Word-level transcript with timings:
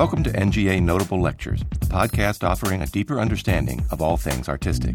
Welcome 0.00 0.22
to 0.22 0.30
NGA 0.30 0.80
Notable 0.80 1.20
Lectures, 1.20 1.60
a 1.60 1.84
podcast 1.84 2.42
offering 2.42 2.80
a 2.80 2.86
deeper 2.86 3.20
understanding 3.20 3.84
of 3.90 4.00
all 4.00 4.16
things 4.16 4.48
artistic. 4.48 4.94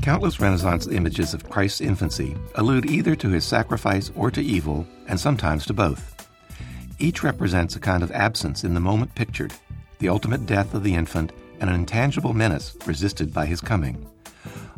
Countless 0.00 0.40
Renaissance 0.40 0.86
images 0.86 1.34
of 1.34 1.50
Christ's 1.50 1.82
infancy 1.82 2.34
allude 2.54 2.86
either 2.86 3.14
to 3.14 3.28
his 3.28 3.44
sacrifice 3.44 4.10
or 4.16 4.30
to 4.30 4.42
evil, 4.42 4.86
and 5.08 5.20
sometimes 5.20 5.66
to 5.66 5.74
both. 5.74 6.26
Each 6.98 7.22
represents 7.22 7.76
a 7.76 7.80
kind 7.80 8.02
of 8.02 8.12
absence 8.12 8.64
in 8.64 8.72
the 8.72 8.80
moment 8.80 9.14
pictured, 9.14 9.52
the 9.98 10.08
ultimate 10.08 10.46
death 10.46 10.72
of 10.72 10.84
the 10.84 10.94
infant, 10.94 11.32
and 11.60 11.68
an 11.68 11.76
intangible 11.76 12.32
menace 12.32 12.74
resisted 12.86 13.34
by 13.34 13.44
his 13.44 13.60
coming. 13.60 14.08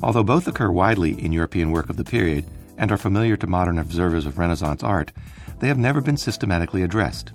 Although 0.02 0.24
both 0.24 0.48
occur 0.48 0.72
widely 0.72 1.12
in 1.24 1.30
European 1.30 1.70
work 1.70 1.88
of 1.88 1.96
the 1.96 2.04
period, 2.04 2.44
and 2.78 2.92
are 2.92 2.96
familiar 2.96 3.36
to 3.36 3.46
modern 3.46 3.78
observers 3.78 4.26
of 4.26 4.38
Renaissance 4.38 4.82
art, 4.82 5.12
they 5.60 5.68
have 5.68 5.78
never 5.78 6.00
been 6.00 6.16
systematically 6.16 6.82
addressed. 6.82 7.32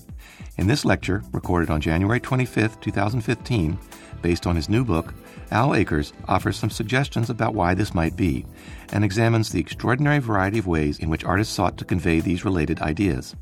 In 0.58 0.68
this 0.68 0.86
lecture, 0.86 1.24
recorded 1.32 1.70
on 1.70 1.82
January 1.82 2.20
25, 2.20 2.80
2015, 2.80 3.80
based 4.22 4.46
on 4.46 4.56
his 4.56 4.70
new 4.70 4.84
book, 4.84 5.14
Al 5.52 5.76
Acres 5.76 6.14
offers 6.28 6.58
some 6.58 6.70
suggestions 6.70 7.30
about 7.30 7.56
why 7.56 7.74
this 7.74 7.94
might 7.94 8.16
be 8.16 8.46
and 8.94 9.04
examines 9.04 9.50
the 9.50 9.60
extraordinary 9.60 10.20
variety 10.20 10.60
of 10.60 10.68
ways 10.68 11.00
in 11.00 11.10
which 11.10 11.26
artists 11.26 11.54
sought 11.54 11.78
to 11.78 11.86
convey 11.86 12.20
these 12.20 12.46
related 12.46 12.82
ideas. 12.82 13.36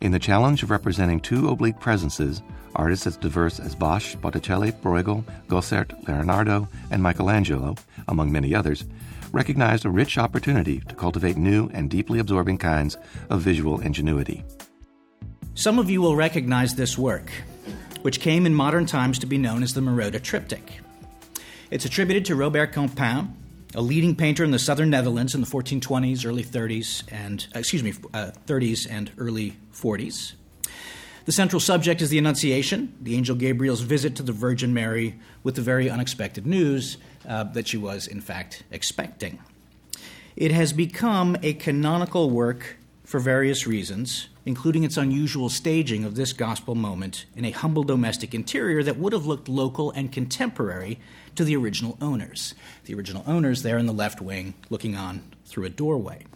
In 0.00 0.12
the 0.12 0.18
challenge 0.18 0.62
of 0.62 0.70
representing 0.70 1.20
two 1.20 1.48
oblique 1.48 1.80
presences, 1.80 2.42
artists 2.74 3.06
as 3.06 3.16
diverse 3.16 3.58
as 3.58 3.74
Bosch, 3.74 4.14
Botticelli, 4.16 4.72
Bruegel, 4.72 5.24
Gossart, 5.48 6.06
Leonardo, 6.06 6.68
and 6.90 7.02
Michelangelo, 7.02 7.76
among 8.08 8.30
many 8.30 8.54
others, 8.54 8.84
recognized 9.32 9.84
a 9.84 9.90
rich 9.90 10.18
opportunity 10.18 10.80
to 10.80 10.94
cultivate 10.94 11.36
new 11.36 11.70
and 11.72 11.90
deeply 11.90 12.18
absorbing 12.18 12.58
kinds 12.58 12.96
of 13.30 13.40
visual 13.40 13.80
ingenuity. 13.80 14.44
Some 15.54 15.78
of 15.78 15.88
you 15.88 16.02
will 16.02 16.16
recognize 16.16 16.74
this 16.74 16.98
work, 16.98 17.30
which 18.02 18.20
came 18.20 18.46
in 18.46 18.54
modern 18.54 18.86
times 18.86 19.18
to 19.20 19.26
be 19.26 19.38
known 19.38 19.62
as 19.62 19.72
the 19.72 19.80
Merode 19.80 20.22
Triptych. 20.22 20.80
It's 21.70 21.84
attributed 21.84 22.24
to 22.26 22.36
Robert 22.36 22.72
Campin, 22.72 23.34
a 23.74 23.80
leading 23.80 24.14
painter 24.14 24.44
in 24.44 24.50
the 24.50 24.58
southern 24.58 24.90
Netherlands 24.90 25.34
in 25.34 25.40
the 25.40 25.46
1420s, 25.46 26.24
early 26.24 26.44
30s, 26.44 27.02
and 27.10 27.46
excuse 27.54 27.82
me, 27.82 27.94
uh, 28.14 28.30
30s 28.46 28.86
and 28.88 29.10
early 29.18 29.56
40s. 29.72 30.34
The 31.24 31.32
central 31.32 31.58
subject 31.58 32.00
is 32.00 32.10
the 32.10 32.18
Annunciation, 32.18 32.94
the 33.00 33.16
angel 33.16 33.34
Gabriel's 33.34 33.80
visit 33.80 34.14
to 34.16 34.22
the 34.22 34.32
Virgin 34.32 34.72
Mary 34.72 35.18
with 35.42 35.56
the 35.56 35.62
very 35.62 35.90
unexpected 35.90 36.46
news 36.46 36.98
uh, 37.26 37.44
that 37.44 37.68
she 37.68 37.76
was, 37.76 38.06
in 38.06 38.20
fact, 38.20 38.62
expecting. 38.70 39.38
It 40.36 40.50
has 40.52 40.72
become 40.72 41.36
a 41.42 41.54
canonical 41.54 42.30
work 42.30 42.76
for 43.04 43.20
various 43.20 43.66
reasons, 43.66 44.28
including 44.44 44.84
its 44.84 44.96
unusual 44.96 45.48
staging 45.48 46.04
of 46.04 46.14
this 46.14 46.32
gospel 46.32 46.74
moment 46.74 47.24
in 47.34 47.44
a 47.44 47.52
humble 47.52 47.84
domestic 47.84 48.34
interior 48.34 48.82
that 48.82 48.98
would 48.98 49.12
have 49.12 49.26
looked 49.26 49.48
local 49.48 49.92
and 49.92 50.12
contemporary 50.12 50.98
to 51.36 51.44
the 51.44 51.56
original 51.56 51.96
owners. 52.00 52.54
The 52.84 52.94
original 52.94 53.24
owners 53.26 53.62
there 53.62 53.78
in 53.78 53.86
the 53.86 53.92
left 53.92 54.20
wing 54.20 54.54
looking 54.68 54.96
on 54.96 55.22
through 55.44 55.64
a 55.64 55.70
doorway. 55.70 56.26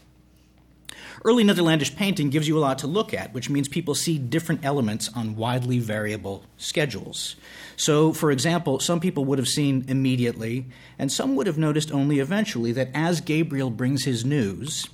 Early 1.23 1.45
Netherlandish 1.45 1.97
painting 1.97 2.31
gives 2.31 2.49
you 2.49 2.57
a 2.57 2.61
lot 2.61 2.79
to 2.79 2.87
look 2.87 3.13
at, 3.13 3.35
which 3.35 3.51
means 3.51 3.69
people 3.69 3.95
see 3.95 4.19
different 4.19 4.65
elements 4.65 5.11
on 5.15 5.37
widely 5.37 5.79
variable 5.79 6.45
schedules. 6.57 7.37
So, 7.77 8.15
for 8.15 8.31
example, 8.31 8.81
some 8.81 9.01
people 9.01 9.27
would 9.27 9.39
have 9.39 9.48
seen 9.48 9.85
immediately, 9.87 10.67
and 10.98 11.13
some 11.13 11.37
would 11.37 11.47
have 11.47 11.59
noticed 11.59 11.93
only 11.93 12.21
eventually, 12.21 12.73
that 12.73 12.89
as 12.95 13.21
Gabriel 13.21 13.69
brings 13.69 14.05
his 14.05 14.25
news, 14.25 14.89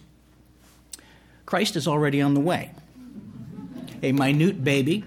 Christ 1.44 1.76
is 1.76 1.86
already 1.86 2.20
on 2.20 2.34
the 2.34 2.40
way. 2.40 2.72
A 4.02 4.10
minute 4.10 4.64
baby 4.64 5.04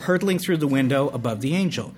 hurtling 0.00 0.38
through 0.38 0.58
the 0.58 0.66
window 0.66 1.08
above 1.08 1.40
the 1.40 1.54
angel. 1.54 1.94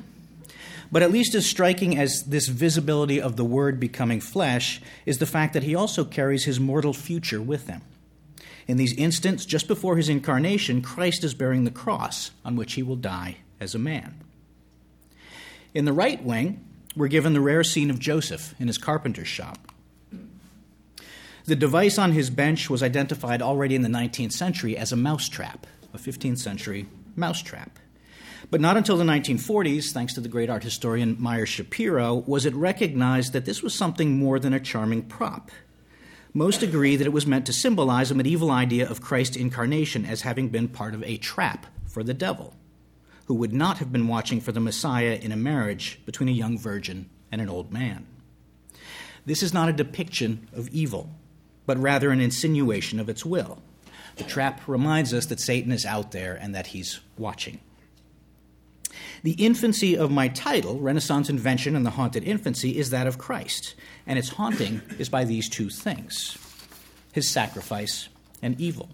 But 0.93 1.03
at 1.03 1.11
least 1.11 1.35
as 1.35 1.47
striking 1.47 1.99
as 1.99 2.23
this 2.25 2.47
visibility 2.47 3.21
of 3.21 3.35
the 3.37 3.45
Word 3.45 3.81
becoming 3.81 4.21
flesh 4.21 4.81
is 5.05 5.19
the 5.19 5.27
fact 5.27 5.53
that 5.55 5.65
he 5.65 5.75
also 5.75 6.05
carries 6.05 6.45
his 6.45 6.61
mortal 6.61 6.93
future 6.93 7.43
with 7.43 7.67
him. 7.67 7.83
In 8.67 8.77
these 8.77 8.95
instants, 8.95 9.45
just 9.45 9.69
before 9.69 9.97
his 9.97 10.09
incarnation, 10.09 10.81
Christ 10.81 11.23
is 11.25 11.35
bearing 11.35 11.65
the 11.65 11.71
cross 11.71 12.31
on 12.45 12.57
which 12.57 12.75
he 12.75 12.83
will 12.83 12.97
die 12.97 13.37
as 13.61 13.75
a 13.75 13.79
man. 13.79 14.15
In 15.75 15.85
the 15.85 15.93
right 15.93 16.23
wing, 16.23 16.65
we're 16.97 17.09
given 17.09 17.33
the 17.33 17.41
rare 17.41 17.65
scene 17.65 17.91
of 17.91 17.99
Joseph 17.99 18.55
in 18.59 18.69
his 18.69 18.79
carpenter's 18.79 19.29
shop. 19.29 19.59
The 21.47 21.57
device 21.57 21.99
on 21.99 22.13
his 22.13 22.31
bench 22.31 22.71
was 22.71 22.83
identified 22.83 23.43
already 23.43 23.75
in 23.75 23.83
the 23.83 23.89
19th 23.89 24.33
century 24.33 24.79
as 24.79 24.93
a 24.93 24.97
mousetrap, 24.97 25.67
a 25.93 25.99
15th 25.99 26.39
century 26.39 26.87
mousetrap. 27.17 27.79
But 28.51 28.61
not 28.61 28.77
until 28.77 28.97
the 28.97 29.05
1940s, 29.05 29.93
thanks 29.93 30.15
to 30.15 30.21
the 30.21 30.29
great 30.29 30.49
art 30.49 30.63
historian 30.63 31.17
Meyer 31.19 31.45
Schapiro, 31.45 32.27
was 32.27 32.47
it 32.47 32.55
recognized 32.55 33.33
that 33.33 33.45
this 33.45 33.63
was 33.63 33.75
something 33.75 34.19
more 34.19 34.39
than 34.39 34.55
a 34.55 34.61
charming 34.61 35.03
prop 35.03 35.51
most 36.37 36.65
agree 36.65 36.97
that 36.97 37.07
it 37.07 37.13
was 37.13 37.29
meant 37.29 37.47
to 37.47 37.53
symbolize 37.53 38.11
a 38.11 38.15
medieval 38.15 38.51
idea 38.51 38.89
of 38.91 39.01
Christ's 39.01 39.37
incarnation 39.37 40.05
as 40.05 40.23
having 40.23 40.49
been 40.49 40.67
part 40.67 40.93
of 40.93 41.03
a 41.05 41.17
trap 41.17 41.67
for 41.87 42.03
the 42.03 42.13
devil, 42.13 42.55
who 43.27 43.35
would 43.35 43.53
not 43.53 43.79
have 43.79 43.93
been 43.93 44.09
watching 44.09 44.41
for 44.41 44.51
the 44.51 44.61
Messiah 44.61 45.19
in 45.23 45.31
a 45.31 45.37
marriage 45.37 46.01
between 46.05 46.29
a 46.29 46.33
young 46.33 46.59
virgin 46.59 47.09
and 47.31 47.41
an 47.41 47.49
old 47.49 47.73
man. 47.73 48.07
This 49.25 49.45
is 49.45 49.55
not 49.55 49.69
a 49.69 49.73
depiction 49.73 50.49
of 50.53 50.69
evil, 50.69 51.09
but 51.67 51.79
rather 51.79 52.11
an 52.11 52.21
insinuation 52.21 52.99
of 52.99 53.09
its 53.09 53.25
will. 53.25 53.63
The 54.17 54.25
trap 54.25 54.61
reminds 54.67 55.15
us 55.15 55.27
that 55.27 55.41
Satan 55.41 55.71
is 55.73 55.87
out 55.87 56.11
there 56.11 56.35
and 56.35 56.55
that 56.55 56.69
he's 56.69 57.01
watching. 57.17 57.61
The 59.25 59.33
infancy 59.33 59.97
of 59.97 60.11
my 60.11 60.29
title, 60.29 60.79
Renaissance 60.79 61.31
Invention 61.31 61.75
and 61.75 61.87
the 61.87 61.93
Haunted 61.93 62.25
Infancy, 62.25 62.77
is 62.77 62.91
that 62.91 63.07
of 63.07 63.17
Christ, 63.17 63.75
and 64.07 64.19
its 64.19 64.29
haunting 64.29 64.83
is 64.99 65.09
by 65.09 65.25
these 65.25 65.49
two 65.49 65.71
things 65.71 66.37
his 67.13 67.27
sacrifice 67.29 68.09
and 68.43 68.61
evil. 68.61 68.91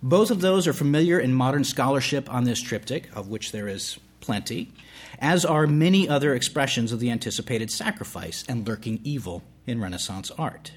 Both 0.00 0.30
of 0.30 0.42
those 0.42 0.68
are 0.68 0.72
familiar 0.72 1.18
in 1.18 1.32
modern 1.32 1.64
scholarship 1.64 2.32
on 2.32 2.44
this 2.44 2.60
triptych, 2.62 3.08
of 3.16 3.26
which 3.26 3.50
there 3.50 3.66
is 3.66 3.98
plenty, 4.20 4.70
as 5.18 5.44
are 5.44 5.66
many 5.66 6.08
other 6.08 6.32
expressions 6.32 6.92
of 6.92 7.00
the 7.00 7.10
anticipated 7.10 7.70
sacrifice 7.72 8.44
and 8.48 8.68
lurking 8.68 9.00
evil 9.02 9.42
in 9.66 9.80
Renaissance 9.80 10.30
art. 10.38 10.70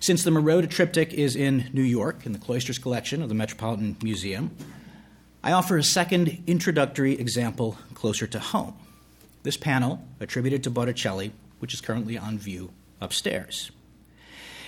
Since 0.00 0.24
the 0.24 0.30
Merode 0.30 0.68
triptych 0.68 1.12
is 1.12 1.36
in 1.36 1.70
New 1.72 1.82
York 1.82 2.26
in 2.26 2.32
the 2.32 2.40
Cloisters 2.40 2.78
collection 2.78 3.22
of 3.22 3.28
the 3.28 3.36
Metropolitan 3.36 3.96
Museum, 4.02 4.56
I 5.44 5.50
offer 5.50 5.76
a 5.76 5.82
second 5.82 6.44
introductory 6.46 7.18
example 7.18 7.76
closer 7.94 8.28
to 8.28 8.38
home. 8.38 8.74
This 9.42 9.56
panel, 9.56 10.04
attributed 10.20 10.62
to 10.62 10.70
Botticelli, 10.70 11.32
which 11.58 11.74
is 11.74 11.80
currently 11.80 12.16
on 12.16 12.38
view 12.38 12.70
upstairs. 13.00 13.72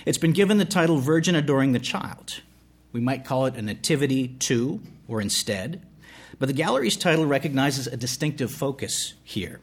It's 0.05 0.17
been 0.17 0.33
given 0.33 0.57
the 0.57 0.65
title 0.65 0.97
Virgin 0.97 1.33
Adoring 1.33 1.71
the 1.71 1.79
Child. 1.79 2.41
We 2.91 2.99
might 2.99 3.23
call 3.23 3.45
it 3.45 3.55
a 3.55 3.61
Nativity 3.61 4.27
to 4.27 4.81
or 5.07 5.21
instead, 5.21 5.81
but 6.39 6.47
the 6.47 6.53
gallery's 6.53 6.97
title 6.97 7.25
recognizes 7.25 7.87
a 7.87 7.95
distinctive 7.95 8.51
focus 8.51 9.13
here. 9.23 9.61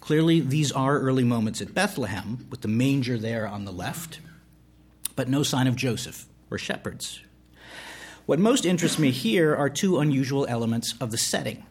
Clearly, 0.00 0.40
these 0.40 0.70
are 0.70 0.98
early 0.98 1.24
moments 1.24 1.62
at 1.62 1.72
Bethlehem, 1.72 2.46
with 2.50 2.60
the 2.60 2.68
manger 2.68 3.16
there 3.16 3.48
on 3.48 3.64
the 3.64 3.72
left, 3.72 4.20
but 5.16 5.30
no 5.30 5.42
sign 5.42 5.66
of 5.66 5.76
Joseph 5.76 6.26
or 6.50 6.58
shepherds. 6.58 7.22
What 8.26 8.38
most 8.38 8.64
interests 8.64 8.98
me 8.98 9.10
here 9.10 9.54
are 9.54 9.68
two 9.68 9.98
unusual 9.98 10.46
elements 10.46 10.94
of 11.00 11.10
the 11.10 11.18
setting. 11.18 11.64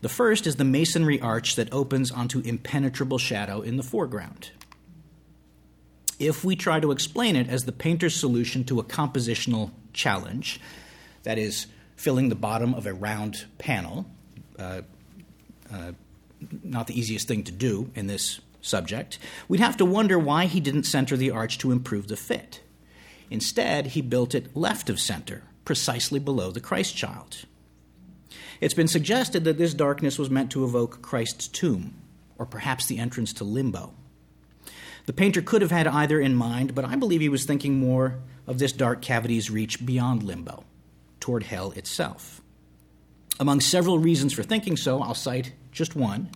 The 0.00 0.08
first 0.08 0.46
is 0.46 0.56
the 0.56 0.64
masonry 0.64 1.20
arch 1.20 1.56
that 1.56 1.72
opens 1.72 2.10
onto 2.10 2.40
impenetrable 2.40 3.18
shadow 3.18 3.60
in 3.60 3.76
the 3.76 3.82
foreground. 3.82 4.50
If 6.18 6.44
we 6.44 6.56
try 6.56 6.80
to 6.80 6.90
explain 6.90 7.36
it 7.36 7.48
as 7.48 7.64
the 7.64 7.72
painter's 7.72 8.18
solution 8.18 8.64
to 8.64 8.80
a 8.80 8.84
compositional 8.84 9.70
challenge, 9.92 10.60
that 11.22 11.38
is, 11.38 11.66
filling 11.96 12.30
the 12.30 12.34
bottom 12.34 12.74
of 12.74 12.86
a 12.86 12.92
round 12.92 13.44
panel, 13.58 14.06
uh, 14.58 14.82
uh, 15.72 15.92
not 16.64 16.86
the 16.88 16.98
easiest 16.98 17.28
thing 17.28 17.44
to 17.44 17.52
do 17.52 17.90
in 17.94 18.08
this 18.08 18.40
subject, 18.60 19.18
we'd 19.48 19.60
have 19.60 19.76
to 19.76 19.84
wonder 19.84 20.18
why 20.18 20.46
he 20.46 20.60
didn't 20.60 20.84
center 20.84 21.16
the 21.16 21.30
arch 21.30 21.58
to 21.58 21.70
improve 21.70 22.08
the 22.08 22.16
fit. 22.16 22.60
Instead, 23.32 23.86
he 23.86 24.02
built 24.02 24.34
it 24.34 24.54
left 24.54 24.90
of 24.90 25.00
center, 25.00 25.42
precisely 25.64 26.20
below 26.20 26.50
the 26.50 26.60
Christ 26.60 26.94
child. 26.94 27.46
It's 28.60 28.74
been 28.74 28.88
suggested 28.88 29.44
that 29.44 29.56
this 29.56 29.72
darkness 29.72 30.18
was 30.18 30.28
meant 30.28 30.50
to 30.50 30.64
evoke 30.64 31.00
Christ's 31.00 31.48
tomb, 31.48 31.94
or 32.36 32.44
perhaps 32.44 32.84
the 32.84 32.98
entrance 32.98 33.32
to 33.32 33.44
limbo. 33.44 33.94
The 35.06 35.14
painter 35.14 35.40
could 35.40 35.62
have 35.62 35.70
had 35.70 35.86
either 35.86 36.20
in 36.20 36.34
mind, 36.34 36.74
but 36.74 36.84
I 36.84 36.94
believe 36.94 37.22
he 37.22 37.30
was 37.30 37.46
thinking 37.46 37.80
more 37.80 38.18
of 38.46 38.58
this 38.58 38.70
dark 38.70 39.00
cavity's 39.00 39.50
reach 39.50 39.84
beyond 39.84 40.22
limbo, 40.22 40.64
toward 41.18 41.44
hell 41.44 41.72
itself. 41.72 42.42
Among 43.40 43.60
several 43.60 43.98
reasons 43.98 44.34
for 44.34 44.42
thinking 44.42 44.76
so, 44.76 45.00
I'll 45.00 45.14
cite 45.14 45.54
just 45.72 45.96
one, 45.96 46.28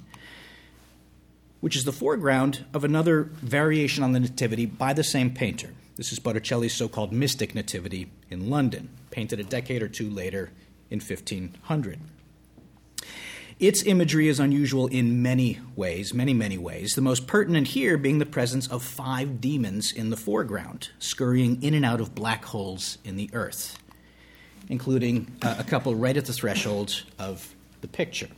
which 1.60 1.76
is 1.76 1.84
the 1.84 1.92
foreground 1.92 2.64
of 2.72 2.84
another 2.84 3.24
variation 3.24 4.02
on 4.02 4.12
the 4.12 4.20
Nativity 4.20 4.64
by 4.64 4.94
the 4.94 5.04
same 5.04 5.30
painter, 5.34 5.74
This 5.96 6.12
is 6.12 6.18
Botticelli's 6.18 6.74
so 6.74 6.88
called 6.88 7.10
Mystic 7.10 7.54
Nativity 7.54 8.10
in 8.28 8.50
London, 8.50 8.90
painted 9.10 9.40
a 9.40 9.44
decade 9.44 9.82
or 9.82 9.88
two 9.88 10.10
later 10.10 10.50
in 10.90 11.00
1500. 11.00 11.98
Its 13.58 13.82
imagery 13.84 14.28
is 14.28 14.38
unusual 14.38 14.88
in 14.88 15.22
many 15.22 15.58
ways, 15.74 16.12
many, 16.12 16.34
many 16.34 16.58
ways. 16.58 16.92
The 16.94 17.00
most 17.00 17.26
pertinent 17.26 17.68
here 17.68 17.96
being 17.96 18.18
the 18.18 18.26
presence 18.26 18.66
of 18.66 18.82
five 18.82 19.40
demons 19.40 19.90
in 19.90 20.10
the 20.10 20.18
foreground, 20.18 20.90
scurrying 20.98 21.62
in 21.62 21.72
and 21.72 21.82
out 21.82 22.02
of 22.02 22.14
black 22.14 22.44
holes 22.44 22.98
in 23.02 23.16
the 23.16 23.30
earth, 23.32 23.78
including 24.68 25.34
uh, 25.40 25.56
a 25.58 25.64
couple 25.64 25.94
right 25.94 26.18
at 26.18 26.26
the 26.26 26.34
threshold 26.34 27.04
of 27.18 27.54
the 27.80 27.88
picture. 27.88 28.28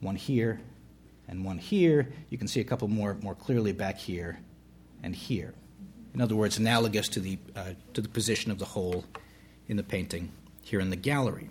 One 0.00 0.16
here 0.16 0.60
and 1.28 1.44
one 1.44 1.58
here. 1.58 2.08
You 2.30 2.38
can 2.38 2.48
see 2.48 2.60
a 2.60 2.64
couple 2.64 2.88
more 2.88 3.18
more 3.20 3.34
clearly 3.34 3.72
back 3.72 3.98
here 3.98 4.40
and 5.02 5.14
here. 5.14 5.52
In 6.14 6.20
other 6.20 6.34
words, 6.34 6.58
analogous 6.58 7.08
to 7.10 7.20
the, 7.20 7.38
uh, 7.54 7.70
to 7.94 8.00
the 8.00 8.08
position 8.08 8.50
of 8.50 8.58
the 8.58 8.64
hole 8.64 9.04
in 9.68 9.76
the 9.76 9.82
painting 9.82 10.32
here 10.62 10.80
in 10.80 10.90
the 10.90 10.96
gallery. 10.96 11.48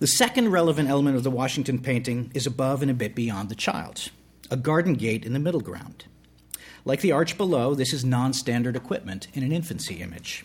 The 0.00 0.06
second 0.06 0.50
relevant 0.50 0.88
element 0.88 1.16
of 1.16 1.22
the 1.22 1.30
Washington 1.30 1.78
painting 1.78 2.30
is 2.34 2.46
above 2.46 2.82
and 2.82 2.90
a 2.90 2.94
bit 2.94 3.14
beyond 3.14 3.48
the 3.48 3.54
child 3.54 4.10
a 4.50 4.56
garden 4.56 4.94
gate 4.94 5.24
in 5.24 5.32
the 5.32 5.38
middle 5.38 5.60
ground. 5.60 6.04
Like 6.84 7.00
the 7.00 7.12
arch 7.12 7.38
below, 7.38 7.74
this 7.74 7.94
is 7.94 8.04
non 8.04 8.34
standard 8.34 8.76
equipment 8.76 9.28
in 9.32 9.42
an 9.42 9.52
infancy 9.52 10.02
image, 10.02 10.44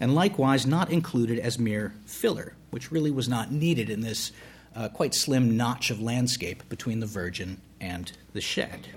and 0.00 0.14
likewise 0.14 0.66
not 0.66 0.90
included 0.90 1.38
as 1.38 1.58
mere 1.58 1.94
filler, 2.04 2.54
which 2.70 2.90
really 2.90 3.12
was 3.12 3.28
not 3.28 3.52
needed 3.52 3.88
in 3.88 4.00
this 4.00 4.32
uh, 4.76 4.88
quite 4.90 5.14
slim 5.14 5.56
notch 5.56 5.90
of 5.90 6.00
landscape 6.00 6.68
between 6.68 7.00
the 7.00 7.06
Virgin 7.06 7.60
and 7.80 8.12
the 8.34 8.40
shed. 8.40 8.88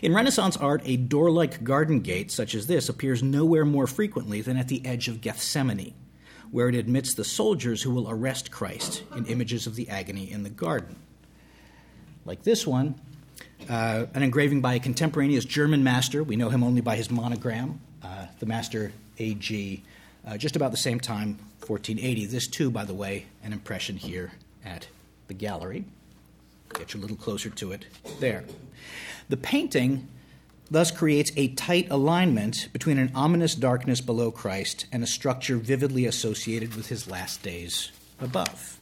In 0.00 0.14
Renaissance 0.14 0.56
art, 0.56 0.82
a 0.84 0.96
door 0.96 1.30
like 1.30 1.62
garden 1.62 2.00
gate 2.00 2.30
such 2.30 2.54
as 2.54 2.66
this 2.66 2.88
appears 2.88 3.22
nowhere 3.22 3.64
more 3.64 3.86
frequently 3.86 4.40
than 4.40 4.56
at 4.56 4.68
the 4.68 4.84
edge 4.86 5.08
of 5.08 5.20
Gethsemane, 5.20 5.94
where 6.50 6.68
it 6.68 6.74
admits 6.74 7.14
the 7.14 7.24
soldiers 7.24 7.82
who 7.82 7.90
will 7.90 8.10
arrest 8.10 8.50
Christ 8.50 9.02
in 9.14 9.26
images 9.26 9.66
of 9.66 9.74
the 9.74 9.88
agony 9.88 10.30
in 10.30 10.42
the 10.42 10.50
garden. 10.50 10.96
Like 12.24 12.42
this 12.42 12.66
one, 12.66 12.94
uh, 13.68 14.06
an 14.14 14.22
engraving 14.22 14.60
by 14.60 14.74
a 14.74 14.80
contemporaneous 14.80 15.44
German 15.44 15.82
master. 15.84 16.22
We 16.22 16.36
know 16.36 16.48
him 16.48 16.62
only 16.62 16.80
by 16.80 16.96
his 16.96 17.10
monogram, 17.10 17.80
uh, 18.02 18.26
the 18.38 18.46
master 18.46 18.92
A.G., 19.18 19.82
uh, 20.26 20.36
just 20.36 20.56
about 20.56 20.70
the 20.70 20.76
same 20.76 21.00
time, 21.00 21.38
1480. 21.68 22.26
This, 22.26 22.46
too, 22.46 22.70
by 22.70 22.84
the 22.84 22.94
way, 22.94 23.26
an 23.42 23.52
impression 23.52 23.96
here 23.96 24.32
at 24.64 24.88
the 25.26 25.34
gallery. 25.34 25.84
Get 26.74 26.94
you 26.94 27.00
a 27.00 27.02
little 27.02 27.16
closer 27.16 27.50
to 27.50 27.72
it 27.72 27.86
there. 28.20 28.44
The 29.28 29.36
painting 29.36 30.08
thus 30.70 30.90
creates 30.90 31.32
a 31.36 31.48
tight 31.48 31.88
alignment 31.90 32.68
between 32.72 32.98
an 32.98 33.10
ominous 33.14 33.54
darkness 33.54 34.00
below 34.00 34.30
Christ 34.30 34.86
and 34.92 35.02
a 35.02 35.06
structure 35.06 35.56
vividly 35.56 36.06
associated 36.06 36.74
with 36.74 36.88
his 36.88 37.08
last 37.08 37.42
days 37.42 37.90
above. 38.20 38.78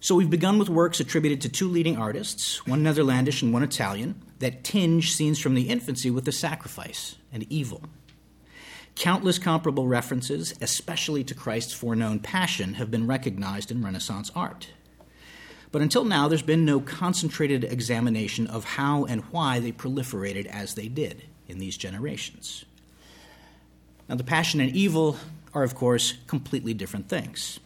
So 0.00 0.14
we've 0.14 0.28
begun 0.28 0.58
with 0.58 0.68
works 0.68 1.00
attributed 1.00 1.40
to 1.40 1.48
two 1.48 1.66
leading 1.66 1.96
artists, 1.96 2.66
one 2.66 2.82
Netherlandish 2.82 3.40
and 3.40 3.54
one 3.54 3.62
Italian, 3.62 4.20
that 4.38 4.62
tinge 4.62 5.12
scenes 5.12 5.38
from 5.38 5.54
the 5.54 5.70
infancy 5.70 6.10
with 6.10 6.26
the 6.26 6.32
sacrifice 6.32 7.16
and 7.32 7.46
evil. 7.50 7.82
Countless 8.96 9.38
comparable 9.38 9.88
references, 9.88 10.54
especially 10.60 11.24
to 11.24 11.34
Christ's 11.34 11.72
foreknown 11.72 12.20
passion, 12.20 12.74
have 12.74 12.90
been 12.90 13.06
recognized 13.06 13.70
in 13.70 13.84
Renaissance 13.84 14.30
art. 14.36 14.68
But 15.72 15.82
until 15.82 16.04
now, 16.04 16.28
there's 16.28 16.42
been 16.42 16.64
no 16.64 16.78
concentrated 16.78 17.64
examination 17.64 18.46
of 18.46 18.64
how 18.64 19.04
and 19.04 19.22
why 19.32 19.58
they 19.58 19.72
proliferated 19.72 20.46
as 20.46 20.74
they 20.74 20.86
did 20.86 21.24
in 21.48 21.58
these 21.58 21.76
generations. 21.76 22.64
Now, 24.08 24.14
the 24.14 24.22
passion 24.22 24.60
and 24.60 24.74
evil 24.74 25.16
are, 25.52 25.64
of 25.64 25.74
course, 25.74 26.14
completely 26.28 26.74
different 26.74 27.08
things. 27.08 27.58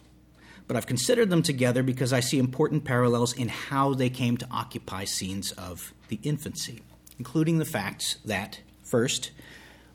But 0.67 0.77
I've 0.77 0.87
considered 0.87 1.29
them 1.29 1.43
together 1.43 1.83
because 1.83 2.13
I 2.13 2.19
see 2.19 2.39
important 2.39 2.83
parallels 2.83 3.33
in 3.33 3.49
how 3.49 3.93
they 3.93 4.09
came 4.09 4.37
to 4.37 4.47
occupy 4.51 5.05
scenes 5.05 5.51
of 5.51 5.93
the 6.07 6.19
infancy, 6.23 6.81
including 7.19 7.59
the 7.59 7.65
facts 7.65 8.17
that, 8.25 8.61
first, 8.83 9.31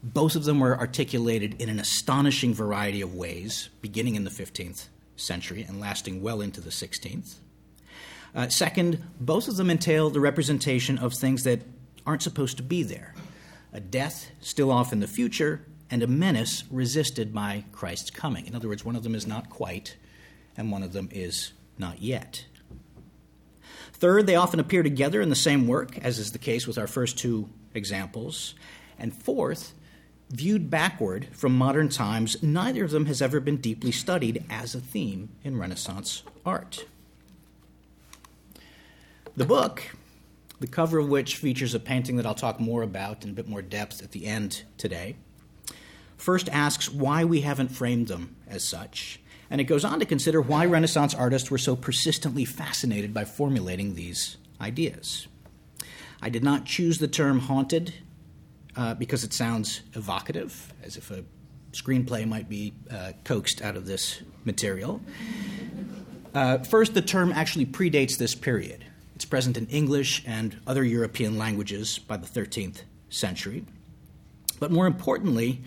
both 0.05 0.37
of 0.37 0.45
them 0.45 0.61
were 0.61 0.79
articulated 0.79 1.61
in 1.61 1.71
an 1.71 1.81
astonishing 1.81 2.53
variety 2.53 3.01
of 3.01 3.15
ways, 3.15 3.71
beginning 3.81 4.15
in 4.17 4.25
the 4.25 4.31
15th 4.31 4.89
century 5.17 5.65
and 5.67 5.81
lasting 5.81 6.21
well 6.21 6.43
into 6.43 6.61
the 6.61 6.71
16th. 6.71 7.37
Uh, 8.35 8.49
second, 8.49 9.03
both 9.19 9.49
of 9.49 9.56
them 9.56 9.71
entail 9.71 10.11
the 10.11 10.21
representation 10.21 10.99
of 10.99 11.15
things 11.15 11.45
that 11.45 11.62
aren't 12.05 12.23
supposed 12.23 12.59
to 12.59 12.62
be 12.62 12.83
there 12.83 13.15
a 13.73 13.81
death 13.81 14.31
still 14.41 14.71
off 14.71 14.93
in 14.93 15.01
the 15.01 15.06
future, 15.09 15.67
and 15.91 16.01
a 16.01 16.06
menace 16.06 16.62
resisted 16.71 17.35
by 17.35 17.65
Christ's 17.73 18.09
coming. 18.09 18.47
In 18.47 18.55
other 18.55 18.69
words, 18.69 18.85
one 18.85 18.95
of 18.95 19.03
them 19.03 19.17
is 19.17 19.27
not 19.27 19.51
quite, 19.51 19.97
and 20.56 20.71
one 20.71 20.85
of 20.85 20.93
them 20.93 21.09
is 21.11 21.53
not 21.77 22.01
yet. 22.01 22.45
Third, 23.93 24.29
they 24.29 24.37
often 24.37 24.61
appear 24.61 24.85
together 24.85 25.21
in 25.21 25.29
the 25.29 25.35
same 25.35 25.67
work, 25.67 25.99
as 25.99 26.21
is 26.21 26.31
the 26.31 26.39
case 26.39 26.69
with 26.69 26.79
our 26.79 26.87
first 26.87 27.19
two 27.19 27.49
examples. 27.75 28.55
And 28.97 29.12
fourth, 29.12 29.75
viewed 30.34 30.69
backward 30.69 31.28
from 31.32 31.56
modern 31.56 31.88
times, 31.88 32.42
neither 32.42 32.84
of 32.84 32.90
them 32.90 33.06
has 33.06 33.22
ever 33.22 33.38
been 33.38 33.58
deeply 33.58 33.92
studied 33.92 34.44
as 34.50 34.75
a 34.75 34.81
theme 34.81 35.28
in 35.44 35.58
Renaissance 35.58 36.25
art. 36.44 36.86
The 39.36 39.46
book, 39.46 39.82
the 40.58 40.66
cover 40.66 40.98
of 40.98 41.08
which 41.08 41.36
features 41.36 41.75
a 41.75 41.81
painting 41.81 42.16
that 42.16 42.26
I'll 42.26 42.34
talk 42.34 42.58
more 42.58 42.82
about 42.82 43.22
in 43.22 43.31
a 43.31 43.34
bit 43.34 43.48
more 43.48 43.62
depth 43.62 44.02
at 44.02 44.10
the 44.10 44.26
end 44.26 44.64
today, 44.76 45.14
first 46.16 46.48
asks 46.48 46.90
why 46.90 47.25
we 47.25 47.42
haven't 47.42 47.69
framed 47.69 48.08
them 48.08 48.34
as 48.48 48.64
such, 48.64 49.20
and 49.50 49.60
it 49.60 49.64
goes 49.64 49.84
on 49.84 50.00
to 50.00 50.06
consider 50.06 50.40
why 50.40 50.66
Renaissance 50.66 51.14
artists 51.14 51.50
were 51.50 51.58
so 51.58 51.76
persistently 51.76 52.44
fascinated 52.44 53.14
by 53.14 53.25
formulating 53.25 53.94
these 53.94 54.36
ideas. 54.60 55.28
I 56.20 56.28
did 56.28 56.42
not 56.42 56.64
choose 56.64 56.98
the 56.98 57.06
term 57.06 57.40
haunted 57.40 57.94
uh, 58.76 58.94
because 58.94 59.25
it 59.25 59.32
sounds 59.32 59.82
evocative, 59.94 60.73
as 60.82 60.97
if 60.97 61.11
a 61.11 61.25
screenplay 61.73 62.26
might 62.26 62.49
be 62.49 62.73
uh, 62.91 63.12
coaxed 63.25 63.62
out 63.62 63.76
of 63.76 63.87
this 63.87 64.23
material. 64.44 65.00
Uh, 66.34 66.58
first, 66.58 66.94
the 66.94 67.03
term 67.03 67.32
actually 67.32 67.67
predates 67.67 68.17
this 68.19 68.34
period. 68.34 68.84
It's 69.15 69.25
present 69.25 69.56
in 69.56 69.67
English 69.67 70.25
and 70.27 70.56
other 70.67 70.82
European 70.82 71.39
languages 71.39 71.98
by 71.98 72.17
the 72.17 72.27
13th 72.27 72.82
century. 73.08 73.65
But 74.58 74.70
more 74.70 74.87
importantly, 74.87 75.63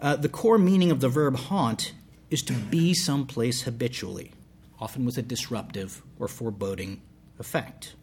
uh, 0.00 0.16
the 0.16 0.28
core 0.28 0.58
meaning 0.58 0.90
of 0.90 1.00
the 1.00 1.08
verb 1.08 1.36
haunt 1.36 1.92
is 2.30 2.42
to 2.42 2.52
be 2.52 2.94
someplace 2.94 3.62
habitually, 3.62 4.32
often 4.80 5.04
with 5.04 5.18
a 5.18 5.22
disruptive 5.22 6.02
or 6.18 6.28
foreboding 6.28 7.00
effect. 7.38 7.94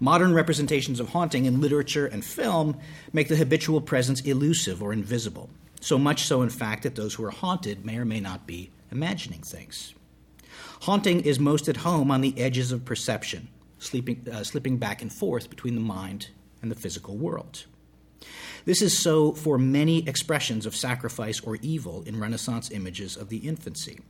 Modern 0.00 0.34
representations 0.34 1.00
of 1.00 1.10
haunting 1.10 1.44
in 1.44 1.60
literature 1.60 2.06
and 2.06 2.24
film 2.24 2.78
make 3.12 3.28
the 3.28 3.36
habitual 3.36 3.80
presence 3.80 4.20
elusive 4.22 4.82
or 4.82 4.92
invisible, 4.92 5.50
so 5.80 5.98
much 5.98 6.24
so, 6.24 6.42
in 6.42 6.50
fact, 6.50 6.82
that 6.82 6.94
those 6.94 7.14
who 7.14 7.24
are 7.24 7.30
haunted 7.30 7.84
may 7.84 7.98
or 7.98 8.04
may 8.04 8.20
not 8.20 8.46
be 8.46 8.70
imagining 8.90 9.42
things. 9.42 9.94
Haunting 10.82 11.20
is 11.20 11.38
most 11.38 11.68
at 11.68 11.78
home 11.78 12.10
on 12.10 12.20
the 12.20 12.38
edges 12.38 12.72
of 12.72 12.84
perception, 12.84 13.48
sleeping, 13.78 14.26
uh, 14.30 14.44
slipping 14.44 14.76
back 14.78 15.02
and 15.02 15.12
forth 15.12 15.50
between 15.50 15.74
the 15.74 15.80
mind 15.80 16.28
and 16.62 16.70
the 16.70 16.76
physical 16.76 17.16
world. 17.16 17.64
This 18.64 18.80
is 18.80 18.98
so 18.98 19.32
for 19.32 19.58
many 19.58 20.08
expressions 20.08 20.64
of 20.64 20.74
sacrifice 20.74 21.40
or 21.40 21.56
evil 21.60 22.02
in 22.06 22.18
Renaissance 22.18 22.70
images 22.70 23.16
of 23.16 23.28
the 23.28 23.36
infancy. 23.38 24.00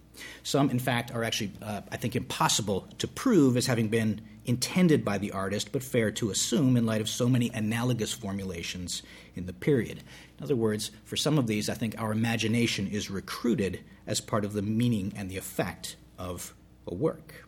Some, 0.44 0.70
in 0.70 0.78
fact, 0.78 1.12
are 1.12 1.24
actually, 1.24 1.52
uh, 1.60 1.80
I 1.90 1.96
think, 1.96 2.14
impossible 2.14 2.86
to 2.98 3.08
prove 3.08 3.56
as 3.56 3.66
having 3.66 3.88
been 3.88 4.20
intended 4.44 5.04
by 5.04 5.18
the 5.18 5.32
artist, 5.32 5.72
but 5.72 5.82
fair 5.82 6.12
to 6.12 6.30
assume 6.30 6.76
in 6.76 6.86
light 6.86 7.00
of 7.00 7.08
so 7.08 7.28
many 7.28 7.50
analogous 7.52 8.12
formulations 8.12 9.02
in 9.34 9.46
the 9.46 9.52
period. 9.52 10.04
In 10.38 10.44
other 10.44 10.54
words, 10.54 10.92
for 11.04 11.16
some 11.16 11.36
of 11.36 11.48
these, 11.48 11.68
I 11.68 11.74
think 11.74 12.00
our 12.00 12.12
imagination 12.12 12.86
is 12.86 13.10
recruited 13.10 13.80
as 14.06 14.20
part 14.20 14.44
of 14.44 14.52
the 14.52 14.62
meaning 14.62 15.12
and 15.16 15.28
the 15.28 15.36
effect 15.36 15.96
of 16.16 16.54
a 16.86 16.94
work. 16.94 17.44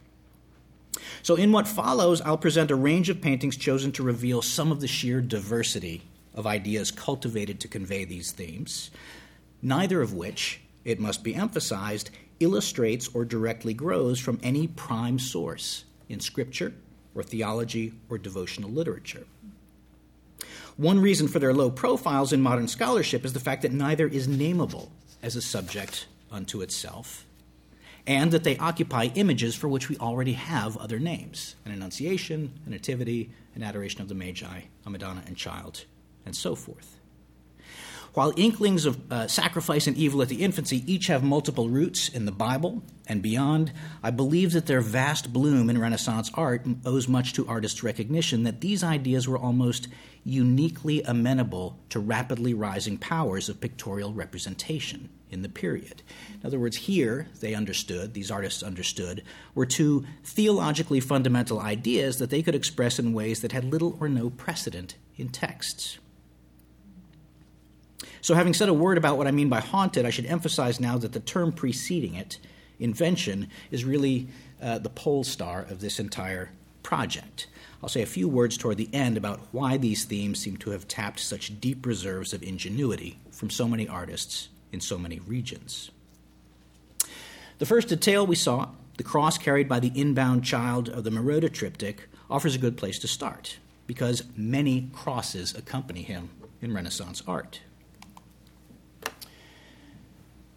So, 1.22 1.36
in 1.36 1.52
what 1.52 1.68
follows, 1.68 2.20
I'll 2.22 2.38
present 2.38 2.70
a 2.70 2.74
range 2.74 3.10
of 3.10 3.20
paintings 3.20 3.56
chosen 3.56 3.92
to 3.92 4.02
reveal 4.02 4.42
some 4.42 4.72
of 4.72 4.80
the 4.80 4.88
sheer 4.88 5.20
diversity 5.20 6.02
of 6.36 6.46
ideas 6.46 6.90
cultivated 6.90 7.58
to 7.60 7.68
convey 7.68 8.04
these 8.04 8.30
themes, 8.30 8.90
neither 9.62 10.02
of 10.02 10.12
which, 10.12 10.60
it 10.84 11.00
must 11.00 11.24
be 11.24 11.34
emphasized, 11.34 12.10
illustrates 12.38 13.08
or 13.14 13.24
directly 13.24 13.74
grows 13.74 14.20
from 14.20 14.38
any 14.42 14.66
prime 14.68 15.18
source 15.18 15.84
in 16.08 16.20
scripture 16.20 16.74
or 17.14 17.22
theology 17.22 17.94
or 18.08 18.18
devotional 18.18 18.70
literature. 18.70 19.24
One 20.76 21.00
reason 21.00 21.26
for 21.26 21.38
their 21.38 21.54
low 21.54 21.70
profiles 21.70 22.34
in 22.34 22.42
modern 22.42 22.68
scholarship 22.68 23.24
is 23.24 23.32
the 23.32 23.40
fact 23.40 23.62
that 23.62 23.72
neither 23.72 24.06
is 24.06 24.28
nameable 24.28 24.90
as 25.22 25.34
a 25.34 25.40
subject 25.40 26.06
unto 26.30 26.60
itself, 26.60 27.24
and 28.06 28.30
that 28.30 28.44
they 28.44 28.58
occupy 28.58 29.08
images 29.14 29.54
for 29.54 29.68
which 29.68 29.88
we 29.88 29.96
already 29.96 30.34
have 30.34 30.76
other 30.76 30.98
names 30.98 31.56
an 31.64 31.72
Annunciation, 31.72 32.52
a 32.66 32.70
Nativity, 32.70 33.30
an 33.54 33.62
Adoration 33.62 34.02
of 34.02 34.08
the 34.08 34.14
Magi, 34.14 34.60
a 34.84 34.90
Madonna 34.90 35.22
and 35.26 35.36
Child, 35.36 35.86
and 36.26 36.36
so 36.36 36.54
forth. 36.54 36.96
While 38.16 38.32
inklings 38.34 38.86
of 38.86 39.12
uh, 39.12 39.28
sacrifice 39.28 39.86
and 39.86 39.94
evil 39.94 40.22
at 40.22 40.30
the 40.30 40.42
infancy 40.42 40.82
each 40.90 41.08
have 41.08 41.22
multiple 41.22 41.68
roots 41.68 42.08
in 42.08 42.24
the 42.24 42.32
Bible 42.32 42.82
and 43.06 43.20
beyond, 43.20 43.74
I 44.02 44.10
believe 44.10 44.52
that 44.52 44.64
their 44.64 44.80
vast 44.80 45.34
bloom 45.34 45.68
in 45.68 45.78
Renaissance 45.78 46.30
art 46.32 46.64
owes 46.86 47.08
much 47.08 47.34
to 47.34 47.46
artists' 47.46 47.82
recognition 47.82 48.44
that 48.44 48.62
these 48.62 48.82
ideas 48.82 49.28
were 49.28 49.36
almost 49.36 49.88
uniquely 50.24 51.02
amenable 51.02 51.78
to 51.90 52.00
rapidly 52.00 52.54
rising 52.54 52.96
powers 52.96 53.50
of 53.50 53.60
pictorial 53.60 54.14
representation 54.14 55.10
in 55.30 55.42
the 55.42 55.50
period. 55.50 56.00
In 56.40 56.46
other 56.46 56.58
words, 56.58 56.78
here 56.78 57.28
they 57.40 57.52
understood, 57.52 58.14
these 58.14 58.30
artists 58.30 58.62
understood, 58.62 59.24
were 59.54 59.66
two 59.66 60.06
theologically 60.24 61.00
fundamental 61.00 61.60
ideas 61.60 62.16
that 62.16 62.30
they 62.30 62.42
could 62.42 62.54
express 62.54 62.98
in 62.98 63.12
ways 63.12 63.42
that 63.42 63.52
had 63.52 63.64
little 63.64 63.98
or 64.00 64.08
no 64.08 64.30
precedent 64.30 64.96
in 65.18 65.28
texts. 65.28 65.98
So, 68.26 68.34
having 68.34 68.54
said 68.54 68.68
a 68.68 68.74
word 68.74 68.98
about 68.98 69.18
what 69.18 69.28
I 69.28 69.30
mean 69.30 69.48
by 69.48 69.60
haunted, 69.60 70.04
I 70.04 70.10
should 70.10 70.26
emphasize 70.26 70.80
now 70.80 70.98
that 70.98 71.12
the 71.12 71.20
term 71.20 71.52
preceding 71.52 72.16
it, 72.16 72.40
invention, 72.80 73.48
is 73.70 73.84
really 73.84 74.26
uh, 74.60 74.78
the 74.78 74.88
pole 74.88 75.22
star 75.22 75.62
of 75.62 75.78
this 75.78 76.00
entire 76.00 76.50
project. 76.82 77.46
I'll 77.80 77.88
say 77.88 78.02
a 78.02 78.04
few 78.04 78.28
words 78.28 78.56
toward 78.56 78.78
the 78.78 78.92
end 78.92 79.16
about 79.16 79.38
why 79.52 79.76
these 79.76 80.04
themes 80.04 80.40
seem 80.40 80.56
to 80.56 80.70
have 80.70 80.88
tapped 80.88 81.20
such 81.20 81.60
deep 81.60 81.86
reserves 81.86 82.34
of 82.34 82.42
ingenuity 82.42 83.20
from 83.30 83.48
so 83.48 83.68
many 83.68 83.86
artists 83.86 84.48
in 84.72 84.80
so 84.80 84.98
many 84.98 85.20
regions. 85.20 85.92
The 87.58 87.66
first 87.66 87.86
detail 87.86 88.26
we 88.26 88.34
saw, 88.34 88.70
the 88.96 89.04
cross 89.04 89.38
carried 89.38 89.68
by 89.68 89.78
the 89.78 89.92
inbound 89.94 90.42
child 90.42 90.88
of 90.88 91.04
the 91.04 91.10
Merode 91.10 91.52
triptych, 91.52 92.08
offers 92.28 92.56
a 92.56 92.58
good 92.58 92.76
place 92.76 92.98
to 92.98 93.06
start 93.06 93.58
because 93.86 94.24
many 94.36 94.90
crosses 94.92 95.54
accompany 95.54 96.02
him 96.02 96.30
in 96.60 96.74
Renaissance 96.74 97.22
art. 97.28 97.60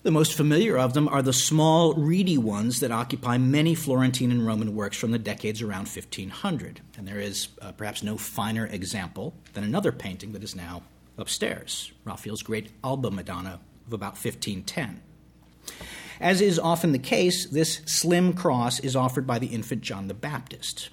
The 0.01 0.12
most 0.12 0.34
familiar 0.34 0.77
of 0.77 0.94
them 0.94 1.10
are 1.10 1.22
the 1.22 1.34
small, 1.34 1.94
reedy 1.94 2.38
ones 2.38 2.79
that 2.79 2.89
occupy 2.89 3.38
many 3.38 3.75
Florentine 3.75 4.32
and 4.32 4.48
Roman 4.48 4.74
works 4.74 4.96
from 4.96 5.12
the 5.12 5.20
decades 5.20 5.62
around 5.62 5.89
1500. 5.89 6.79
And 6.98 7.06
there 7.06 7.20
is 7.20 7.50
uh, 7.62 7.74
perhaps 7.74 8.01
no 8.01 8.15
finer 8.15 8.65
example 8.65 9.34
than 9.51 9.65
another 9.65 9.91
painting 9.91 10.32
that 10.32 10.44
is 10.44 10.56
now 10.56 10.84
upstairs 11.18 11.91
Raphael's 12.06 12.44
great 12.44 12.70
Alba 12.82 13.12
Madonna 13.12 13.60
of 13.88 13.91
about 13.91 14.13
1510. 14.13 15.01
As 16.22 16.39
is 16.39 16.58
often 16.58 16.94
the 16.94 16.98
case, 16.98 17.46
this 17.50 17.82
slim 17.86 18.32
cross 18.32 18.79
is 18.79 18.96
offered 18.96 19.27
by 19.27 19.38
the 19.38 19.48
infant 19.48 19.82
John 19.82 20.08
the 20.08 20.13
Baptist. 20.13 20.88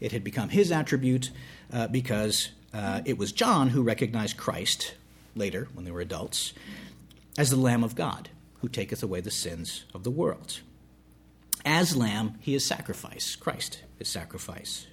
It 0.00 0.12
had 0.12 0.22
become 0.22 0.50
his 0.50 0.70
attribute 0.70 1.30
uh, 1.72 1.88
because 1.88 2.50
uh, 2.74 3.00
it 3.06 3.16
was 3.16 3.32
John 3.32 3.70
who 3.70 3.82
recognized 3.82 4.36
Christ, 4.36 4.96
later, 5.34 5.68
when 5.72 5.86
they 5.86 5.90
were 5.90 6.02
adults, 6.02 6.52
as 7.38 7.48
the 7.48 7.56
Lamb 7.56 7.82
of 7.82 7.94
God 7.94 8.28
who 8.60 8.68
taketh 8.68 9.02
away 9.02 9.20
the 9.20 9.30
sins 9.30 9.84
of 9.94 10.04
the 10.04 10.10
world. 10.10 10.60
As 11.64 11.96
Lamb, 11.96 12.36
he 12.40 12.54
is 12.54 12.64
sacrifice. 12.64 13.36
Christ 13.36 13.82
is 13.98 14.08
sacrifice. 14.08 14.86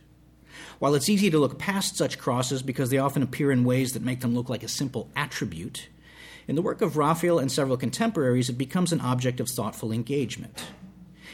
While 0.79 0.95
it's 0.95 1.09
easy 1.09 1.29
to 1.29 1.39
look 1.39 1.59
past 1.59 1.95
such 1.95 2.17
crosses 2.17 2.61
because 2.61 2.89
they 2.89 2.97
often 2.97 3.23
appear 3.23 3.51
in 3.51 3.63
ways 3.63 3.93
that 3.93 4.03
make 4.03 4.21
them 4.21 4.35
look 4.35 4.49
like 4.49 4.63
a 4.63 4.67
simple 4.67 5.09
attribute, 5.15 5.87
in 6.47 6.55
the 6.55 6.61
work 6.61 6.81
of 6.81 6.97
Raphael 6.97 7.39
and 7.39 7.51
several 7.51 7.77
contemporaries, 7.77 8.49
it 8.49 8.57
becomes 8.57 8.93
an 8.93 9.01
object 9.01 9.39
of 9.39 9.49
thoughtful 9.49 9.91
engagement. 9.91 10.63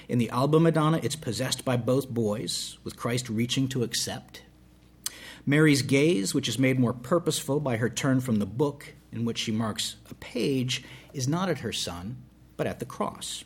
In 0.10 0.18
the 0.18 0.30
Alba 0.32 0.60
Madonna, 0.60 1.00
it's 1.04 1.16
possessed 1.16 1.63
by 1.63 1.78
both 1.78 2.10
boys, 2.10 2.78
with 2.84 2.98
Christ 2.98 3.30
reaching 3.30 3.68
to 3.70 3.84
accept. 3.84 4.42
Mary's 5.46 5.82
gaze, 5.82 6.34
which 6.34 6.48
is 6.48 6.58
made 6.58 6.80
more 6.80 6.94
purposeful 6.94 7.60
by 7.60 7.78
her 7.78 7.90
turn 7.90 8.22
from 8.22 8.38
the 8.38 8.46
book 8.46 8.94
in 9.12 9.24
which 9.24 9.38
she 9.38 9.52
marks 9.52 9.98
a 10.10 10.16
page, 10.16 10.84
is 11.13 11.27
not 11.27 11.50
at 11.50 11.60
her 11.60 11.72
son, 11.72 12.17
but 12.58 12.67
at 12.67 12.79
the 12.79 12.86
cross. 12.86 13.43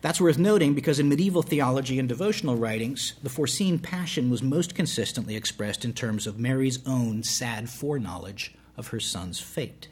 That's 0.00 0.20
worth 0.20 0.38
noting 0.38 0.74
because 0.74 0.98
in 0.98 1.08
medieval 1.08 1.42
theology 1.42 1.98
and 1.98 2.08
devotional 2.08 2.56
writings, 2.56 3.14
the 3.22 3.30
foreseen 3.30 3.78
passion 3.78 4.30
was 4.30 4.42
most 4.42 4.74
consistently 4.74 5.36
expressed 5.36 5.84
in 5.84 5.92
terms 5.92 6.26
of 6.26 6.38
Mary's 6.38 6.86
own 6.86 7.22
sad 7.22 7.68
foreknowledge 7.68 8.54
of 8.76 8.88
her 8.88 9.00
son's 9.00 9.40
fate. 9.40 9.88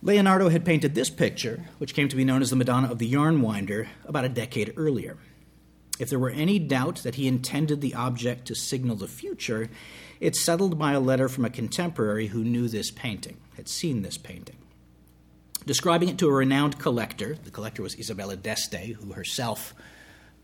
Leonardo 0.00 0.48
had 0.48 0.64
painted 0.64 0.94
this 0.94 1.10
picture, 1.10 1.64
which 1.78 1.94
came 1.94 2.08
to 2.08 2.14
be 2.14 2.24
known 2.24 2.40
as 2.40 2.50
the 2.50 2.56
Madonna 2.56 2.88
of 2.88 2.98
the 2.98 3.06
Yarn 3.06 3.42
Winder, 3.42 3.88
about 4.04 4.24
a 4.24 4.28
decade 4.28 4.72
earlier. 4.76 5.16
If 5.98 6.08
there 6.08 6.20
were 6.20 6.30
any 6.30 6.60
doubt 6.60 7.02
that 7.02 7.16
he 7.16 7.26
intended 7.26 7.80
the 7.80 7.94
object 7.94 8.46
to 8.46 8.54
signal 8.54 8.94
the 8.94 9.08
future, 9.08 9.68
it's 10.20 10.40
settled 10.40 10.78
by 10.78 10.92
a 10.92 11.00
letter 11.00 11.28
from 11.28 11.44
a 11.44 11.50
contemporary 11.50 12.28
who 12.28 12.44
knew 12.44 12.68
this 12.68 12.90
painting, 12.90 13.36
had 13.56 13.68
seen 13.68 14.02
this 14.02 14.18
painting. 14.18 14.56
Describing 15.66 16.08
it 16.08 16.18
to 16.18 16.28
a 16.28 16.32
renowned 16.32 16.78
collector, 16.78 17.36
the 17.44 17.50
collector 17.50 17.82
was 17.82 17.98
Isabella 17.98 18.36
d'Este, 18.36 18.94
who 19.00 19.12
herself 19.12 19.74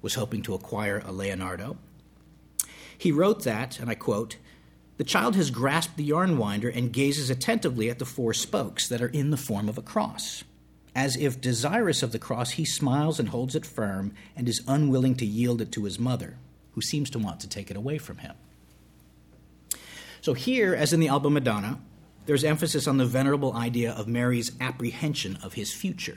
was 0.03 0.15
hoping 0.15 0.43
to 0.43 0.55
acquire 0.55 1.03
a 1.05 1.13
Leonardo. 1.13 1.79
He 2.97 3.11
wrote 3.11 3.45
that, 3.45 3.81
and 3.81 3.89
I 3.91 3.95
quote, 3.95 4.37
the 4.97 5.05
child 5.05 5.35
has 5.35 5.51
grasped 5.51 5.97
the 5.97 6.05
yarn 6.05 6.39
winder 6.39 6.69
and 6.69 6.93
gazes 6.93 7.29
attentively 7.29 7.91
at 7.91 7.99
the 7.99 8.05
four 8.05 8.33
spokes 8.33 8.89
that 8.89 9.03
are 9.03 9.09
in 9.09 9.31
the 9.31 9.37
form 9.37 9.69
of 9.69 9.77
a 9.77 9.83
cross. 9.83 10.45
As 10.95 11.17
if 11.17 11.41
desirous 11.41 12.05
of 12.05 12.13
the 12.13 12.19
cross, 12.21 12.53
he 12.53 12.65
smiles 12.65 13.19
and 13.19 13.31
holds 13.31 13.57
it 13.57 13.67
firm 13.67 14.15
and 14.37 14.49
is 14.49 14.63
unwilling 14.69 15.17
to 15.17 15.27
yield 15.27 15.61
it 15.61 15.73
to 15.73 15.85
his 15.85 15.99
mother, 15.99 16.37
who 16.73 16.81
seems 16.81 17.11
to 17.11 17.19
want 17.19 17.41
to 17.41 17.49
take 17.49 17.71
it 17.71 17.77
away 17.77 17.99
from 17.99 18.19
him. 18.19 18.37
So, 20.25 20.33
here, 20.33 20.75
as 20.75 20.95
in 20.95 21.01
the 21.01 21.09
Alba 21.09 21.29
Madonna, 21.29 21.79
there's 22.25 22.45
emphasis 22.45 22.89
on 22.89 22.97
the 22.97 23.05
venerable 23.05 23.53
idea 23.53 23.93
of 23.93 24.09
Mary's 24.09 24.53
apprehension 24.59 25.37
of 25.43 25.53
his 25.53 25.71
future. 25.71 26.17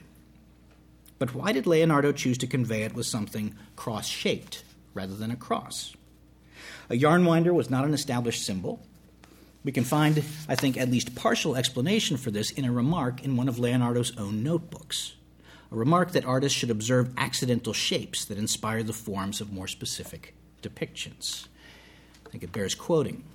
But 1.20 1.36
why 1.36 1.52
did 1.52 1.68
Leonardo 1.68 2.14
choose 2.14 2.38
to 2.38 2.48
convey 2.48 2.84
it 2.84 2.96
with 2.96 3.06
something 3.06 3.54
cross 3.76 4.08
shaped 4.08 4.64
rather 4.94 5.14
than 5.14 5.30
a 5.30 5.36
cross? 5.36 5.94
A 6.90 6.96
yarn 6.96 7.26
winder 7.26 7.54
was 7.54 7.70
not 7.70 7.84
an 7.84 7.94
established 7.94 8.46
symbol, 8.46 8.80
we 9.66 9.74
can 9.74 9.84
find, 9.84 10.24
I 10.48 10.56
think, 10.56 10.78
at 10.78 10.90
least 10.90 11.14
partial 11.14 11.58
explanation 11.58 12.16
for 12.16 12.32
this 12.32 12.52
in 12.52 12.64
a 12.64 12.72
remark 12.72 13.26
in 13.26 13.36
one 13.36 13.50
of 13.50 13.60
Leonardo's 13.60 14.18
own 14.18 14.42
notebooks. 14.42 15.16
A 15.70 15.76
remark 15.76 16.14
that 16.14 16.24
artists 16.24 16.58
should 16.58 16.72
observe 16.72 17.14
accidental 17.18 17.74
shapes 17.74 18.24
that 18.24 18.38
inspire 18.38 18.84
the 18.84 18.94
forms 18.94 19.42
of 19.42 19.52
more 19.52 19.68
specific 19.68 20.34
depictions. 20.64 21.48
I 22.26 22.30
think 22.30 22.46
it 22.46 22.54
bears 22.54 22.74
quoting. 22.74 23.26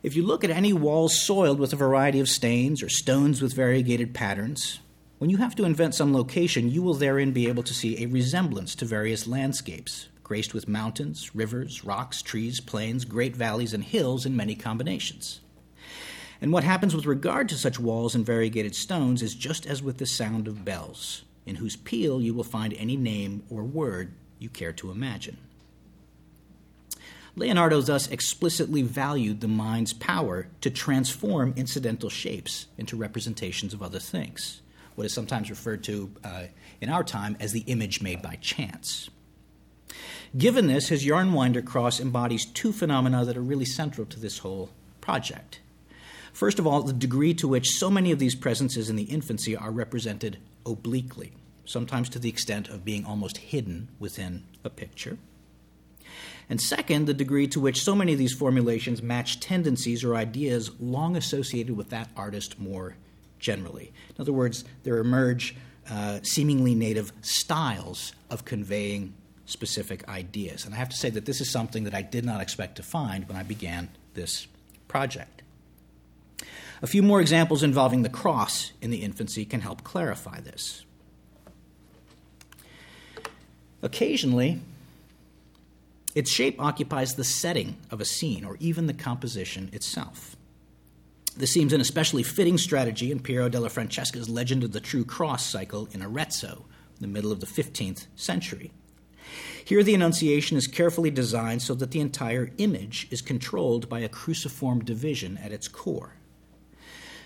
If 0.00 0.14
you 0.14 0.22
look 0.22 0.44
at 0.44 0.50
any 0.50 0.72
walls 0.72 1.20
soiled 1.20 1.58
with 1.58 1.72
a 1.72 1.76
variety 1.76 2.20
of 2.20 2.28
stains 2.28 2.84
or 2.84 2.88
stones 2.88 3.42
with 3.42 3.52
variegated 3.52 4.14
patterns, 4.14 4.78
when 5.18 5.28
you 5.28 5.38
have 5.38 5.56
to 5.56 5.64
invent 5.64 5.96
some 5.96 6.14
location, 6.14 6.70
you 6.70 6.82
will 6.82 6.94
therein 6.94 7.32
be 7.32 7.48
able 7.48 7.64
to 7.64 7.74
see 7.74 8.00
a 8.00 8.06
resemblance 8.06 8.76
to 8.76 8.84
various 8.84 9.26
landscapes, 9.26 10.06
graced 10.22 10.54
with 10.54 10.68
mountains, 10.68 11.34
rivers, 11.34 11.84
rocks, 11.84 12.22
trees, 12.22 12.60
plains, 12.60 13.04
great 13.04 13.34
valleys, 13.34 13.74
and 13.74 13.82
hills 13.82 14.24
in 14.24 14.36
many 14.36 14.54
combinations. 14.54 15.40
And 16.40 16.52
what 16.52 16.62
happens 16.62 16.94
with 16.94 17.04
regard 17.04 17.48
to 17.48 17.56
such 17.56 17.80
walls 17.80 18.14
and 18.14 18.24
variegated 18.24 18.76
stones 18.76 19.20
is 19.20 19.34
just 19.34 19.66
as 19.66 19.82
with 19.82 19.98
the 19.98 20.06
sound 20.06 20.46
of 20.46 20.64
bells, 20.64 21.24
in 21.44 21.56
whose 21.56 21.74
peal 21.74 22.22
you 22.22 22.34
will 22.34 22.44
find 22.44 22.72
any 22.74 22.96
name 22.96 23.42
or 23.50 23.64
word 23.64 24.14
you 24.38 24.48
care 24.48 24.72
to 24.74 24.92
imagine. 24.92 25.38
Leonardo 27.38 27.80
thus 27.80 28.08
explicitly 28.08 28.82
valued 28.82 29.40
the 29.40 29.48
mind's 29.48 29.92
power 29.92 30.48
to 30.60 30.70
transform 30.70 31.54
incidental 31.56 32.10
shapes 32.10 32.66
into 32.76 32.96
representations 32.96 33.72
of 33.72 33.80
other 33.80 34.00
things, 34.00 34.60
what 34.96 35.06
is 35.06 35.12
sometimes 35.12 35.48
referred 35.48 35.84
to 35.84 36.10
uh, 36.24 36.44
in 36.80 36.88
our 36.88 37.04
time 37.04 37.36
as 37.38 37.52
the 37.52 37.60
image 37.68 38.02
made 38.02 38.20
by 38.20 38.34
chance. 38.36 39.08
Given 40.36 40.66
this, 40.66 40.88
his 40.88 41.06
Yarnwinder 41.06 41.64
cross 41.64 42.00
embodies 42.00 42.44
two 42.44 42.72
phenomena 42.72 43.24
that 43.24 43.36
are 43.36 43.40
really 43.40 43.64
central 43.64 44.06
to 44.08 44.18
this 44.18 44.38
whole 44.38 44.70
project. 45.00 45.60
First 46.32 46.58
of 46.58 46.66
all, 46.66 46.82
the 46.82 46.92
degree 46.92 47.34
to 47.34 47.48
which 47.48 47.70
so 47.70 47.88
many 47.88 48.10
of 48.10 48.18
these 48.18 48.34
presences 48.34 48.90
in 48.90 48.96
the 48.96 49.04
infancy 49.04 49.56
are 49.56 49.70
represented 49.70 50.38
obliquely, 50.66 51.32
sometimes 51.64 52.08
to 52.10 52.18
the 52.18 52.28
extent 52.28 52.68
of 52.68 52.84
being 52.84 53.04
almost 53.04 53.38
hidden 53.38 53.88
within 54.00 54.44
a 54.64 54.70
picture. 54.70 55.18
And 56.50 56.60
second, 56.60 57.06
the 57.06 57.14
degree 57.14 57.46
to 57.48 57.60
which 57.60 57.82
so 57.82 57.94
many 57.94 58.12
of 58.12 58.18
these 58.18 58.32
formulations 58.32 59.02
match 59.02 59.40
tendencies 59.40 60.02
or 60.02 60.14
ideas 60.14 60.70
long 60.80 61.16
associated 61.16 61.76
with 61.76 61.90
that 61.90 62.08
artist 62.16 62.58
more 62.58 62.96
generally. 63.38 63.92
In 64.16 64.20
other 64.20 64.32
words, 64.32 64.64
there 64.82 64.98
emerge 64.98 65.54
uh, 65.90 66.20
seemingly 66.22 66.74
native 66.74 67.12
styles 67.22 68.12
of 68.30 68.44
conveying 68.44 69.14
specific 69.46 70.06
ideas. 70.08 70.64
And 70.64 70.74
I 70.74 70.78
have 70.78 70.90
to 70.90 70.96
say 70.96 71.10
that 71.10 71.24
this 71.24 71.40
is 71.40 71.50
something 71.50 71.84
that 71.84 71.94
I 71.94 72.02
did 72.02 72.24
not 72.24 72.40
expect 72.40 72.76
to 72.76 72.82
find 72.82 73.26
when 73.28 73.36
I 73.36 73.42
began 73.42 73.88
this 74.14 74.46
project. 74.88 75.42
A 76.82 76.86
few 76.86 77.02
more 77.02 77.20
examples 77.20 77.62
involving 77.62 78.02
the 78.02 78.08
cross 78.08 78.72
in 78.80 78.90
the 78.90 78.98
infancy 78.98 79.44
can 79.44 79.60
help 79.60 79.84
clarify 79.84 80.40
this. 80.40 80.84
Occasionally, 83.82 84.60
its 86.18 86.32
shape 86.32 86.60
occupies 86.60 87.14
the 87.14 87.22
setting 87.22 87.76
of 87.92 88.00
a 88.00 88.04
scene 88.04 88.44
or 88.44 88.56
even 88.58 88.88
the 88.88 88.92
composition 88.92 89.70
itself. 89.72 90.34
This 91.36 91.52
seems 91.52 91.72
an 91.72 91.80
especially 91.80 92.24
fitting 92.24 92.58
strategy 92.58 93.12
in 93.12 93.20
Piero 93.20 93.48
della 93.48 93.68
Francesca's 93.68 94.28
Legend 94.28 94.64
of 94.64 94.72
the 94.72 94.80
True 94.80 95.04
Cross 95.04 95.46
cycle 95.46 95.88
in 95.92 96.02
Arezzo, 96.02 96.64
the 97.00 97.06
middle 97.06 97.30
of 97.30 97.38
the 97.38 97.46
15th 97.46 98.08
century. 98.16 98.72
Here, 99.64 99.84
the 99.84 99.94
Annunciation 99.94 100.56
is 100.56 100.66
carefully 100.66 101.12
designed 101.12 101.62
so 101.62 101.72
that 101.74 101.92
the 101.92 102.00
entire 102.00 102.50
image 102.58 103.06
is 103.12 103.22
controlled 103.22 103.88
by 103.88 104.00
a 104.00 104.08
cruciform 104.08 104.84
division 104.84 105.38
at 105.38 105.52
its 105.52 105.68
core. 105.68 106.14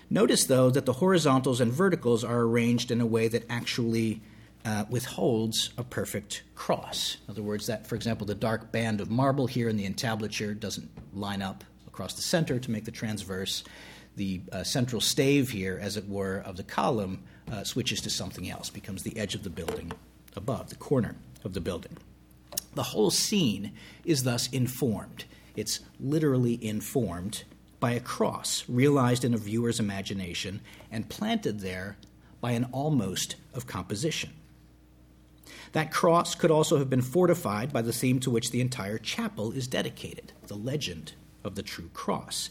Notice, 0.07 0.45
though, 0.45 0.69
that 0.69 0.85
the 0.85 0.93
horizontals 0.93 1.59
and 1.59 1.73
verticals 1.73 2.23
are 2.23 2.41
arranged 2.41 2.91
in 2.91 3.01
a 3.01 3.07
way 3.07 3.27
that 3.27 3.49
actually 3.49 4.21
uh, 4.65 4.85
withholds 4.89 5.71
a 5.77 5.83
perfect 5.83 6.43
cross. 6.55 7.17
In 7.27 7.31
other 7.31 7.43
words, 7.43 7.67
that, 7.67 7.85
for 7.85 7.95
example, 7.95 8.25
the 8.25 8.35
dark 8.35 8.71
band 8.71 9.01
of 9.01 9.09
marble 9.09 9.47
here 9.47 9.69
in 9.69 9.77
the 9.77 9.85
entablature 9.85 10.53
doesn't 10.53 10.89
line 11.13 11.41
up 11.41 11.63
across 11.87 12.13
the 12.13 12.21
center 12.21 12.59
to 12.59 12.71
make 12.71 12.85
the 12.85 12.91
transverse. 12.91 13.63
The 14.15 14.41
uh, 14.51 14.63
central 14.63 15.01
stave 15.01 15.49
here, 15.49 15.79
as 15.81 15.97
it 15.97 16.07
were, 16.07 16.37
of 16.37 16.55
the 16.55 16.63
column 16.63 17.23
uh, 17.51 17.63
switches 17.63 18.01
to 18.01 18.09
something 18.09 18.49
else, 18.49 18.69
becomes 18.69 19.03
the 19.03 19.17
edge 19.17 19.35
of 19.35 19.43
the 19.43 19.49
building 19.49 19.91
above, 20.35 20.69
the 20.69 20.75
corner 20.75 21.15
of 21.43 21.53
the 21.53 21.61
building. 21.61 21.97
The 22.75 22.83
whole 22.83 23.11
scene 23.11 23.73
is 24.05 24.23
thus 24.23 24.47
informed. 24.49 25.25
It's 25.55 25.81
literally 25.99 26.63
informed 26.65 27.43
by 27.79 27.91
a 27.91 27.99
cross 27.99 28.63
realized 28.67 29.25
in 29.25 29.33
a 29.33 29.37
viewer's 29.37 29.79
imagination 29.79 30.61
and 30.91 31.09
planted 31.09 31.59
there 31.59 31.97
by 32.39 32.51
an 32.51 32.65
almost 32.71 33.35
of 33.53 33.67
composition. 33.67 34.31
That 35.73 35.91
cross 35.91 36.35
could 36.35 36.51
also 36.51 36.77
have 36.77 36.89
been 36.89 37.01
fortified 37.01 37.73
by 37.73 37.81
the 37.81 37.93
theme 37.93 38.19
to 38.21 38.31
which 38.31 38.51
the 38.51 38.61
entire 38.61 38.97
chapel 38.97 39.51
is 39.51 39.67
dedicated 39.67 40.31
the 40.47 40.55
legend 40.55 41.13
of 41.43 41.55
the 41.55 41.63
true 41.63 41.89
cross. 41.93 42.49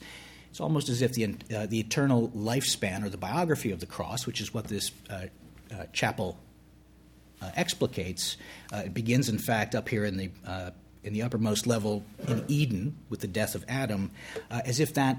It's 0.50 0.61
almost 0.61 0.88
as 0.88 1.00
if 1.02 1.14
the, 1.14 1.37
uh, 1.55 1.67
the 1.67 1.81
eternal 1.81 2.29
lifespan 2.31 3.05
or 3.05 3.09
the 3.09 3.17
biography 3.17 3.71
of 3.71 3.81
the 3.81 3.87
cross, 3.87 4.26
which 4.26 4.41
is 4.41 4.52
what 4.52 4.67
this 4.67 4.91
uh, 5.09 5.26
uh, 5.73 5.85
chapel 5.93 6.38
uh, 7.41 7.50
explicates, 7.57 8.37
uh, 8.73 8.83
it 8.87 8.95
begins, 8.95 9.29
in 9.29 9.38
fact, 9.38 9.75
up 9.75 9.88
here 9.88 10.05
in 10.05 10.17
the, 10.17 10.31
uh, 10.47 10.71
in 11.02 11.12
the 11.12 11.23
uppermost 11.23 11.67
level 11.67 12.05
in 12.29 12.45
Eden 12.49 12.97
with 13.09 13.21
the 13.21 13.26
death 13.26 13.55
of 13.55 13.64
Adam, 13.69 14.11
as 14.50 14.79
if 14.79 14.95
that 14.95 15.17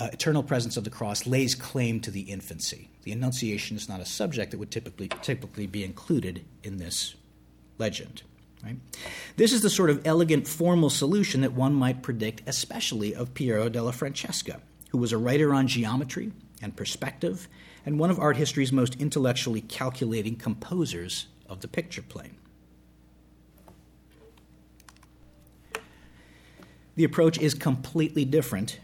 Uh, 0.00 0.08
eternal 0.14 0.42
presence 0.42 0.78
of 0.78 0.84
the 0.84 0.90
cross 0.90 1.26
lays 1.26 1.54
claim 1.54 2.00
to 2.00 2.10
the 2.10 2.22
infancy. 2.22 2.88
The 3.02 3.12
Annunciation 3.12 3.76
is 3.76 3.86
not 3.86 4.00
a 4.00 4.06
subject 4.06 4.50
that 4.50 4.58
would 4.58 4.70
typically, 4.70 5.08
typically 5.08 5.66
be 5.66 5.84
included 5.84 6.42
in 6.62 6.78
this 6.78 7.16
legend. 7.76 8.22
Right? 8.64 8.76
This 9.36 9.52
is 9.52 9.60
the 9.60 9.68
sort 9.68 9.90
of 9.90 10.00
elegant 10.06 10.48
formal 10.48 10.88
solution 10.88 11.42
that 11.42 11.52
one 11.52 11.74
might 11.74 12.02
predict, 12.02 12.40
especially 12.46 13.14
of 13.14 13.34
Piero 13.34 13.68
della 13.68 13.92
Francesca, 13.92 14.62
who 14.88 14.96
was 14.96 15.12
a 15.12 15.18
writer 15.18 15.52
on 15.52 15.66
geometry 15.66 16.32
and 16.62 16.74
perspective, 16.74 17.46
and 17.84 17.98
one 17.98 18.10
of 18.10 18.18
art 18.18 18.38
history's 18.38 18.72
most 18.72 18.98
intellectually 18.98 19.60
calculating 19.60 20.34
composers 20.34 21.26
of 21.46 21.60
the 21.60 21.68
picture 21.68 22.02
plane. 22.02 22.36
The 26.96 27.04
approach 27.04 27.38
is 27.38 27.52
completely 27.52 28.24
different 28.24 28.80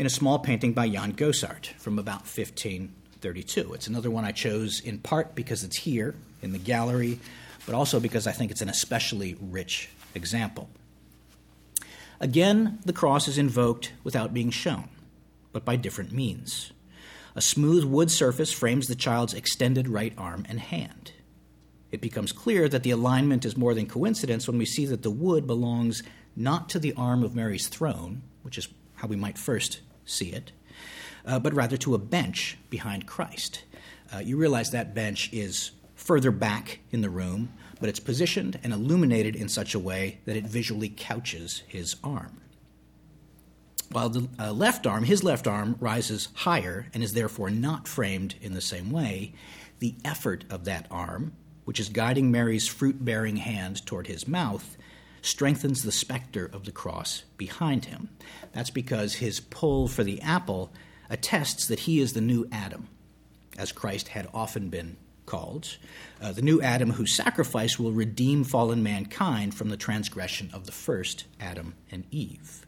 in 0.00 0.06
a 0.06 0.10
small 0.10 0.38
painting 0.38 0.72
by 0.72 0.88
Jan 0.88 1.12
Gossart 1.12 1.66
from 1.76 1.98
about 1.98 2.22
1532. 2.22 3.74
It's 3.74 3.86
another 3.86 4.10
one 4.10 4.24
I 4.24 4.32
chose 4.32 4.80
in 4.80 4.96
part 4.96 5.34
because 5.34 5.62
it's 5.62 5.76
here 5.76 6.14
in 6.40 6.52
the 6.52 6.58
gallery 6.58 7.20
but 7.66 7.74
also 7.74 8.00
because 8.00 8.26
I 8.26 8.32
think 8.32 8.50
it's 8.50 8.62
an 8.62 8.70
especially 8.70 9.36
rich 9.42 9.90
example. 10.14 10.70
Again, 12.18 12.78
the 12.86 12.94
cross 12.94 13.28
is 13.28 13.36
invoked 13.36 13.92
without 14.02 14.32
being 14.32 14.48
shown, 14.48 14.88
but 15.52 15.66
by 15.66 15.76
different 15.76 16.12
means. 16.12 16.72
A 17.36 17.42
smooth 17.42 17.84
wood 17.84 18.10
surface 18.10 18.50
frames 18.50 18.86
the 18.86 18.94
child's 18.94 19.34
extended 19.34 19.86
right 19.86 20.14
arm 20.16 20.46
and 20.48 20.60
hand. 20.60 21.12
It 21.92 22.00
becomes 22.00 22.32
clear 22.32 22.70
that 22.70 22.84
the 22.84 22.90
alignment 22.90 23.44
is 23.44 23.54
more 23.54 23.74
than 23.74 23.84
coincidence 23.84 24.48
when 24.48 24.56
we 24.56 24.64
see 24.64 24.86
that 24.86 25.02
the 25.02 25.10
wood 25.10 25.46
belongs 25.46 26.02
not 26.34 26.70
to 26.70 26.78
the 26.78 26.94
arm 26.94 27.22
of 27.22 27.34
Mary's 27.34 27.68
throne, 27.68 28.22
which 28.40 28.56
is 28.56 28.66
how 28.94 29.06
we 29.06 29.16
might 29.16 29.36
first 29.36 29.80
see 30.10 30.32
it, 30.32 30.52
uh, 31.24 31.38
but 31.38 31.54
rather 31.54 31.76
to 31.78 31.94
a 31.94 31.98
bench 31.98 32.58
behind 32.68 33.06
Christ. 33.06 33.64
Uh, 34.12 34.18
you 34.18 34.36
realize 34.36 34.70
that 34.70 34.94
bench 34.94 35.32
is 35.32 35.70
further 35.94 36.30
back 36.30 36.80
in 36.90 37.00
the 37.00 37.10
room, 37.10 37.52
but 37.78 37.88
it's 37.88 38.00
positioned 38.00 38.58
and 38.62 38.72
illuminated 38.72 39.36
in 39.36 39.48
such 39.48 39.74
a 39.74 39.78
way 39.78 40.18
that 40.24 40.36
it 40.36 40.44
visually 40.44 40.88
couches 40.88 41.62
his 41.68 41.96
arm. 42.02 42.40
While 43.92 44.08
the 44.08 44.28
uh, 44.38 44.52
left 44.52 44.86
arm, 44.86 45.04
his 45.04 45.24
left 45.24 45.46
arm, 45.46 45.76
rises 45.80 46.28
higher 46.34 46.86
and 46.94 47.02
is 47.02 47.12
therefore 47.12 47.50
not 47.50 47.88
framed 47.88 48.36
in 48.40 48.54
the 48.54 48.60
same 48.60 48.90
way, 48.90 49.34
the 49.80 49.96
effort 50.04 50.44
of 50.48 50.64
that 50.64 50.86
arm, 50.90 51.32
which 51.64 51.80
is 51.80 51.88
guiding 51.88 52.30
Mary's 52.30 52.68
fruit 52.68 53.04
bearing 53.04 53.36
hand 53.36 53.84
toward 53.86 54.06
his 54.06 54.28
mouth, 54.28 54.76
strengthens 55.22 55.82
the 55.82 55.92
specter 55.92 56.50
of 56.52 56.64
the 56.64 56.72
cross 56.72 57.24
behind 57.36 57.86
him. 57.86 58.08
That's 58.52 58.70
because 58.70 59.14
his 59.14 59.40
pull 59.40 59.88
for 59.88 60.04
the 60.04 60.20
apple 60.20 60.72
attests 61.08 61.66
that 61.66 61.80
he 61.80 62.00
is 62.00 62.12
the 62.12 62.20
new 62.20 62.48
Adam, 62.52 62.88
as 63.58 63.72
Christ 63.72 64.08
had 64.08 64.28
often 64.32 64.68
been 64.68 64.96
called, 65.26 65.76
uh, 66.20 66.32
the 66.32 66.42
new 66.42 66.60
Adam 66.60 66.90
whose 66.90 67.14
sacrifice 67.14 67.78
will 67.78 67.92
redeem 67.92 68.44
fallen 68.44 68.82
mankind 68.82 69.54
from 69.54 69.68
the 69.68 69.76
transgression 69.76 70.50
of 70.52 70.66
the 70.66 70.72
first 70.72 71.24
Adam 71.40 71.74
and 71.90 72.04
Eve. 72.10 72.66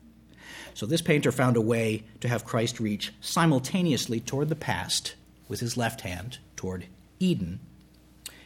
So 0.75 0.87
this 0.87 1.03
painter 1.03 1.33
found 1.33 1.57
a 1.57 1.61
way 1.61 2.05
to 2.21 2.29
have 2.29 2.45
Christ 2.45 2.81
reach 2.81 3.12
simultaneously 3.21 4.21
toward 4.21 4.49
the 4.49 4.57
past 4.57 5.15
with 5.49 5.61
his 5.61 5.77
left 5.77 6.03
hand 6.03 6.38
toward 6.57 6.87
Eden, 7.19 7.61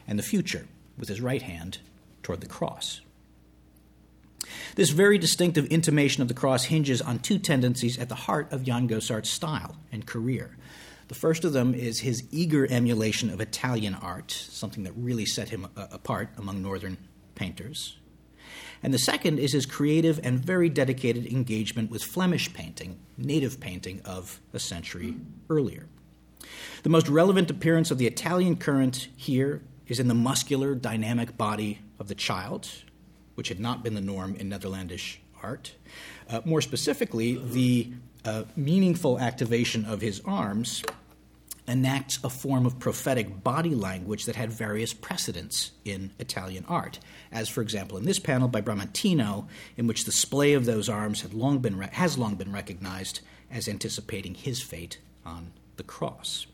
and 0.08 0.18
the 0.18 0.24
future 0.24 0.66
with 0.98 1.08
his 1.08 1.20
right 1.20 1.42
hand 1.42 1.78
toward 2.22 2.40
the 2.40 2.46
cross. 2.46 3.00
This 4.74 4.90
very 4.90 5.18
distinctive 5.18 5.66
intimation 5.66 6.22
of 6.22 6.28
the 6.28 6.34
cross 6.34 6.64
hinges 6.64 7.02
on 7.02 7.18
two 7.18 7.38
tendencies 7.38 7.98
at 7.98 8.08
the 8.08 8.14
heart 8.14 8.52
of 8.52 8.64
Jan 8.64 8.88
Gossart's 8.88 9.30
style 9.30 9.76
and 9.90 10.06
career. 10.06 10.56
The 11.08 11.14
first 11.14 11.44
of 11.44 11.52
them 11.52 11.74
is 11.74 12.00
his 12.00 12.24
eager 12.32 12.66
emulation 12.68 13.30
of 13.30 13.40
Italian 13.40 13.94
art, 13.94 14.30
something 14.30 14.82
that 14.84 14.92
really 14.96 15.26
set 15.26 15.50
him 15.50 15.68
uh, 15.76 15.86
apart 15.92 16.30
among 16.36 16.62
Northern 16.62 16.98
painters. 17.34 17.96
And 18.82 18.92
the 18.92 18.98
second 18.98 19.38
is 19.38 19.52
his 19.52 19.66
creative 19.66 20.20
and 20.22 20.44
very 20.44 20.68
dedicated 20.68 21.26
engagement 21.26 21.90
with 21.90 22.02
Flemish 22.02 22.52
painting, 22.52 22.98
native 23.16 23.60
painting 23.60 24.00
of 24.04 24.40
a 24.52 24.58
century 24.58 25.16
earlier. 25.48 25.86
The 26.82 26.88
most 26.88 27.08
relevant 27.08 27.50
appearance 27.50 27.90
of 27.90 27.98
the 27.98 28.06
Italian 28.06 28.56
current 28.56 29.08
here 29.16 29.62
is 29.86 30.00
in 30.00 30.08
the 30.08 30.14
muscular, 30.14 30.74
dynamic 30.74 31.36
body 31.36 31.80
of 31.98 32.08
the 32.08 32.14
child, 32.14 32.68
which 33.36 33.48
had 33.48 33.60
not 33.60 33.84
been 33.84 33.94
the 33.94 34.00
norm 34.00 34.34
in 34.34 34.48
Netherlandish 34.48 35.20
art. 35.42 35.74
Uh, 36.28 36.40
more 36.44 36.60
specifically, 36.60 37.36
the 37.36 37.92
uh, 38.24 38.42
meaningful 38.56 39.20
activation 39.20 39.84
of 39.84 40.00
his 40.00 40.20
arms 40.24 40.82
enacts 41.68 42.18
a 42.22 42.30
form 42.30 42.64
of 42.64 42.78
prophetic 42.78 43.42
body 43.42 43.74
language 43.74 44.24
that 44.24 44.36
had 44.36 44.52
various 44.52 44.92
precedents 44.92 45.72
in 45.84 46.10
Italian 46.18 46.64
art, 46.68 46.98
as, 47.32 47.48
for 47.48 47.60
example, 47.60 47.98
in 47.98 48.04
this 48.04 48.18
panel 48.18 48.48
by 48.48 48.60
Bramantino, 48.60 49.46
in 49.76 49.86
which 49.86 50.04
the 50.04 50.12
splay 50.12 50.52
of 50.52 50.64
those 50.64 50.88
arms 50.88 51.22
had 51.22 51.34
long 51.34 51.58
been 51.58 51.76
re- 51.76 51.88
has 51.92 52.16
long 52.16 52.36
been 52.36 52.52
recognized 52.52 53.20
as 53.50 53.68
anticipating 53.68 54.34
his 54.34 54.62
fate 54.62 54.98
on 55.24 55.52
the 55.76 55.82
cross. 55.82 56.46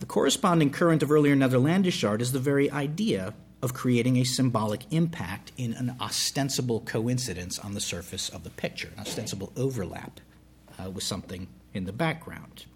The 0.00 0.06
corresponding 0.06 0.70
current 0.70 1.02
of 1.02 1.12
earlier 1.12 1.36
Netherlandish 1.36 2.02
art 2.02 2.22
is 2.22 2.32
the 2.32 2.38
very 2.38 2.70
idea 2.70 3.34
of 3.62 3.72
creating 3.72 4.16
a 4.16 4.24
symbolic 4.24 4.84
impact 4.92 5.52
in 5.56 5.72
an 5.74 5.96
ostensible 6.00 6.80
coincidence 6.80 7.58
on 7.58 7.74
the 7.74 7.80
surface 7.80 8.28
of 8.28 8.42
the 8.42 8.50
picture, 8.50 8.90
an 8.96 9.00
ostensible 9.00 9.52
overlap 9.56 10.20
uh, 10.78 10.90
with 10.90 11.04
something 11.04 11.46
in 11.72 11.84
the 11.84 11.92
background. 11.92 12.66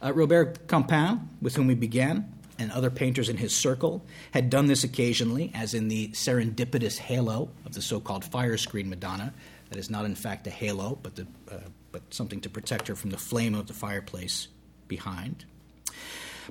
Uh, 0.00 0.12
Robert 0.12 0.68
Campin, 0.68 1.28
with 1.42 1.56
whom 1.56 1.66
we 1.66 1.74
began, 1.74 2.32
and 2.58 2.72
other 2.72 2.90
painters 2.90 3.28
in 3.28 3.36
his 3.36 3.54
circle 3.54 4.04
had 4.32 4.50
done 4.50 4.66
this 4.66 4.84
occasionally, 4.84 5.50
as 5.54 5.74
in 5.74 5.88
the 5.88 6.08
serendipitous 6.08 6.98
halo 6.98 7.50
of 7.64 7.74
the 7.74 7.82
so 7.82 8.00
called 8.00 8.24
fire 8.24 8.56
screen 8.56 8.88
Madonna. 8.88 9.32
That 9.70 9.78
is 9.78 9.90
not, 9.90 10.04
in 10.04 10.14
fact, 10.14 10.46
a 10.46 10.50
halo, 10.50 10.98
but, 11.02 11.16
the, 11.16 11.26
uh, 11.50 11.58
but 11.92 12.02
something 12.10 12.40
to 12.40 12.50
protect 12.50 12.88
her 12.88 12.96
from 12.96 13.10
the 13.10 13.18
flame 13.18 13.54
of 13.54 13.66
the 13.66 13.74
fireplace 13.74 14.48
behind. 14.88 15.44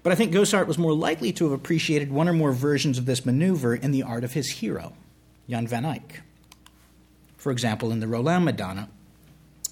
But 0.03 0.12
I 0.12 0.15
think 0.15 0.31
Gossart 0.31 0.67
was 0.67 0.77
more 0.77 0.93
likely 0.93 1.31
to 1.33 1.45
have 1.45 1.53
appreciated 1.53 2.12
one 2.12 2.29
or 2.29 2.33
more 2.33 2.51
versions 2.51 2.97
of 2.97 3.05
this 3.05 3.25
maneuver 3.25 3.75
in 3.75 3.91
the 3.91 4.03
art 4.03 4.23
of 4.23 4.33
his 4.33 4.49
hero, 4.49 4.93
Jan 5.49 5.67
van 5.67 5.86
Eyck. 5.86 6.21
For 7.38 7.51
example, 7.51 7.91
in 7.91 7.99
the 7.99 8.05
Rolin 8.05 8.43
Madonna, 8.43 8.89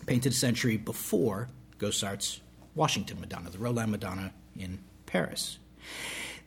painted 0.05 0.31
a 0.31 0.35
century 0.35 0.77
before 0.77 1.49
Gossart's 1.79 2.41
Washington 2.75 3.19
Madonna, 3.19 3.49
the 3.49 3.57
Rolin 3.57 3.89
Madonna 3.89 4.33
in 4.57 4.79
Paris. 5.05 5.57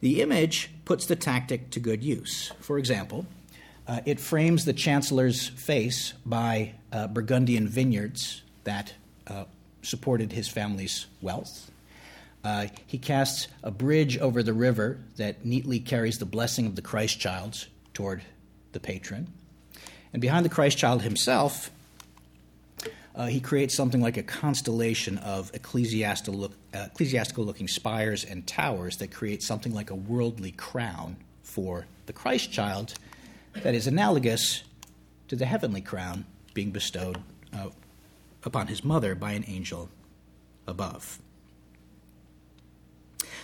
The 0.01 0.23
image 0.23 0.71
puts 0.85 1.07
the 1.07 1.17
tactic 1.17 1.71
to 1.71 1.81
good 1.81 2.03
use. 2.05 2.53
For 2.61 2.79
example, 2.79 3.27
uh, 3.87 4.01
it 4.05 4.21
frames 4.21 4.65
the 4.65 4.73
chancellor's 4.73 5.49
face 5.49 6.13
by 6.25 6.75
uh, 6.93 7.09
Burgundian 7.09 7.67
vineyards 7.67 8.43
that 8.65 8.95
uh, 9.27 9.45
supported 9.83 10.33
his 10.33 10.49
family's 10.49 11.07
wealth. 11.21 11.71
Uh, 12.45 12.67
he 12.87 12.99
casts 12.99 13.49
a 13.63 13.71
bridge 13.71 14.19
over 14.19 14.43
the 14.43 14.53
river 14.53 14.99
that 15.17 15.45
neatly 15.45 15.81
carries 15.81 16.19
the 16.19 16.25
blessing 16.25 16.67
of 16.67 16.77
the 16.77 16.83
Christ 16.83 17.19
child 17.19 17.67
toward 17.95 18.23
the 18.73 18.81
patron. 18.81 19.27
And 20.13 20.23
behind 20.23 20.45
the 20.45 20.51
Christ 20.51 20.79
child 20.79 21.03
himself, 21.03 21.71
uh, 23.15 23.27
he 23.27 23.41
creates 23.41 23.75
something 23.75 24.01
like 24.01 24.17
a 24.17 24.23
constellation 24.23 25.19
of 25.19 25.51
ecclesiastical, 25.53 26.45
uh, 26.45 26.49
ecclesiastical 26.93 27.45
looking 27.45 27.67
spires 27.67 28.25
and 28.25 28.47
towers 28.47 28.99
that 28.99 29.11
create 29.11 29.43
something 29.43 29.75
like 29.75 29.91
a 29.91 29.95
worldly 29.95 30.53
crown 30.53 31.17
for 31.43 31.87
the 32.07 32.13
Christ 32.13 32.53
child 32.53 32.95
that 33.55 33.75
is 33.75 33.89
analogous 33.89 34.63
to 35.27 35.37
the 35.37 35.47
heavenly 35.47 35.81
crown 35.81 36.25
being 36.55 36.71
bestowed 36.71 37.19
uh, 37.53 37.69
upon 38.45 38.69
his 38.69 38.85
mother 38.85 39.17
by 39.17 39.33
an 39.33 39.45
angel 39.49 39.89
above. 40.67 41.19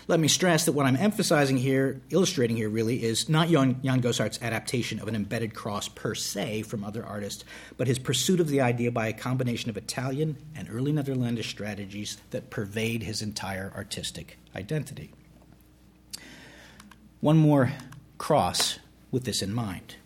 Let 0.06 0.20
me 0.20 0.28
stress 0.28 0.66
that 0.66 0.72
what 0.72 0.84
I'm 0.84 0.96
emphasizing 0.96 1.56
here, 1.56 2.02
illustrating 2.10 2.56
here 2.56 2.68
really, 2.68 3.02
is 3.02 3.30
not 3.30 3.48
Jan, 3.48 3.80
Jan 3.82 4.02
Gossart's 4.02 4.38
adaptation 4.42 5.00
of 5.00 5.08
an 5.08 5.16
embedded 5.16 5.54
cross 5.54 5.88
per 5.88 6.14
se 6.14 6.62
from 6.62 6.84
other 6.84 7.04
artists, 7.04 7.42
but 7.78 7.86
his 7.86 7.98
pursuit 7.98 8.38
of 8.38 8.48
the 8.48 8.60
idea 8.60 8.90
by 8.90 9.08
a 9.08 9.14
combination 9.14 9.70
of 9.70 9.78
Italian 9.78 10.36
and 10.54 10.68
early 10.70 10.92
Netherlandish 10.92 11.48
strategies 11.48 12.18
that 12.30 12.50
pervade 12.50 13.02
his 13.02 13.22
entire 13.22 13.72
artistic 13.74 14.38
identity. 14.54 15.10
One 17.20 17.38
more 17.38 17.72
cross 18.18 18.78
with 19.10 19.24
this 19.24 19.40
in 19.40 19.54
mind. 19.54 19.96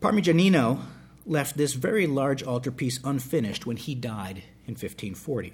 Parmigianino 0.00 0.80
left 1.24 1.56
this 1.56 1.74
very 1.74 2.08
large 2.08 2.42
altarpiece 2.42 2.98
unfinished 3.04 3.64
when 3.64 3.76
he 3.76 3.94
died 3.94 4.42
in 4.66 4.74
1540. 4.74 5.52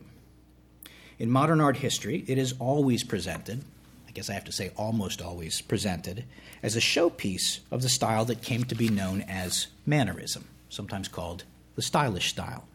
In 1.18 1.30
modern 1.30 1.60
art 1.60 1.76
history, 1.76 2.24
it 2.26 2.38
is 2.38 2.54
always 2.58 3.04
presented, 3.04 3.64
I 4.08 4.10
guess 4.10 4.28
I 4.28 4.34
have 4.34 4.44
to 4.44 4.52
say 4.52 4.72
almost 4.76 5.22
always 5.22 5.60
presented, 5.60 6.24
as 6.62 6.76
a 6.76 6.80
showpiece 6.80 7.60
of 7.70 7.82
the 7.82 7.88
style 7.88 8.24
that 8.24 8.42
came 8.42 8.64
to 8.64 8.74
be 8.74 8.88
known 8.88 9.22
as 9.22 9.68
Mannerism, 9.86 10.48
sometimes 10.68 11.08
called 11.08 11.44
the 11.76 11.82
stylish 11.82 12.30
style. 12.30 12.66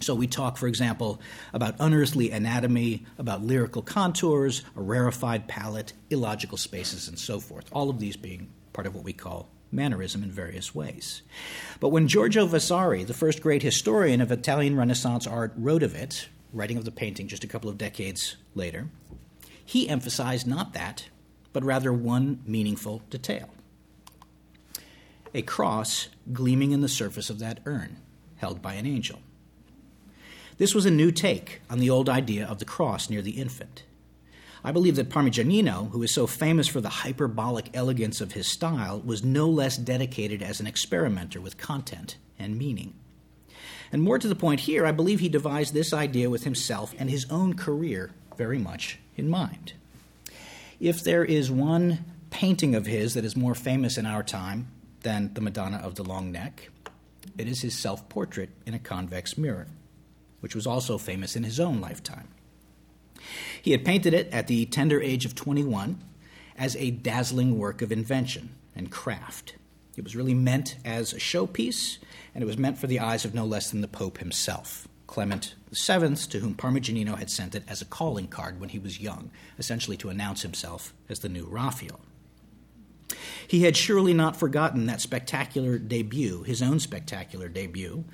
So 0.00 0.14
we 0.16 0.26
talk, 0.26 0.56
for 0.56 0.66
example, 0.66 1.20
about 1.52 1.76
unearthly 1.78 2.32
anatomy, 2.32 3.06
about 3.18 3.44
lyrical 3.44 3.82
contours, 3.82 4.62
a 4.76 4.82
rarefied 4.82 5.46
palette, 5.46 5.92
illogical 6.10 6.58
spaces, 6.58 7.06
and 7.06 7.18
so 7.18 7.38
forth, 7.38 7.66
all 7.70 7.88
of 7.88 8.00
these 8.00 8.16
being 8.16 8.48
part 8.72 8.86
of 8.86 8.94
what 8.96 9.04
we 9.04 9.12
call 9.12 9.48
mannerism 9.70 10.22
in 10.22 10.30
various 10.30 10.74
ways. 10.74 11.22
But 11.80 11.90
when 11.90 12.08
Giorgio 12.08 12.46
Vasari, 12.46 13.04
the 13.04 13.14
first 13.14 13.40
great 13.40 13.62
historian 13.62 14.20
of 14.20 14.32
Italian 14.32 14.76
Renaissance 14.76 15.26
art, 15.26 15.52
wrote 15.56 15.82
of 15.82 15.94
it, 15.94 16.28
writing 16.52 16.76
of 16.76 16.84
the 16.84 16.90
painting 16.90 17.28
just 17.28 17.44
a 17.44 17.48
couple 17.48 17.70
of 17.70 17.78
decades 17.78 18.36
later, 18.54 18.88
he 19.64 19.88
emphasized 19.88 20.46
not 20.46 20.72
that, 20.74 21.08
but 21.52 21.64
rather 21.64 21.92
one 21.92 22.42
meaningful 22.46 23.02
detail 23.10 23.48
a 25.34 25.42
cross 25.42 26.08
gleaming 26.32 26.72
in 26.72 26.82
the 26.82 26.88
surface 26.88 27.30
of 27.30 27.38
that 27.38 27.60
urn, 27.64 27.96
held 28.36 28.60
by 28.60 28.74
an 28.74 28.86
angel. 28.86 29.20
This 30.58 30.74
was 30.74 30.84
a 30.84 30.90
new 30.90 31.10
take 31.10 31.62
on 31.70 31.78
the 31.78 31.90
old 31.90 32.08
idea 32.08 32.46
of 32.46 32.58
the 32.58 32.64
cross 32.64 33.08
near 33.08 33.22
the 33.22 33.40
infant. 33.40 33.84
I 34.64 34.70
believe 34.70 34.96
that 34.96 35.08
Parmigianino, 35.08 35.90
who 35.90 36.02
is 36.02 36.12
so 36.12 36.26
famous 36.26 36.68
for 36.68 36.80
the 36.80 36.88
hyperbolic 36.88 37.70
elegance 37.74 38.20
of 38.20 38.32
his 38.32 38.46
style, 38.46 39.00
was 39.00 39.24
no 39.24 39.48
less 39.48 39.76
dedicated 39.76 40.42
as 40.42 40.60
an 40.60 40.66
experimenter 40.66 41.40
with 41.40 41.56
content 41.56 42.16
and 42.38 42.58
meaning. 42.58 42.94
And 43.92 44.02
more 44.02 44.18
to 44.18 44.26
the 44.26 44.34
point 44.34 44.60
here, 44.60 44.86
I 44.86 44.92
believe 44.92 45.20
he 45.20 45.28
devised 45.28 45.74
this 45.74 45.92
idea 45.92 46.30
with 46.30 46.44
himself 46.44 46.94
and 46.98 47.10
his 47.10 47.26
own 47.30 47.54
career 47.54 48.10
very 48.36 48.58
much 48.58 48.98
in 49.16 49.28
mind. 49.28 49.74
If 50.80 51.04
there 51.04 51.24
is 51.24 51.50
one 51.50 52.04
painting 52.30 52.74
of 52.74 52.86
his 52.86 53.14
that 53.14 53.24
is 53.24 53.36
more 53.36 53.54
famous 53.54 53.98
in 53.98 54.06
our 54.06 54.22
time 54.22 54.68
than 55.02 55.34
the 55.34 55.42
Madonna 55.42 55.76
of 55.76 55.94
the 55.94 56.02
Long 56.02 56.32
Neck, 56.32 56.70
it 57.36 57.46
is 57.46 57.60
his 57.60 57.78
self 57.78 58.08
portrait 58.08 58.50
in 58.66 58.72
a 58.74 58.78
convex 58.78 59.36
mirror, 59.36 59.68
which 60.40 60.54
was 60.54 60.66
also 60.66 60.96
famous 60.96 61.36
in 61.36 61.44
his 61.44 61.60
own 61.60 61.80
lifetime. 61.80 62.28
He 63.60 63.72
had 63.72 63.84
painted 63.84 64.14
it 64.14 64.28
at 64.32 64.46
the 64.46 64.66
tender 64.66 65.00
age 65.00 65.24
of 65.24 65.34
21 65.34 66.02
as 66.56 66.76
a 66.76 66.90
dazzling 66.90 67.58
work 67.58 67.82
of 67.82 67.92
invention 67.92 68.50
and 68.74 68.90
craft. 68.90 69.54
It 69.96 70.04
was 70.04 70.16
really 70.16 70.34
meant 70.34 70.76
as 70.84 71.12
a 71.12 71.18
showpiece, 71.18 71.98
and 72.34 72.42
it 72.42 72.46
was 72.46 72.58
meant 72.58 72.78
for 72.78 72.86
the 72.86 73.00
eyes 73.00 73.24
of 73.24 73.34
no 73.34 73.44
less 73.44 73.70
than 73.70 73.80
the 73.80 73.88
Pope 73.88 74.18
himself, 74.18 74.88
Clement 75.06 75.54
VII, 75.72 76.16
to 76.16 76.38
whom 76.40 76.54
Parmigianino 76.54 77.18
had 77.18 77.30
sent 77.30 77.54
it 77.54 77.64
as 77.68 77.82
a 77.82 77.86
calling 77.86 78.28
card 78.28 78.60
when 78.60 78.70
he 78.70 78.78
was 78.78 79.00
young, 79.00 79.30
essentially 79.58 79.96
to 79.98 80.08
announce 80.08 80.42
himself 80.42 80.94
as 81.08 81.20
the 81.20 81.28
new 81.28 81.46
Raphael. 81.46 82.00
He 83.46 83.64
had 83.64 83.76
surely 83.76 84.14
not 84.14 84.36
forgotten 84.36 84.86
that 84.86 85.00
spectacular 85.00 85.78
debut, 85.78 86.42
his 86.44 86.62
own 86.62 86.80
spectacular 86.80 87.48
debut, 87.48 88.04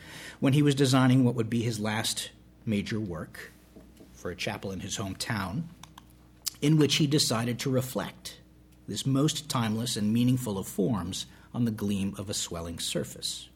when 0.41 0.53
he 0.53 0.63
was 0.63 0.75
designing 0.75 1.23
what 1.23 1.37
would 1.37 1.51
be 1.51 1.63
his 1.63 1.79
last 1.79 2.31
major 2.67 2.99
work 2.99 3.53
for 4.13 4.31
a 4.31 4.37
chapel 4.37 4.73
in 4.73 4.81
his 4.81 4.99
hometown, 4.99 5.65
in 6.61 6.77
which 6.77 6.97
he 6.97 7.07
decided 7.07 7.59
to 7.61 7.71
reflect 7.71 8.39
this 8.89 9.07
most 9.07 9.49
timeless 9.49 9.97
and 9.97 10.13
meaningful 10.13 10.59
of 10.59 10.67
forms 10.67 11.27
on 11.55 11.65
the 11.65 11.71
gleam 11.71 12.15
of 12.19 12.29
a 12.29 12.35
swelling 12.35 12.79
surface. 12.79 13.49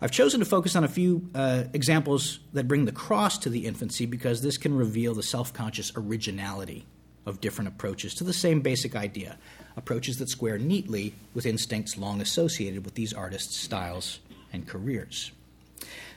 I've 0.00 0.12
chosen 0.12 0.38
to 0.40 0.46
focus 0.46 0.76
on 0.76 0.84
a 0.84 0.88
few 0.88 1.28
uh, 1.34 1.64
examples 1.72 2.38
that 2.52 2.68
bring 2.68 2.84
the 2.84 2.92
cross 2.92 3.36
to 3.38 3.50
the 3.50 3.66
infancy 3.66 4.06
because 4.06 4.42
this 4.42 4.56
can 4.56 4.76
reveal 4.76 5.14
the 5.14 5.22
self 5.22 5.52
conscious 5.52 5.92
originality 5.96 6.86
of 7.26 7.40
different 7.40 7.68
approaches 7.68 8.14
to 8.14 8.24
the 8.24 8.32
same 8.32 8.60
basic 8.60 8.96
idea 8.96 9.36
approaches 9.76 10.18
that 10.18 10.28
square 10.28 10.58
neatly 10.58 11.14
with 11.34 11.46
instincts 11.46 11.96
long 11.96 12.20
associated 12.20 12.84
with 12.84 12.94
these 12.94 13.12
artists' 13.12 13.56
styles 13.56 14.18
and 14.52 14.66
careers. 14.66 15.32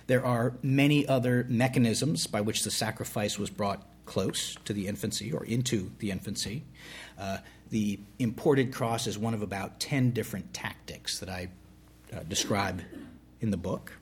There 0.07 0.25
are 0.25 0.53
many 0.61 1.07
other 1.07 1.45
mechanisms 1.47 2.27
by 2.27 2.41
which 2.41 2.63
the 2.63 2.71
sacrifice 2.71 3.37
was 3.37 3.49
brought 3.49 3.85
close 4.05 4.55
to 4.65 4.73
the 4.73 4.87
infancy 4.87 5.31
or 5.31 5.45
into 5.45 5.91
the 5.99 6.11
infancy. 6.11 6.63
Uh, 7.19 7.37
the 7.69 7.99
imported 8.19 8.73
cross 8.73 9.07
is 9.07 9.17
one 9.17 9.33
of 9.33 9.41
about 9.41 9.79
10 9.79 10.11
different 10.11 10.53
tactics 10.53 11.19
that 11.19 11.29
I 11.29 11.49
uh, 12.13 12.19
describe 12.27 12.81
in 13.41 13.51
the 13.51 13.57
book. 13.57 13.93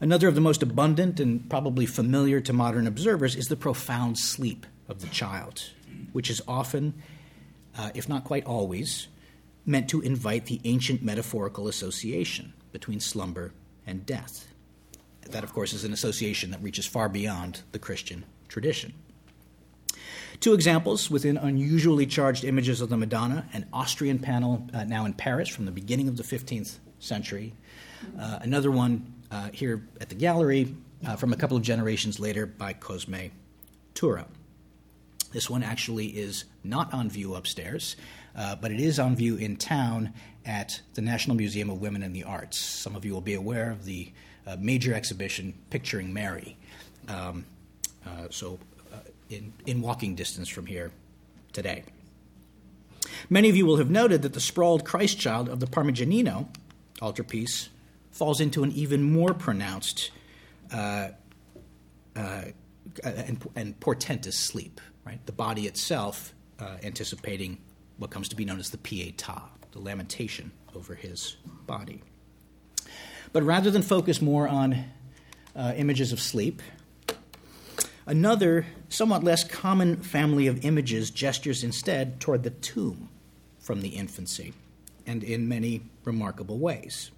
Another 0.00 0.28
of 0.28 0.34
the 0.34 0.40
most 0.40 0.62
abundant 0.62 1.20
and 1.20 1.48
probably 1.48 1.86
familiar 1.86 2.40
to 2.40 2.52
modern 2.52 2.86
observers 2.86 3.34
is 3.34 3.48
the 3.48 3.56
profound 3.56 4.18
sleep 4.18 4.66
of 4.88 5.00
the 5.00 5.06
child, 5.06 5.70
which 6.12 6.28
is 6.28 6.42
often, 6.46 6.94
uh, 7.78 7.90
if 7.94 8.08
not 8.08 8.24
quite 8.24 8.44
always, 8.44 9.08
meant 9.64 9.88
to 9.88 10.00
invite 10.00 10.46
the 10.46 10.60
ancient 10.64 11.02
metaphorical 11.02 11.66
association 11.66 12.52
between 12.72 13.00
slumber 13.00 13.52
and 13.86 14.04
death. 14.04 14.48
That, 15.30 15.44
of 15.44 15.52
course, 15.52 15.72
is 15.72 15.84
an 15.84 15.92
association 15.92 16.50
that 16.50 16.62
reaches 16.62 16.86
far 16.86 17.08
beyond 17.08 17.62
the 17.72 17.78
Christian 17.78 18.24
tradition. 18.48 18.92
Two 20.40 20.52
examples 20.52 21.10
within 21.10 21.38
unusually 21.38 22.06
charged 22.06 22.44
images 22.44 22.80
of 22.80 22.90
the 22.90 22.96
Madonna 22.96 23.48
an 23.54 23.66
Austrian 23.72 24.18
panel 24.18 24.68
uh, 24.74 24.84
now 24.84 25.06
in 25.06 25.14
Paris 25.14 25.48
from 25.48 25.64
the 25.64 25.70
beginning 25.70 26.08
of 26.08 26.18
the 26.18 26.22
15th 26.22 26.76
century, 26.98 27.52
uh, 28.18 28.38
another 28.42 28.70
one 28.70 29.12
uh, 29.30 29.50
here 29.52 29.86
at 30.00 30.08
the 30.08 30.14
gallery 30.14 30.74
uh, 31.06 31.16
from 31.16 31.32
a 31.32 31.36
couple 31.36 31.56
of 31.56 31.62
generations 31.62 32.18
later 32.20 32.46
by 32.46 32.72
Cosme 32.72 33.30
Tura. 33.94 34.26
This 35.32 35.50
one 35.50 35.62
actually 35.62 36.06
is 36.06 36.44
not 36.64 36.92
on 36.94 37.10
view 37.10 37.34
upstairs, 37.34 37.96
uh, 38.36 38.56
but 38.56 38.70
it 38.70 38.80
is 38.80 38.98
on 38.98 39.16
view 39.16 39.36
in 39.36 39.56
town 39.56 40.14
at 40.44 40.80
the 40.94 41.02
National 41.02 41.36
Museum 41.36 41.68
of 41.70 41.80
Women 41.80 42.02
in 42.02 42.12
the 42.12 42.24
Arts. 42.24 42.58
Some 42.58 42.94
of 42.94 43.04
you 43.04 43.12
will 43.12 43.20
be 43.20 43.34
aware 43.34 43.70
of 43.70 43.84
the 43.84 44.12
uh, 44.46 44.56
major 44.58 44.94
exhibition 44.94 45.54
Picturing 45.70 46.12
Mary. 46.12 46.56
Um, 47.08 47.44
so 48.30 48.58
in, 49.30 49.52
in 49.66 49.82
walking 49.82 50.14
distance 50.14 50.48
from 50.48 50.66
here 50.66 50.92
today. 51.52 51.84
Many 53.28 53.48
of 53.48 53.56
you 53.56 53.66
will 53.66 53.76
have 53.76 53.90
noted 53.90 54.22
that 54.22 54.32
the 54.32 54.40
sprawled 54.40 54.84
Christ 54.84 55.18
child 55.18 55.48
of 55.48 55.60
the 55.60 55.66
Parmigianino 55.66 56.48
altarpiece 57.02 57.68
falls 58.10 58.40
into 58.40 58.62
an 58.62 58.72
even 58.72 59.02
more 59.02 59.34
pronounced 59.34 60.10
uh, 60.72 61.08
uh, 62.14 62.42
and, 63.04 63.46
and, 63.54 63.78
portentous 63.80 64.36
sleep, 64.36 64.80
right? 65.04 65.24
The 65.26 65.32
body 65.32 65.66
itself 65.66 66.32
uh, 66.58 66.76
anticipating 66.82 67.58
what 67.98 68.10
comes 68.10 68.28
to 68.30 68.36
be 68.36 68.44
known 68.44 68.58
as 68.58 68.70
the 68.70 68.78
pietà, 68.78 69.42
the 69.72 69.80
lamentation 69.80 70.50
over 70.74 70.94
his 70.94 71.36
body. 71.66 72.02
But 73.32 73.42
rather 73.42 73.70
than 73.70 73.82
focus 73.82 74.22
more 74.22 74.48
on 74.48 74.86
uh, 75.56 75.72
images 75.76 76.12
of 76.12 76.20
sleep. 76.20 76.62
Another, 78.04 78.66
somewhat 78.88 79.24
less 79.24 79.42
common 79.42 79.96
family 79.96 80.46
of 80.46 80.64
images 80.64 81.10
gestures 81.10 81.64
instead 81.64 82.20
toward 82.20 82.42
the 82.42 82.50
tomb 82.50 83.08
from 83.58 83.80
the 83.80 83.88
infancy, 83.88 84.52
and 85.06 85.22
in 85.22 85.48
many 85.48 85.82
remarkable 86.04 86.58
ways. 86.58 87.10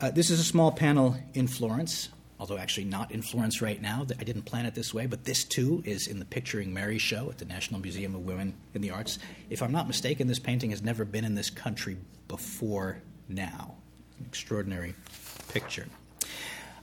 Uh, 0.00 0.10
this 0.10 0.30
is 0.30 0.38
a 0.38 0.44
small 0.44 0.70
panel 0.70 1.16
in 1.34 1.48
Florence, 1.48 2.08
although 2.38 2.56
actually 2.56 2.84
not 2.84 3.10
in 3.10 3.22
Florence 3.22 3.60
right 3.60 3.82
now. 3.82 4.06
I 4.18 4.24
didn't 4.24 4.42
plan 4.42 4.66
it 4.66 4.74
this 4.74 4.94
way, 4.94 5.06
but 5.06 5.24
this 5.24 5.42
too 5.44 5.82
is 5.84 6.06
in 6.06 6.18
the 6.18 6.24
Picturing 6.24 6.72
Mary 6.72 6.98
show 6.98 7.28
at 7.30 7.38
the 7.38 7.44
National 7.44 7.80
Museum 7.80 8.14
of 8.14 8.24
Women 8.24 8.54
in 8.74 8.80
the 8.80 8.90
Arts. 8.90 9.18
If 9.50 9.62
I'm 9.62 9.72
not 9.72 9.88
mistaken, 9.88 10.28
this 10.28 10.38
painting 10.38 10.70
has 10.70 10.82
never 10.82 11.04
been 11.04 11.24
in 11.24 11.34
this 11.34 11.50
country 11.50 11.96
before 12.28 12.98
now. 13.28 13.74
An 14.20 14.26
extraordinary 14.26 14.94
picture. 15.48 15.86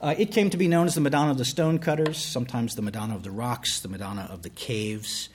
Uh, 0.01 0.13
it 0.17 0.31
came 0.31 0.49
to 0.49 0.57
be 0.57 0.67
known 0.67 0.87
as 0.87 0.95
the 0.95 1.01
Madonna 1.01 1.31
of 1.31 1.37
the 1.37 1.45
Stonecutters, 1.45 2.17
sometimes 2.17 2.75
the 2.75 2.81
Madonna 2.81 3.15
of 3.15 3.23
the 3.23 3.31
Rocks, 3.31 3.79
the 3.79 3.87
Madonna 3.87 4.27
of 4.29 4.41
the 4.41 4.49
Caves. 4.49 5.29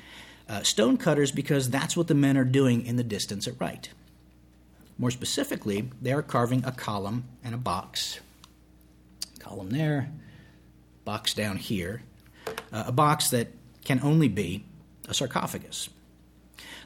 Uh, 0.48 0.62
stonecutters 0.62 1.30
because 1.30 1.70
that's 1.70 1.96
what 1.96 2.08
the 2.08 2.14
men 2.14 2.36
are 2.36 2.44
doing 2.44 2.84
in 2.84 2.96
the 2.96 3.04
distance 3.04 3.46
at 3.46 3.54
right. 3.60 3.88
More 5.00 5.10
specifically, 5.10 5.88
they 6.02 6.12
are 6.12 6.20
carving 6.20 6.62
a 6.66 6.72
column 6.72 7.24
and 7.42 7.54
a 7.54 7.58
box. 7.58 8.20
Column 9.38 9.70
there, 9.70 10.12
box 11.06 11.32
down 11.32 11.56
here, 11.56 12.02
uh, 12.70 12.84
a 12.88 12.92
box 12.92 13.30
that 13.30 13.48
can 13.82 14.00
only 14.02 14.28
be 14.28 14.62
a 15.08 15.14
sarcophagus. 15.14 15.88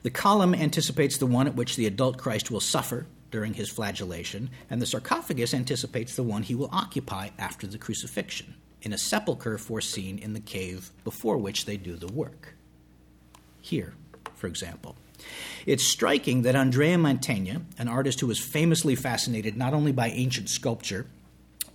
The 0.05 0.11
column 0.11 0.55
anticipates 0.55 1.19
the 1.19 1.27
one 1.27 1.49
at 1.49 1.57
which 1.57 1.75
the 1.75 1.87
adult 1.87 2.17
Christ 2.17 2.53
will 2.53 2.61
suffer 2.61 3.09
during 3.33 3.55
his 3.55 3.69
flagellation, 3.69 4.49
and 4.71 4.81
the 4.81 4.87
sarcophagus 4.87 5.53
anticipates 5.53 6.15
the 6.15 6.23
one 6.23 6.45
he 6.45 6.55
will 6.55 6.71
occupy 6.71 7.31
after 7.37 7.67
the 7.67 7.79
crucifixion, 7.79 8.55
in 8.83 8.93
a 8.93 8.99
sepulchre 8.99 9.59
foreseen 9.59 10.19
in 10.19 10.35
the 10.35 10.41
cave 10.41 10.93
before 11.03 11.37
which 11.37 11.65
they 11.65 11.77
do 11.77 11.97
the 11.97 12.13
work. 12.13 12.55
Here, 13.61 13.95
for 14.37 14.47
example. 14.47 14.95
It's 15.67 15.85
striking 15.85 16.43
that 16.43 16.57
Andrea 16.57 16.97
Mantegna, 16.97 17.63
an 17.79 17.89
artist 17.89 18.21
who 18.21 18.27
was 18.27 18.39
famously 18.39 18.95
fascinated 18.95 19.57
not 19.57 19.75
only 19.75 19.93
by 19.93 20.09
ancient 20.09 20.49
sculpture, 20.49 21.07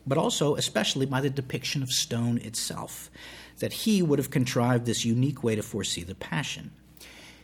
but 0.06 0.18
also 0.18 0.56
especially 0.56 1.06
by 1.06 1.22
the 1.22 1.30
depiction 1.30 1.84
of 1.84 1.92
stone 1.92 2.38
itself, 2.40 3.10
that 3.60 3.74
he 3.74 4.02
would 4.02 4.20
have 4.20 4.32
contrived 4.32 4.86
this 4.86 5.06
unique 5.06 5.44
way 5.44 5.56
to 5.56 5.64
foresee 5.64 6.04
the 6.04 6.16
Passion. 6.16 6.72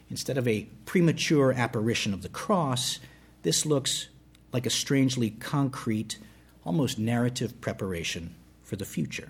Instead 0.10 0.38
of 0.38 0.48
a 0.48 0.68
premature 0.86 1.52
apparition 1.52 2.14
of 2.14 2.22
the 2.22 2.30
cross, 2.30 3.00
this 3.42 3.66
looks 3.66 4.08
like 4.54 4.66
a 4.66 4.70
strangely 4.70 5.32
concrete, 5.32 6.18
almost 6.64 6.98
narrative 7.00 7.60
preparation 7.60 8.34
for 8.64 8.76
the 8.76 8.86
future. 8.86 9.30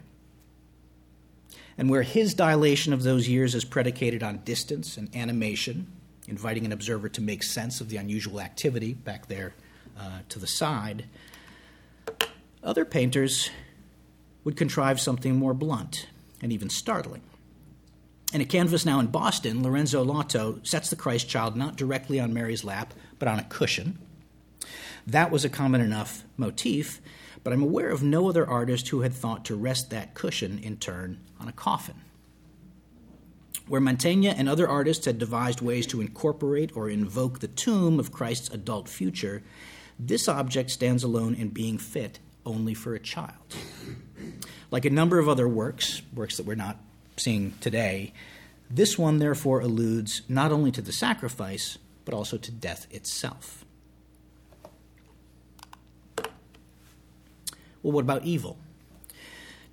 And 1.78 1.90
where 1.90 2.04
his 2.04 2.34
dilation 2.34 2.94
of 2.94 3.04
those 3.04 3.28
years 3.28 3.56
is 3.56 3.66
predicated 3.66 4.24
on 4.24 4.40
distance 4.40 4.98
and 4.98 5.14
animation, 5.16 5.88
inviting 6.28 6.66
an 6.66 6.72
observer 6.72 7.10
to 7.10 7.22
make 7.22 7.44
sense 7.44 7.82
of 7.82 7.90
the 7.90 7.98
unusual 7.98 8.42
activity 8.42 8.94
back 8.94 9.28
there 9.28 9.54
uh, 10.00 10.20
to 10.30 10.40
the 10.40 10.48
side, 10.48 11.06
other 12.64 12.86
painters 12.86 13.50
would 14.44 14.58
contrive 14.58 15.00
something 15.00 15.36
more 15.36 15.54
blunt 15.54 16.08
and 16.42 16.52
even 16.52 16.70
startling. 16.70 17.22
In 18.34 18.42
a 18.42 18.46
canvas 18.46 18.86
now 18.86 19.00
in 19.00 19.08
Boston, 19.08 19.64
Lorenzo 19.64 20.04
Lotto 20.04 20.60
sets 20.64 20.90
the 20.90 20.96
Christ 20.96 21.30
child 21.30 21.56
not 21.56 21.78
directly 21.78 22.20
on 22.20 22.34
Mary's 22.34 22.64
lap, 22.64 22.94
but 23.20 23.28
on 23.28 23.40
a 23.40 23.44
cushion. 23.44 24.00
That 25.08 25.32
was 25.32 25.46
a 25.46 25.50
common 25.50 25.82
enough 25.82 26.24
motif, 26.36 27.00
but 27.44 27.54
I'm 27.54 27.62
aware 27.62 27.90
of 27.90 28.02
no 28.02 28.28
other 28.28 28.48
artist 28.48 28.90
who 28.90 29.02
had 29.02 29.14
thought 29.14 29.46
to 29.46 29.56
rest 29.56 29.92
that 29.92 30.16
cushion 30.16 30.60
in 30.60 30.78
turn 30.78 31.20
on 31.40 31.48
a 31.48 31.54
coffin. 31.54 32.02
Where 33.68 33.82
Mantegna 33.82 34.34
and 34.38 34.48
other 34.48 34.68
artists 34.68 35.06
had 35.06 35.18
devised 35.18 35.62
ways 35.62 35.88
to 35.88 36.02
incorporate 36.02 36.76
or 36.76 36.90
invoke 36.90 37.40
the 37.40 37.48
tomb 37.48 38.00
of 38.00 38.12
Christ's 38.12 38.50
adult 38.50 38.88
future, 38.88 39.42
this 39.98 40.28
object 40.28 40.70
stands 40.70 41.04
alone 41.04 41.34
in 41.34 41.50
being 41.50 41.78
fit 41.78 42.20
only 42.46 42.74
for 42.76 42.94
a 42.94 43.00
child. 43.00 43.56
Like 44.70 44.86
a 44.86 44.90
number 44.90 45.18
of 45.18 45.28
other 45.28 45.48
works, 45.48 46.02
works 46.14 46.38
that 46.38 46.46
we're 46.46 46.56
not 46.56 46.78
seeing 47.18 47.54
today, 47.60 48.14
this 48.70 48.98
one 48.98 49.20
therefore 49.20 49.62
alludes 49.62 50.22
not 50.28 50.52
only 50.52 50.72
to 50.72 50.82
the 50.82 50.92
sacrifice, 50.92 51.78
but 52.04 52.14
also 52.14 52.38
to 52.38 52.52
death 52.52 52.88
itself. 52.92 53.66
Well, 57.82 57.94
what 57.94 58.02
about 58.02 58.26
evil? 58.26 58.58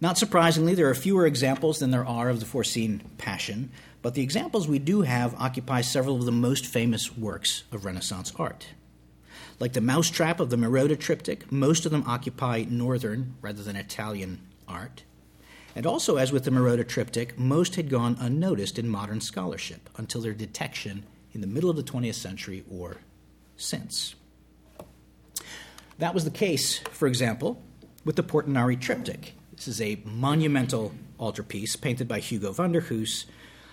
Not 0.03 0.19
surprisingly, 0.19 0.75
there 0.75 0.91
are 0.91 0.97
fewer 0.97 1.27
examples 1.27 1.79
than 1.79 1.93
there 1.93 2.05
are 2.05 2.29
of 2.29 2.41
the 2.41 2.45
foreseen 2.45 3.03
passion, 3.19 3.71
but 4.03 4.15
the 4.15 4.23
examples 4.23 4.67
we 4.67 4.81
do 4.81 5.03
have 5.03 5.41
occupy 5.41 5.81
several 5.81 6.17
of 6.17 6.25
the 6.25 6.33
most 6.33 6.67
famous 6.67 7.17
works 7.17 7.63
of 7.71 7.85
Renaissance 7.85 8.33
art. 8.37 8.67
Like 9.61 9.75
the 9.75 9.81
Mousetrap 9.81 10.41
of 10.41 10.51
the 10.51 10.57
Merode 10.57 10.99
triptych, 10.99 11.53
most 11.53 11.87
of 11.87 11.93
them 11.93 12.03
occupy 12.05 12.65
northern 12.69 13.37
rather 13.41 13.63
than 13.63 13.77
Italian 13.77 14.41
art. 14.67 15.05
And 15.77 15.87
also, 15.87 16.17
as 16.17 16.33
with 16.33 16.43
the 16.43 16.51
Merode 16.51 16.89
triptych, 16.89 17.39
most 17.39 17.77
had 17.77 17.89
gone 17.89 18.17
unnoticed 18.19 18.81
in 18.81 18.89
modern 18.89 19.21
scholarship 19.21 19.89
until 19.97 20.21
their 20.21 20.35
detection 20.35 21.07
in 21.31 21.43
the 21.43 21.47
middle 21.47 21.71
of 21.71 21.77
the 21.77 21.85
20th 21.85 22.15
century 22.15 22.65
or 22.69 22.97
since. 23.57 24.17
That 25.99 26.13
was 26.13 26.25
the 26.25 26.31
case, 26.33 26.79
for 26.91 27.07
example, 27.07 27.63
with 28.05 28.17
the 28.17 28.25
Portinari 28.25 28.81
triptych. 28.81 29.37
This 29.63 29.77
is 29.77 29.81
a 29.81 30.03
monumental 30.05 30.93
altarpiece 31.21 31.77
painted 31.77 32.09
by 32.09 32.19
Hugo 32.19 32.51
van 32.51 32.73
der 32.73 32.81
Goes 32.81 33.27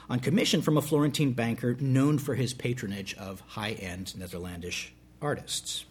on 0.07 0.19
commission 0.19 0.61
from 0.61 0.77
a 0.77 0.83
Florentine 0.83 1.31
banker 1.31 1.77
known 1.79 2.19
for 2.19 2.35
his 2.35 2.53
patronage 2.53 3.15
of 3.15 3.41
high 3.47 3.71
end 3.71 4.15
Netherlandish 4.15 4.93
artists. 5.19 5.85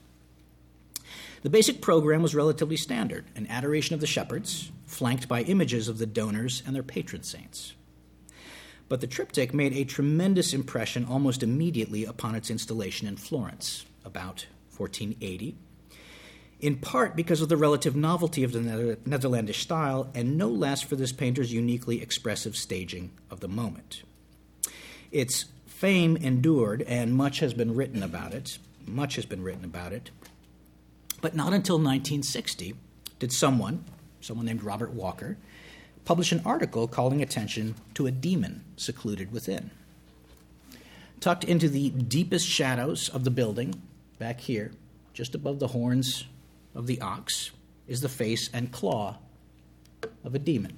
The 1.42 1.50
basic 1.50 1.80
program 1.80 2.22
was 2.22 2.32
relatively 2.32 2.76
standard 2.76 3.24
an 3.34 3.48
adoration 3.48 3.92
of 3.92 4.00
the 4.00 4.06
shepherds, 4.06 4.70
flanked 4.86 5.26
by 5.26 5.42
images 5.42 5.88
of 5.88 5.98
the 5.98 6.06
donors 6.06 6.62
and 6.64 6.76
their 6.76 6.84
patron 6.84 7.24
saints. 7.24 7.74
But 8.88 9.00
the 9.00 9.08
triptych 9.08 9.52
made 9.52 9.72
a 9.72 9.82
tremendous 9.82 10.54
impression 10.54 11.06
almost 11.06 11.42
immediately 11.42 12.04
upon 12.04 12.36
its 12.36 12.50
installation 12.50 13.08
in 13.08 13.16
Florence, 13.16 13.84
about 14.04 14.46
1480, 14.76 15.56
in 16.60 16.76
part 16.76 17.14
because 17.14 17.40
of 17.40 17.48
the 17.48 17.56
relative 17.56 17.94
novelty 17.94 18.42
of 18.42 18.52
the 18.52 18.98
Netherlandish 19.04 19.62
style, 19.62 20.10
and 20.14 20.36
no 20.36 20.48
less 20.48 20.82
for 20.82 20.96
this 20.96 21.12
painter's 21.12 21.52
uniquely 21.52 22.02
expressive 22.02 22.56
staging 22.56 23.12
of 23.30 23.40
the 23.40 23.48
moment. 23.48 24.02
Its 25.12 25.46
fame 25.66 26.16
endured, 26.16 26.82
and 26.82 27.14
much 27.14 27.38
has 27.38 27.54
been 27.54 27.74
written 27.76 28.02
about 28.02 28.34
it. 28.34 28.58
Much 28.86 29.14
has 29.14 29.24
been 29.24 29.42
written 29.42 29.64
about 29.64 29.92
it. 29.92 30.10
But 31.20 31.36
not 31.36 31.52
until 31.52 31.76
1960 31.76 32.74
did 33.18 33.32
someone, 33.32 33.84
someone 34.20 34.46
named 34.46 34.64
Robert 34.64 34.92
Walker, 34.92 35.36
publish 36.04 36.32
an 36.32 36.42
article 36.44 36.88
calling 36.88 37.22
attention 37.22 37.76
to 37.94 38.06
a 38.06 38.10
demon 38.10 38.64
secluded 38.76 39.30
within. 39.30 39.70
Tucked 41.20 41.44
into 41.44 41.68
the 41.68 41.90
deepest 41.90 42.46
shadows 42.46 43.08
of 43.08 43.24
the 43.24 43.30
building, 43.30 43.82
back 44.18 44.40
here, 44.40 44.72
just 45.12 45.34
above 45.34 45.58
the 45.58 45.68
horns 45.68 46.24
of 46.74 46.86
the 46.86 47.00
ox, 47.00 47.50
is 47.86 48.00
the 48.00 48.08
face 48.08 48.50
and 48.52 48.70
claw 48.70 49.16
of 50.24 50.34
a 50.34 50.38
demon. 50.38 50.76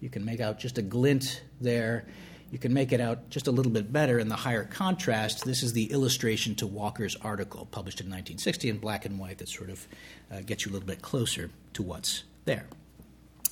You 0.00 0.08
can 0.08 0.24
make 0.24 0.40
out 0.40 0.58
just 0.58 0.78
a 0.78 0.82
glint 0.82 1.42
there 1.60 2.06
you 2.50 2.58
can 2.58 2.74
make 2.74 2.92
it 2.92 3.00
out 3.00 3.30
just 3.30 3.46
a 3.46 3.52
little 3.52 3.70
bit 3.70 3.92
better 3.92 4.18
in 4.18 4.28
the 4.28 4.36
higher 4.36 4.64
contrast. 4.64 5.44
This 5.44 5.62
is 5.62 5.72
the 5.72 5.92
illustration 5.92 6.56
to 6.56 6.66
Walker's 6.66 7.14
article, 7.16 7.68
published 7.70 8.00
in 8.00 8.06
1960 8.06 8.68
in 8.68 8.78
black 8.78 9.04
and 9.04 9.18
white, 9.18 9.38
that 9.38 9.48
sort 9.48 9.70
of 9.70 9.86
uh, 10.32 10.40
gets 10.40 10.66
you 10.66 10.72
a 10.72 10.74
little 10.74 10.86
bit 10.86 11.00
closer 11.00 11.50
to 11.74 11.82
what's 11.82 12.24
there. 12.46 12.66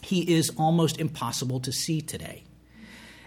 He 0.02 0.34
is 0.34 0.50
almost 0.56 0.98
impossible 0.98 1.60
to 1.60 1.70
see 1.70 2.00
today, 2.00 2.42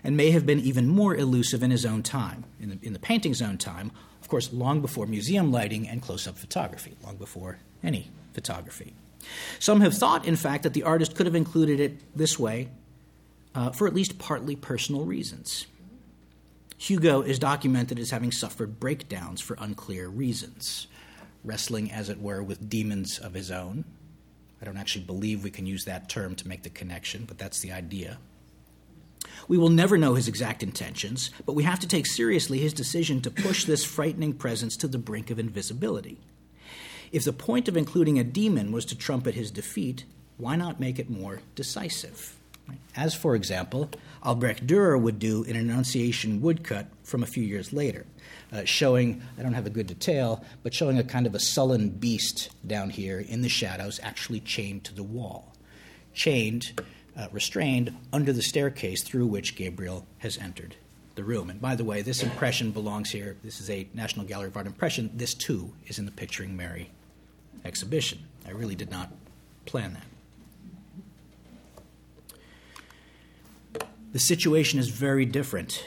and 0.04 0.18
may 0.18 0.32
have 0.32 0.46
been 0.46 0.60
even 0.60 0.88
more 0.88 1.16
elusive 1.16 1.64
in 1.64 1.72
his 1.72 1.86
own 1.86 2.04
time, 2.04 2.44
in 2.60 2.70
the, 2.70 2.80
in 2.82 2.92
the 2.92 3.00
painting's 3.00 3.42
own 3.42 3.58
time, 3.58 3.92
of 4.22 4.28
course, 4.28 4.52
long 4.52 4.82
before 4.82 5.06
museum 5.06 5.52
lighting 5.52 5.88
and 5.88 6.02
close 6.02 6.28
up 6.28 6.38
photography, 6.38 6.96
long 7.04 7.16
before 7.16 7.60
any 7.84 8.10
photography. 8.34 8.94
Some 9.60 9.82
have 9.82 9.94
thought, 9.94 10.26
in 10.26 10.36
fact, 10.36 10.64
that 10.64 10.74
the 10.74 10.84
artist 10.84 11.16
could 11.16 11.26
have 11.26 11.36
included 11.36 11.80
it 11.80 12.00
this 12.16 12.40
way 12.40 12.70
uh, 13.54 13.72
for 13.72 13.88
at 13.88 13.94
least 13.94 14.20
partly 14.20 14.56
personal 14.56 15.06
reasons. 15.06 15.68
Hugo 16.78 17.22
is 17.22 17.38
documented 17.38 18.00
as 18.00 18.10
having 18.10 18.32
suffered 18.32 18.80
breakdowns 18.80 19.40
for 19.40 19.56
unclear 19.60 20.08
reasons, 20.08 20.88
wrestling, 21.44 21.92
as 21.92 22.10
it 22.10 22.20
were, 22.20 22.42
with 22.42 22.70
demons 22.70 23.20
of 23.20 23.34
his 23.34 23.52
own. 23.52 23.86
I 24.62 24.66
don't 24.66 24.78
actually 24.78 25.06
believe 25.06 25.44
we 25.44 25.52
can 25.52 25.66
use 25.66 25.86
that 25.86 26.10
term 26.10 26.36
to 26.36 26.48
make 26.48 26.64
the 26.64 26.70
connection, 26.70 27.26
but 27.26 27.38
that's 27.38 27.60
the 27.60 27.72
idea. 27.72 28.18
We 29.48 29.58
will 29.58 29.70
never 29.70 29.98
know 29.98 30.16
his 30.16 30.28
exact 30.28 30.64
intentions, 30.64 31.32
but 31.46 31.54
we 31.54 31.64
have 31.64 31.80
to 31.80 31.88
take 31.88 32.08
seriously 32.08 32.60
his 32.60 32.74
decision 32.74 33.22
to 33.22 33.32
push 33.32 33.66
this 33.66 33.84
frightening 33.84 34.34
presence 34.34 34.76
to 34.78 34.88
the 34.88 34.98
brink 34.98 35.30
of 35.30 35.40
invisibility. 35.40 36.20
If 37.12 37.26
the 37.26 37.34
point 37.34 37.68
of 37.68 37.76
including 37.76 38.18
a 38.18 38.24
demon 38.24 38.72
was 38.72 38.86
to 38.86 38.96
trumpet 38.96 39.36
his 39.36 39.52
defeat, 39.52 40.06
why 40.38 40.56
not 40.56 40.80
make 40.80 40.98
it 40.98 41.10
more 41.10 41.42
decisive? 41.56 42.38
As, 42.96 43.14
for 43.14 43.36
example, 43.36 43.90
Albrecht 44.24 44.66
Dürer 44.66 45.00
would 45.00 45.20
do 45.20 45.44
in 45.44 45.58
an 45.58 45.70
Annunciation 45.70 46.42
woodcut 46.42 46.88
from 47.04 47.22
a 47.22 47.28
few 47.28 47.44
years 47.44 47.74
later, 47.74 48.06
uh, 48.54 48.64
showing, 48.64 49.22
I 49.38 49.44
don't 49.44 49.54
have 49.54 49.66
a 49.66 49.72
good 49.72 49.88
detail, 49.88 50.46
but 50.64 50.74
showing 50.74 50.98
a 50.98 51.04
kind 51.04 51.28
of 51.28 51.36
a 51.36 51.40
sullen 51.40 51.90
beast 51.90 52.50
down 52.66 52.90
here 52.92 53.20
in 53.20 53.42
the 53.42 53.50
shadows, 53.50 54.00
actually 54.02 54.40
chained 54.40 54.86
to 54.86 54.96
the 54.96 55.04
wall. 55.04 55.54
Chained, 56.14 56.82
uh, 57.18 57.28
restrained 57.34 57.94
under 58.14 58.32
the 58.32 58.42
staircase 58.42 59.04
through 59.04 59.28
which 59.28 59.58
Gabriel 59.58 60.08
has 60.20 60.38
entered 60.38 60.76
the 61.16 61.26
room. 61.26 61.50
And 61.50 61.60
by 61.60 61.76
the 61.76 61.84
way, 61.84 62.04
this 62.04 62.24
impression 62.24 62.72
belongs 62.72 63.10
here. 63.10 63.36
This 63.44 63.60
is 63.60 63.70
a 63.70 63.88
National 63.94 64.26
Gallery 64.26 64.48
of 64.48 64.56
Art 64.56 64.66
impression. 64.66 65.12
This, 65.14 65.34
too, 65.34 65.74
is 65.88 66.00
in 66.00 66.06
the 66.06 66.12
Picturing 66.12 66.56
Mary 66.56 66.90
exhibition. 67.66 68.20
I 68.48 68.52
really 68.52 68.76
did 68.76 68.92
not 68.92 69.12
plan 69.66 69.94
that. 69.94 70.06
The 74.14 74.20
situation 74.20 74.80
is 74.80 74.90
very 74.90 75.26
different 75.26 75.84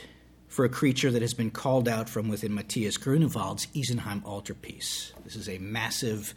for 0.48 0.64
a 0.64 0.68
creature 0.68 1.10
that 1.10 1.20
has 1.20 1.34
been 1.34 1.50
called 1.50 1.88
out 1.88 2.08
from 2.08 2.28
within 2.28 2.54
Matthias 2.54 2.96
Grunewald's 2.96 3.66
Isenheim 3.74 4.24
altarpiece. 4.24 5.12
This 5.24 5.36
is 5.36 5.48
a 5.48 5.58
massive 5.58 6.34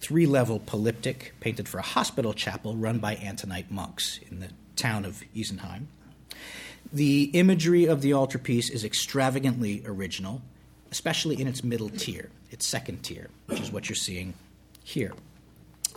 three 0.00 0.26
level 0.26 0.58
polyptych 0.58 1.30
painted 1.40 1.68
for 1.68 1.78
a 1.78 1.82
hospital 1.82 2.34
chapel 2.34 2.76
run 2.76 2.98
by 2.98 3.14
Antonite 3.16 3.70
monks 3.70 4.18
in 4.30 4.40
the 4.40 4.48
town 4.76 5.04
of 5.04 5.22
Isenheim. 5.34 5.86
The 6.92 7.30
imagery 7.32 7.86
of 7.86 8.02
the 8.02 8.12
altarpiece 8.12 8.68
is 8.68 8.84
extravagantly 8.84 9.82
original, 9.86 10.42
especially 10.90 11.40
in 11.40 11.46
its 11.46 11.62
middle 11.62 11.90
tier, 11.90 12.30
its 12.50 12.66
second 12.66 13.02
tier, 13.02 13.28
which 13.46 13.60
is 13.60 13.70
what 13.70 13.88
you're 13.88 13.96
seeing 13.96 14.34
here. 14.90 15.12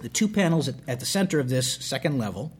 The 0.01 0.09
two 0.09 0.27
panels 0.27 0.67
at, 0.67 0.75
at 0.87 0.99
the 0.99 1.05
center 1.05 1.39
of 1.39 1.49
this 1.49 1.73
second 1.73 2.17
level 2.17 2.51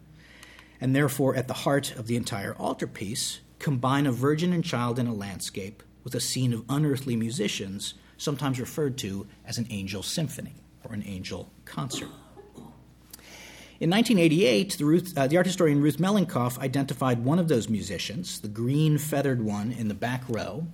and 0.84 0.94
therefore 0.94 1.34
at 1.36 1.48
the 1.48 1.54
heart 1.54 1.96
of 1.96 2.08
the 2.08 2.18
entire 2.18 2.54
altarpiece, 2.58 3.40
combine 3.58 4.06
a 4.06 4.12
virgin 4.12 4.52
and 4.52 4.66
child 4.66 5.00
in 5.00 5.08
a 5.08 5.14
landscape 5.14 5.82
with 6.04 6.14
a 6.14 6.20
scene 6.20 6.52
of 6.52 6.66
unearthly 6.68 7.16
musicians, 7.16 7.94
sometimes 8.18 8.60
referred 8.60 8.98
to 8.98 9.26
as 9.46 9.58
an 9.58 9.66
angel 9.70 10.04
symphony 10.04 10.56
or 10.84 10.94
an 10.94 11.02
angel 11.06 11.50
concert. 11.64 12.10
In 13.80 13.90
1988, 13.90 14.78
the, 14.78 14.86
Ruth, 14.86 15.18
uh, 15.18 15.28
the, 15.28 15.38
art 15.38 15.46
historian 15.46 15.82
Ruth 15.82 16.00
Mellinkoff 16.00 16.60
identified 16.60 17.24
one 17.24 17.40
of 17.40 17.48
those 17.48 17.70
musicians, 17.70 18.42
the 18.42 18.50
green 18.50 18.98
feathered 18.98 19.42
one 19.42 19.72
in 19.72 19.88
the 19.88 19.94
back 19.94 20.24
row, 20.28 20.68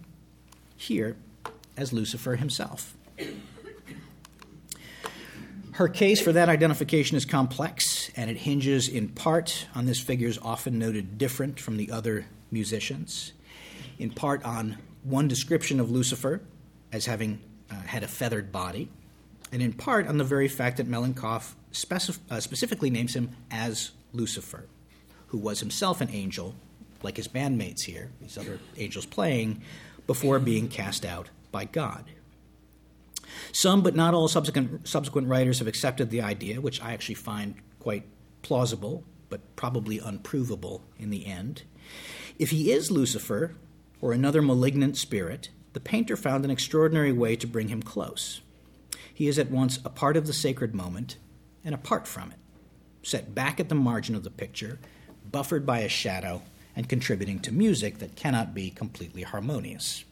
here 0.76 1.18
as 1.78 1.94
Lucifer 1.94 2.36
himself. 2.36 2.98
Her 5.80 5.88
case 5.88 6.20
for 6.20 6.34
that 6.34 6.50
identification 6.50 7.16
is 7.16 7.24
complex, 7.24 8.12
and 8.18 8.30
it 8.30 8.36
hinges 8.36 8.90
in 8.90 9.08
part 9.08 9.66
on 9.74 9.86
this 9.86 9.98
figure's 9.98 10.38
often 10.38 10.78
noted 10.78 11.18
different 11.18 11.58
from 11.58 11.78
the 11.78 11.90
other 11.90 12.26
musicians, 12.52 13.32
in 13.98 14.10
part 14.10 14.44
on 14.44 14.78
one 15.04 15.30
description 15.30 15.80
of 15.80 15.90
Lucifer 15.90 16.42
as 16.92 17.06
having 17.06 17.40
uh, 17.72 17.76
had 17.76 18.04
a 18.04 18.10
feathered 18.10 18.52
body, 18.52 18.90
and 19.54 19.62
in 19.62 19.72
part 19.72 20.06
on 20.06 20.18
the 20.18 20.26
very 20.26 20.50
fact 20.50 20.76
that 20.76 20.88
Mellinkoff 20.90 21.54
specif- 21.72 22.20
uh, 22.30 22.42
specifically 22.42 22.90
names 22.90 23.16
him 23.16 23.34
as 23.50 23.92
Lucifer, 24.12 24.66
who 25.28 25.38
was 25.38 25.62
himself 25.62 26.02
an 26.02 26.10
angel, 26.12 26.56
like 27.04 27.16
his 27.16 27.30
bandmates 27.30 27.86
here, 27.86 28.12
these 28.20 28.38
other 28.38 28.60
angels 28.76 29.06
playing, 29.06 29.62
before 30.08 30.40
being 30.40 30.68
cast 30.68 31.06
out 31.06 31.30
by 31.54 31.64
God. 31.64 32.04
Some, 33.52 33.82
but 33.82 33.96
not 33.96 34.14
all, 34.14 34.28
subsequent, 34.28 34.88
subsequent 34.88 35.28
writers 35.28 35.60
have 35.60 35.68
accepted 35.68 36.10
the 36.10 36.22
idea, 36.22 36.62
which 36.62 36.82
I 36.82 36.94
actually 36.94 37.16
find 37.16 37.56
quite 37.80 38.04
plausible, 38.42 39.04
but 39.30 39.56
probably 39.56 40.00
unprovable 40.00 40.84
in 40.98 41.10
the 41.10 41.26
end. 41.26 41.64
If 42.38 42.52
he 42.52 42.72
is 42.72 42.92
Lucifer, 42.92 43.56
or 44.02 44.14
another 44.14 44.42
malignant 44.42 44.98
spirit, 44.98 45.50
the 45.74 45.80
painter 45.80 46.16
found 46.16 46.46
an 46.46 46.52
extraordinary 46.52 47.12
way 47.12 47.36
to 47.36 47.48
bring 47.48 47.68
him 47.68 47.84
close. 47.84 48.42
He 49.14 49.28
is 49.28 49.38
at 49.38 49.52
once 49.52 49.80
a 49.84 49.90
part 49.90 50.16
of 50.16 50.26
the 50.26 50.34
sacred 50.34 50.74
moment 50.74 51.18
and 51.64 51.76
apart 51.76 52.08
from 52.08 52.32
it, 52.32 52.38
set 53.04 53.36
back 53.36 53.60
at 53.60 53.70
the 53.70 53.76
margin 53.76 54.16
of 54.16 54.24
the 54.24 54.30
picture, 54.30 54.80
buffered 55.30 55.66
by 55.66 55.80
a 55.80 55.90
shadow, 55.90 56.42
and 56.76 56.88
contributing 56.88 57.40
to 57.40 57.52
music 57.52 58.00
that 58.00 58.16
cannot 58.16 58.54
be 58.54 58.70
completely 58.70 59.24
harmonious. 59.24 60.06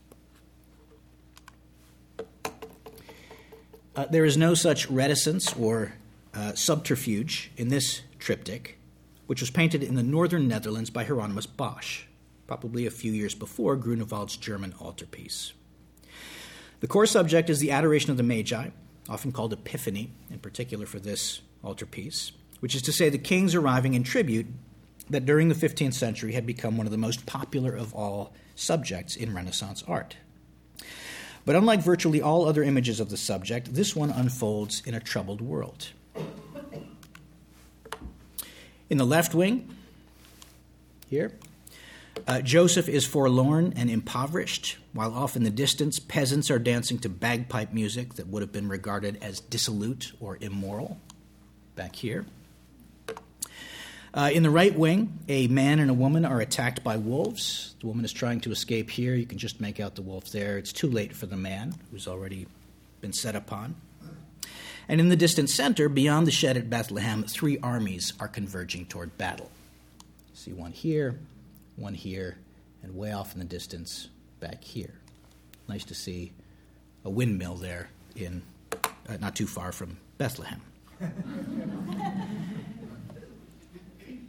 Uh, 3.97 4.05
there 4.11 4.25
is 4.25 4.37
no 4.37 4.53
such 4.53 4.87
reticence 4.91 5.51
or 5.55 5.93
uh, 6.35 6.53
subterfuge 6.53 7.49
in 7.57 7.69
this 7.69 8.01
triptych, 8.19 8.77
which 9.25 9.41
was 9.41 9.49
painted 9.49 9.81
in 9.81 9.95
the 9.95 10.03
northern 10.03 10.47
Netherlands 10.47 10.91
by 10.91 11.03
Hieronymus 11.03 11.47
Bosch, 11.47 12.03
probably 12.45 12.85
a 12.85 12.91
few 12.91 13.11
years 13.11 13.33
before 13.33 13.75
Grunewald's 13.75 14.37
German 14.37 14.75
altarpiece. 14.79 15.53
The 16.79 16.87
core 16.87 17.07
subject 17.07 17.49
is 17.49 17.57
the 17.57 17.71
adoration 17.71 18.11
of 18.11 18.17
the 18.17 18.23
Magi, 18.23 18.69
often 19.09 19.31
called 19.31 19.51
Epiphany, 19.51 20.11
in 20.29 20.37
particular 20.37 20.85
for 20.85 20.99
this 20.99 21.41
altarpiece, 21.63 22.33
which 22.59 22.75
is 22.75 22.83
to 22.83 22.91
say 22.91 23.09
the 23.09 23.17
kings 23.17 23.55
arriving 23.55 23.95
in 23.95 24.03
tribute 24.03 24.45
that 25.09 25.25
during 25.25 25.49
the 25.49 25.55
15th 25.55 25.95
century 25.95 26.33
had 26.33 26.45
become 26.45 26.77
one 26.77 26.85
of 26.85 26.91
the 26.91 26.99
most 26.99 27.25
popular 27.25 27.73
of 27.73 27.95
all 27.95 28.31
subjects 28.53 29.15
in 29.15 29.33
Renaissance 29.33 29.83
art. 29.87 30.17
But 31.47 31.55
unlike 31.55 31.79
virtually 31.79 32.21
all 32.21 32.45
other 32.45 32.61
images 32.61 32.99
of 32.99 33.09
the 33.09 33.15
subject, 33.15 33.73
this 33.73 33.95
one 33.95 34.09
unfolds 34.09 34.83
in 34.85 34.93
a 34.93 34.99
troubled 34.99 35.39
world. 35.39 35.87
In 38.89 38.97
the 38.97 39.05
left 39.05 39.33
wing, 39.33 39.73
here, 41.09 41.31
uh, 42.27 42.41
Joseph 42.41 42.89
is 42.89 43.05
forlorn 43.05 43.71
and 43.77 43.89
impoverished, 43.89 44.77
while 44.91 45.13
off 45.13 45.37
in 45.37 45.43
the 45.43 45.49
distance, 45.49 45.99
peasants 45.99 46.51
are 46.51 46.59
dancing 46.59 46.99
to 46.99 47.07
bagpipe 47.07 47.71
music 47.71 48.15
that 48.15 48.27
would 48.27 48.41
have 48.41 48.51
been 48.51 48.67
regarded 48.67 49.17
as 49.21 49.39
dissolute 49.39 50.11
or 50.19 50.37
immoral. 50.41 50.99
Back 51.77 51.95
here. 51.95 52.25
Uh, 54.13 54.29
in 54.33 54.41
the 54.43 54.49
right 54.49 54.77
wing, 54.77 55.19
a 55.27 55.47
man 55.47 55.79
and 55.79 55.89
a 55.89 55.93
woman 55.93 56.25
are 56.25 56.39
attacked 56.39 56.83
by 56.83 56.97
wolves. 56.97 57.75
The 57.81 57.87
woman 57.87 58.05
is 58.05 58.13
trying 58.13 58.41
to 58.41 58.51
escape 58.51 58.89
here. 58.89 59.13
You 59.15 59.25
can 59.25 59.37
just 59.37 59.59
make 59.59 59.79
out 59.79 59.95
the 59.95 60.01
wolf 60.01 60.31
there. 60.31 60.57
It's 60.57 60.71
too 60.71 60.89
late 60.89 61.15
for 61.15 61.25
the 61.25 61.37
man, 61.37 61.75
who's 61.91 62.07
already 62.07 62.47
been 63.01 63.13
set 63.13 63.35
upon. 63.35 63.75
And 64.89 65.01
in 65.01 65.09
the 65.09 65.17
distant 65.17 65.49
center, 65.49 65.89
beyond 65.89 66.25
the 66.25 66.31
shed 66.31 66.55
at 66.55 66.69
Bethlehem, 66.69 67.23
three 67.23 67.59
armies 67.59 68.13
are 68.19 68.29
converging 68.29 68.85
toward 68.85 69.17
battle. 69.17 69.51
See 70.33 70.53
one 70.53 70.71
here, 70.71 71.19
one 71.75 71.93
here, 71.93 72.37
and 72.81 72.95
way 72.95 73.11
off 73.11 73.33
in 73.33 73.39
the 73.39 73.45
distance, 73.45 74.07
back 74.39 74.63
here. 74.63 74.93
Nice 75.67 75.83
to 75.85 75.93
see 75.93 76.31
a 77.03 77.09
windmill 77.09 77.55
there 77.55 77.89
in 78.15 78.41
uh, 79.09 79.17
not 79.19 79.35
too 79.35 79.47
far 79.47 79.73
from 79.73 79.97
Bethlehem. 80.17 80.61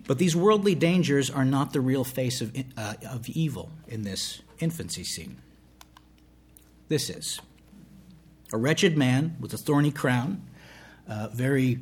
But 0.09 0.17
these 0.17 0.35
worldly 0.35 0.75
dangers 0.75 1.31
are 1.31 1.45
not 1.45 1.75
the 1.75 1.83
real 1.83 2.03
face 2.03 2.41
of, 2.41 2.57
uh, 2.79 2.95
of 3.09 3.29
evil 3.29 3.71
in 3.87 4.03
this 4.03 4.41
infancy 4.59 5.05
scene. 5.05 5.37
This 6.89 7.11
is 7.11 7.41
a 8.51 8.57
wretched 8.57 8.97
man 8.97 9.37
with 9.39 9.53
a 9.53 9.59
thorny 9.59 9.91
crown, 9.91 10.49
uh, 11.07 11.29
very 11.29 11.81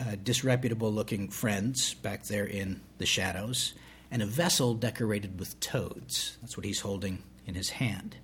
uh, 0.00 0.14
disreputable 0.22 0.92
looking 0.92 1.28
friends 1.28 1.94
back 1.94 2.22
there 2.26 2.46
in 2.46 2.80
the 2.98 3.06
shadows, 3.06 3.74
and 4.08 4.22
a 4.22 4.26
vessel 4.26 4.74
decorated 4.74 5.40
with 5.40 5.58
toads. 5.58 6.38
That's 6.40 6.56
what 6.56 6.64
he's 6.64 6.80
holding 6.80 7.24
in 7.44 7.56
his 7.56 7.70
hand. 7.70 8.14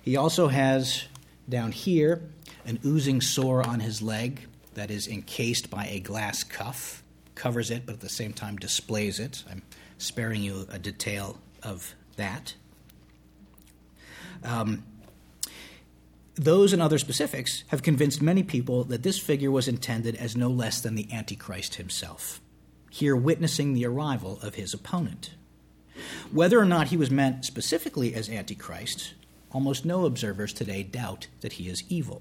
He 0.00 0.16
also 0.16 0.48
has 0.48 1.04
down 1.46 1.72
here 1.72 2.22
an 2.64 2.78
oozing 2.82 3.20
sore 3.20 3.62
on 3.62 3.80
his 3.80 4.00
leg 4.00 4.46
that 4.72 4.90
is 4.90 5.06
encased 5.06 5.68
by 5.68 5.84
a 5.88 6.00
glass 6.00 6.42
cuff 6.42 7.02
covers 7.36 7.70
it, 7.70 7.86
but 7.86 7.94
at 7.94 8.00
the 8.00 8.08
same 8.08 8.32
time 8.32 8.56
displays 8.56 9.20
it. 9.20 9.44
I'm 9.48 9.62
sparing 9.98 10.42
you 10.42 10.66
a 10.70 10.78
detail 10.78 11.38
of 11.62 11.94
that. 12.16 12.54
Um, 14.42 14.84
those 16.34 16.72
and 16.72 16.82
other 16.82 16.98
specifics 16.98 17.64
have 17.68 17.82
convinced 17.82 18.20
many 18.20 18.42
people 18.42 18.84
that 18.84 19.02
this 19.02 19.18
figure 19.18 19.50
was 19.50 19.68
intended 19.68 20.16
as 20.16 20.36
no 20.36 20.48
less 20.48 20.80
than 20.80 20.94
the 20.94 21.10
Antichrist 21.12 21.76
himself, 21.76 22.40
here 22.90 23.16
witnessing 23.16 23.72
the 23.72 23.86
arrival 23.86 24.38
of 24.42 24.56
his 24.56 24.74
opponent. 24.74 25.34
Whether 26.30 26.58
or 26.58 26.66
not 26.66 26.88
he 26.88 26.96
was 26.96 27.10
meant 27.10 27.46
specifically 27.46 28.14
as 28.14 28.28
Antichrist, 28.28 29.14
almost 29.50 29.86
no 29.86 30.04
observers 30.04 30.52
today 30.52 30.82
doubt 30.82 31.28
that 31.40 31.54
he 31.54 31.68
is 31.68 31.84
evil. 31.88 32.20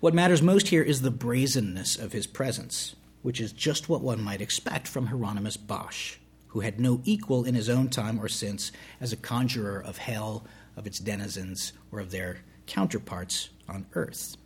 What 0.00 0.14
matters 0.14 0.42
most 0.42 0.68
here 0.68 0.82
is 0.82 1.00
the 1.00 1.10
brazenness 1.10 1.96
of 1.96 2.12
his 2.12 2.26
presence 2.26 2.94
which 3.22 3.40
is 3.40 3.52
just 3.52 3.88
what 3.88 4.00
one 4.00 4.22
might 4.22 4.40
expect 4.40 4.86
from 4.86 5.06
Hieronymus 5.06 5.56
Bosch, 5.56 6.16
who 6.48 6.60
had 6.60 6.80
no 6.80 7.00
equal 7.04 7.44
in 7.44 7.54
his 7.54 7.68
own 7.68 7.88
time 7.88 8.20
or 8.20 8.28
since 8.28 8.72
as 9.00 9.12
a 9.12 9.16
conjurer 9.16 9.80
of 9.80 9.98
hell, 9.98 10.44
of 10.76 10.86
its 10.86 10.98
denizens, 10.98 11.72
or 11.90 12.00
of 12.00 12.10
their 12.10 12.38
counterparts 12.66 13.50
on 13.68 13.86
earth. 13.94 14.36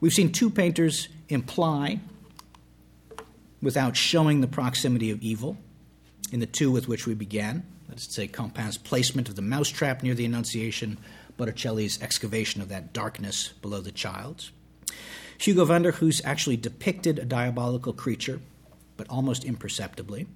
We've 0.00 0.12
seen 0.12 0.32
two 0.32 0.50
painters 0.50 1.08
imply 1.28 2.00
without 3.62 3.96
showing 3.96 4.40
the 4.40 4.46
proximity 4.46 5.10
of 5.10 5.20
evil 5.22 5.56
in 6.32 6.40
the 6.40 6.46
two 6.46 6.70
with 6.70 6.88
which 6.88 7.06
we 7.06 7.14
began. 7.14 7.64
That 7.88 7.98
is 7.98 8.06
to 8.06 8.12
say, 8.12 8.28
Campin's 8.28 8.78
placement 8.78 9.28
of 9.28 9.36
the 9.36 9.42
mousetrap 9.42 10.02
near 10.02 10.14
the 10.14 10.24
Annunciation, 10.24 10.98
Botticelli's 11.36 12.00
excavation 12.00 12.62
of 12.62 12.68
that 12.68 12.92
darkness 12.92 13.48
below 13.60 13.80
the 13.80 13.92
child. 13.92 14.50
Hugo 15.40 15.64
van 15.64 15.80
der 15.80 15.92
Goes 15.92 16.20
actually 16.22 16.58
depicted 16.58 17.18
a 17.18 17.24
diabolical 17.24 17.94
creature, 17.94 18.40
but 18.98 19.08
almost 19.08 19.42
imperceptibly. 19.42 20.26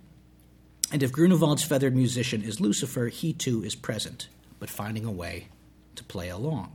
And 0.90 1.02
if 1.02 1.12
Grunewald's 1.12 1.62
feathered 1.62 1.94
musician 1.94 2.40
is 2.40 2.58
Lucifer, 2.58 3.08
he 3.08 3.34
too 3.34 3.62
is 3.62 3.74
present, 3.74 4.28
but 4.58 4.70
finding 4.70 5.04
a 5.04 5.12
way 5.12 5.48
to 5.96 6.04
play 6.04 6.30
along. 6.30 6.72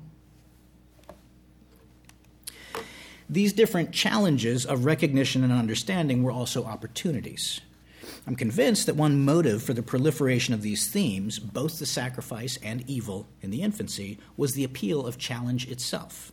These 3.27 3.53
different 3.53 3.93
challenges 3.93 4.63
of 4.63 4.85
recognition 4.85 5.43
and 5.43 5.51
understanding 5.51 6.21
were 6.21 6.31
also 6.31 6.65
opportunities. 6.65 7.61
I'm 8.27 8.35
convinced 8.35 8.85
that 8.85 8.95
one 8.95 9.25
motive 9.25 9.63
for 9.63 9.73
the 9.73 9.81
proliferation 9.81 10.53
of 10.53 10.61
these 10.61 10.87
themes, 10.87 11.39
both 11.39 11.79
the 11.79 11.87
sacrifice 11.87 12.59
and 12.61 12.87
evil 12.87 13.25
in 13.41 13.49
the 13.49 13.63
infancy, 13.63 14.19
was 14.37 14.53
the 14.53 14.63
appeal 14.63 15.07
of 15.07 15.17
challenge 15.17 15.67
itself. 15.67 16.31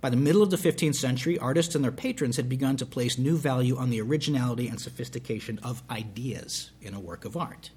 By 0.00 0.10
the 0.10 0.16
middle 0.16 0.42
of 0.42 0.50
the 0.50 0.56
15th 0.56 0.94
century, 0.94 1.38
artists 1.38 1.74
and 1.74 1.84
their 1.84 1.92
patrons 1.92 2.36
had 2.36 2.48
begun 2.48 2.76
to 2.76 2.86
place 2.86 3.18
new 3.18 3.36
value 3.36 3.76
on 3.76 3.90
the 3.90 4.00
originality 4.00 4.68
and 4.68 4.80
sophistication 4.80 5.58
of 5.62 5.82
ideas 5.90 6.70
in 6.80 6.94
a 6.94 7.00
work 7.00 7.24
of 7.24 7.36
art. 7.36 7.70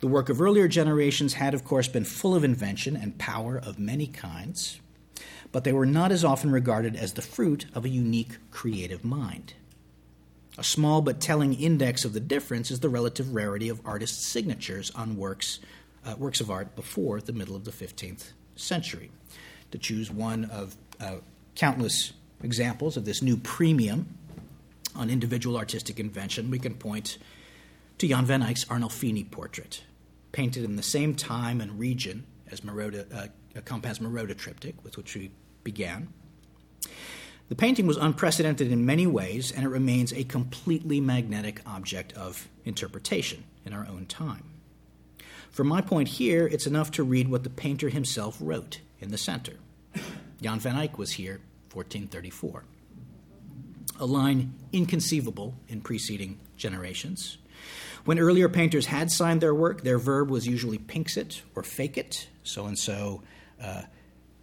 The 0.00 0.08
work 0.08 0.28
of 0.28 0.40
earlier 0.40 0.68
generations 0.68 1.34
had, 1.34 1.54
of 1.54 1.64
course, 1.64 1.88
been 1.88 2.04
full 2.04 2.34
of 2.34 2.44
invention 2.44 2.96
and 2.96 3.18
power 3.18 3.56
of 3.56 3.78
many 3.78 4.06
kinds 4.06 4.80
but 5.52 5.64
they 5.64 5.72
were 5.72 5.86
not 5.86 6.12
as 6.12 6.24
often 6.24 6.50
regarded 6.50 6.96
as 6.96 7.14
the 7.14 7.22
fruit 7.22 7.66
of 7.74 7.84
a 7.84 7.88
unique 7.88 8.36
creative 8.50 9.04
mind. 9.04 9.54
A 10.58 10.64
small 10.64 11.02
but 11.02 11.20
telling 11.20 11.54
index 11.54 12.04
of 12.04 12.12
the 12.12 12.20
difference 12.20 12.70
is 12.70 12.80
the 12.80 12.88
relative 12.88 13.34
rarity 13.34 13.68
of 13.68 13.80
artists' 13.84 14.24
signatures 14.24 14.90
on 14.90 15.16
works, 15.16 15.60
uh, 16.04 16.14
works 16.18 16.40
of 16.40 16.50
art 16.50 16.74
before 16.74 17.20
the 17.20 17.32
middle 17.32 17.56
of 17.56 17.64
the 17.64 17.70
15th 17.70 18.32
century. 18.54 19.10
To 19.72 19.78
choose 19.78 20.10
one 20.10 20.44
of 20.46 20.76
uh, 21.00 21.16
countless 21.54 22.12
examples 22.42 22.96
of 22.96 23.04
this 23.04 23.22
new 23.22 23.36
premium 23.36 24.16
on 24.94 25.10
individual 25.10 25.56
artistic 25.56 26.00
invention, 26.00 26.50
we 26.50 26.58
can 26.58 26.74
point 26.74 27.18
to 27.98 28.08
Jan 28.08 28.24
van 28.24 28.42
Eyck's 28.42 28.64
Arnolfini 28.66 29.30
portrait, 29.30 29.82
painted 30.32 30.64
in 30.64 30.76
the 30.76 30.82
same 30.82 31.14
time 31.14 31.60
and 31.60 31.78
region 31.78 32.24
as 32.50 32.60
Merode, 32.60 33.06
uh, 33.14 33.60
Campin's 33.62 33.98
Merode 33.98 34.36
triptych, 34.36 34.76
with 34.84 34.96
which 34.96 35.14
we 35.14 35.30
began. 35.64 36.08
The 37.48 37.54
painting 37.54 37.86
was 37.86 37.96
unprecedented 37.96 38.72
in 38.72 38.84
many 38.84 39.06
ways, 39.06 39.52
and 39.52 39.64
it 39.64 39.68
remains 39.68 40.12
a 40.12 40.24
completely 40.24 41.00
magnetic 41.00 41.60
object 41.64 42.12
of 42.14 42.48
interpretation 42.64 43.44
in 43.64 43.72
our 43.72 43.86
own 43.86 44.06
time. 44.06 44.50
From 45.50 45.68
my 45.68 45.80
point 45.80 46.08
here, 46.08 46.46
it's 46.46 46.66
enough 46.66 46.90
to 46.92 47.04
read 47.04 47.28
what 47.28 47.44
the 47.44 47.50
painter 47.50 47.88
himself 47.88 48.36
wrote 48.40 48.80
in 49.00 49.10
the 49.10 49.18
center. 49.18 49.54
Jan 50.40 50.60
van 50.60 50.76
Eyck 50.76 50.98
was 50.98 51.12
here, 51.12 51.40
1434. 51.72 52.64
A 53.98 54.06
line 54.06 54.54
inconceivable 54.72 55.54
in 55.68 55.80
preceding 55.80 56.38
generations. 56.56 57.38
When 58.04 58.18
earlier 58.18 58.48
painters 58.48 58.86
had 58.86 59.10
signed 59.10 59.40
their 59.40 59.54
work, 59.54 59.82
their 59.82 59.98
verb 59.98 60.30
was 60.30 60.46
usually 60.46 60.78
pinxit 60.78 61.40
or 61.54 61.62
fecit. 61.62 62.28
So 62.44 62.66
and 62.66 62.78
so 62.78 63.22
uh, 63.62 63.82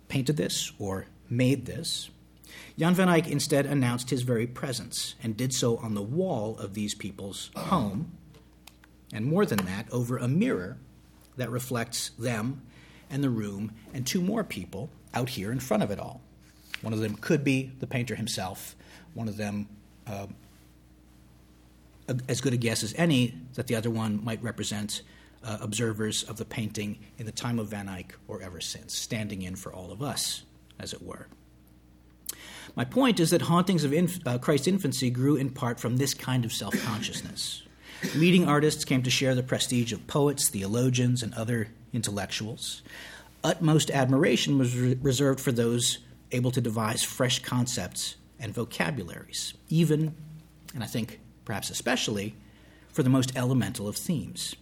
painted 0.08 0.38
this 0.38 0.72
or 0.80 1.06
made 1.30 1.66
this. 1.66 2.10
Jan 2.78 2.96
van 2.96 3.10
Eyck 3.10 3.28
instead 3.28 3.66
announced 3.66 4.10
his 4.10 4.24
very 4.24 4.48
presence 4.48 5.16
and 5.22 5.38
did 5.38 5.54
so 5.54 5.78
on 5.78 5.94
the 5.94 6.02
wall 6.02 6.58
of 6.58 6.74
these 6.74 6.96
people's 6.96 7.52
home, 7.56 8.12
and 9.14 9.26
more 9.26 9.46
than 9.46 9.66
that, 9.66 9.88
over 9.92 10.18
a 10.18 10.28
mirror 10.28 10.78
that 11.38 11.52
reflects 11.52 12.10
them 12.18 12.64
and 13.10 13.24
the 13.24 13.30
room 13.30 13.72
and 13.94 14.06
two 14.06 14.22
more 14.22 14.44
people 14.44 14.90
out 15.14 15.30
here 15.30 15.52
in 15.52 15.60
front 15.60 15.84
of 15.84 15.92
it 15.92 16.00
all. 16.00 16.22
One 16.82 16.94
of 16.94 17.00
them 17.00 17.16
could 17.16 17.44
be 17.44 17.72
the 17.80 17.88
painter 17.88 18.16
himself, 18.16 18.76
one 19.14 19.28
of 19.28 19.38
them 19.38 19.68
uh, 20.08 20.28
as 22.28 22.42
good 22.42 22.54
a 22.54 22.58
guess 22.58 22.84
as 22.84 22.94
any 22.98 23.34
that 23.54 23.68
the 23.68 23.76
other 23.76 23.90
one 23.90 24.24
might 24.24 24.42
represent 24.44 25.02
uh, 25.44 25.58
observers 25.62 26.24
of 26.24 26.38
the 26.38 26.46
painting 26.46 26.98
in 27.18 27.26
the 27.26 27.32
time 27.32 27.60
of 27.60 27.68
Van 27.68 27.88
Eyck 27.88 28.16
or 28.28 28.42
ever 28.42 28.62
since, 28.62 28.94
standing 28.94 29.42
in 29.42 29.56
for 29.56 29.74
all 29.74 29.92
of 29.92 30.02
us, 30.02 30.44
as 30.80 30.94
it 30.94 31.02
were. 31.02 31.28
My 32.76 32.86
point 32.86 33.20
is 33.20 33.30
that 33.30 33.44
hauntings 33.44 33.84
of 33.84 33.94
inf- 33.94 34.26
uh, 34.26 34.38
Christ's 34.38 34.68
infancy 34.68 35.10
grew 35.10 35.36
in 35.36 35.50
part 35.50 35.80
from 35.80 35.98
this 35.98 36.14
kind 36.14 36.46
of 36.46 36.52
self 36.52 36.74
consciousness. 36.84 37.64
Leading 38.16 38.48
artists 38.48 38.84
came 38.84 39.04
to 39.04 39.10
share 39.10 39.36
the 39.36 39.44
prestige 39.44 39.94
of 39.94 40.08
poets, 40.08 40.50
theologians, 40.50 41.24
and 41.24 41.34
other 41.36 41.70
intellectuals. 41.94 42.82
Utmost 43.44 43.92
admiration 43.92 44.58
was 44.58 44.78
re- 44.78 44.98
reserved 45.02 45.40
for 45.40 45.52
those 45.52 46.00
able 46.32 46.52
to 46.52 46.62
devise 46.62 47.04
fresh 47.04 47.40
concepts 47.40 48.16
and 48.40 48.54
vocabularies, 48.54 49.54
even, 49.70 50.16
and 50.74 50.84
I 50.84 50.88
think 50.88 51.20
perhaps 51.46 51.70
especially, 51.70 52.36
for 52.90 53.04
the 53.04 53.10
most 53.10 53.36
elemental 53.36 53.88
of 53.88 53.96
themes. 53.96 54.56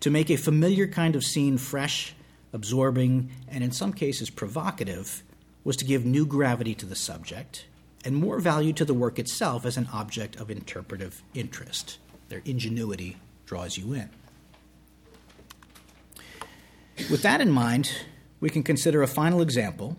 To 0.00 0.10
make 0.10 0.30
a 0.30 0.36
familiar 0.36 0.86
kind 0.86 1.16
of 1.16 1.24
scene 1.24 1.56
fresh, 1.58 2.14
absorbing, 2.52 3.30
and 3.48 3.64
in 3.64 3.72
some 3.72 3.92
cases 3.92 4.30
provocative 4.30 5.22
was 5.64 5.76
to 5.76 5.84
give 5.84 6.04
new 6.04 6.26
gravity 6.26 6.74
to 6.74 6.86
the 6.86 6.96
subject 6.96 7.66
and 8.04 8.16
more 8.16 8.38
value 8.38 8.72
to 8.72 8.84
the 8.84 8.94
work 8.94 9.18
itself 9.18 9.66
as 9.66 9.76
an 9.76 9.88
object 9.92 10.36
of 10.36 10.50
interpretive 10.50 11.22
interest. 11.34 11.98
Their 12.28 12.42
ingenuity 12.44 13.16
draws 13.46 13.76
you 13.76 13.92
in. 13.92 14.10
With 17.10 17.22
that 17.22 17.40
in 17.40 17.50
mind, 17.50 17.90
we 18.38 18.50
can 18.50 18.62
consider 18.62 19.02
a 19.02 19.06
final 19.06 19.40
example 19.40 19.96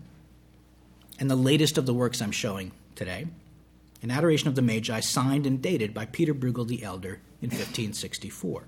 and 1.18 1.28
the 1.28 1.36
latest 1.36 1.78
of 1.78 1.88
the 1.88 1.94
works 1.94 2.22
I'm 2.22 2.32
showing 2.32 2.72
today 2.94 3.26
an 4.04 4.12
Adoration 4.12 4.48
of 4.48 4.56
the 4.56 4.62
Magi 4.62 5.00
signed 5.00 5.48
and 5.48 5.62
dated 5.62 5.94
by 5.94 6.06
Peter 6.06 6.36
Bruegel 6.36 6.68
the 6.68 6.84
Elder 6.84 7.20
in 7.42 7.50
1564. 7.50 8.64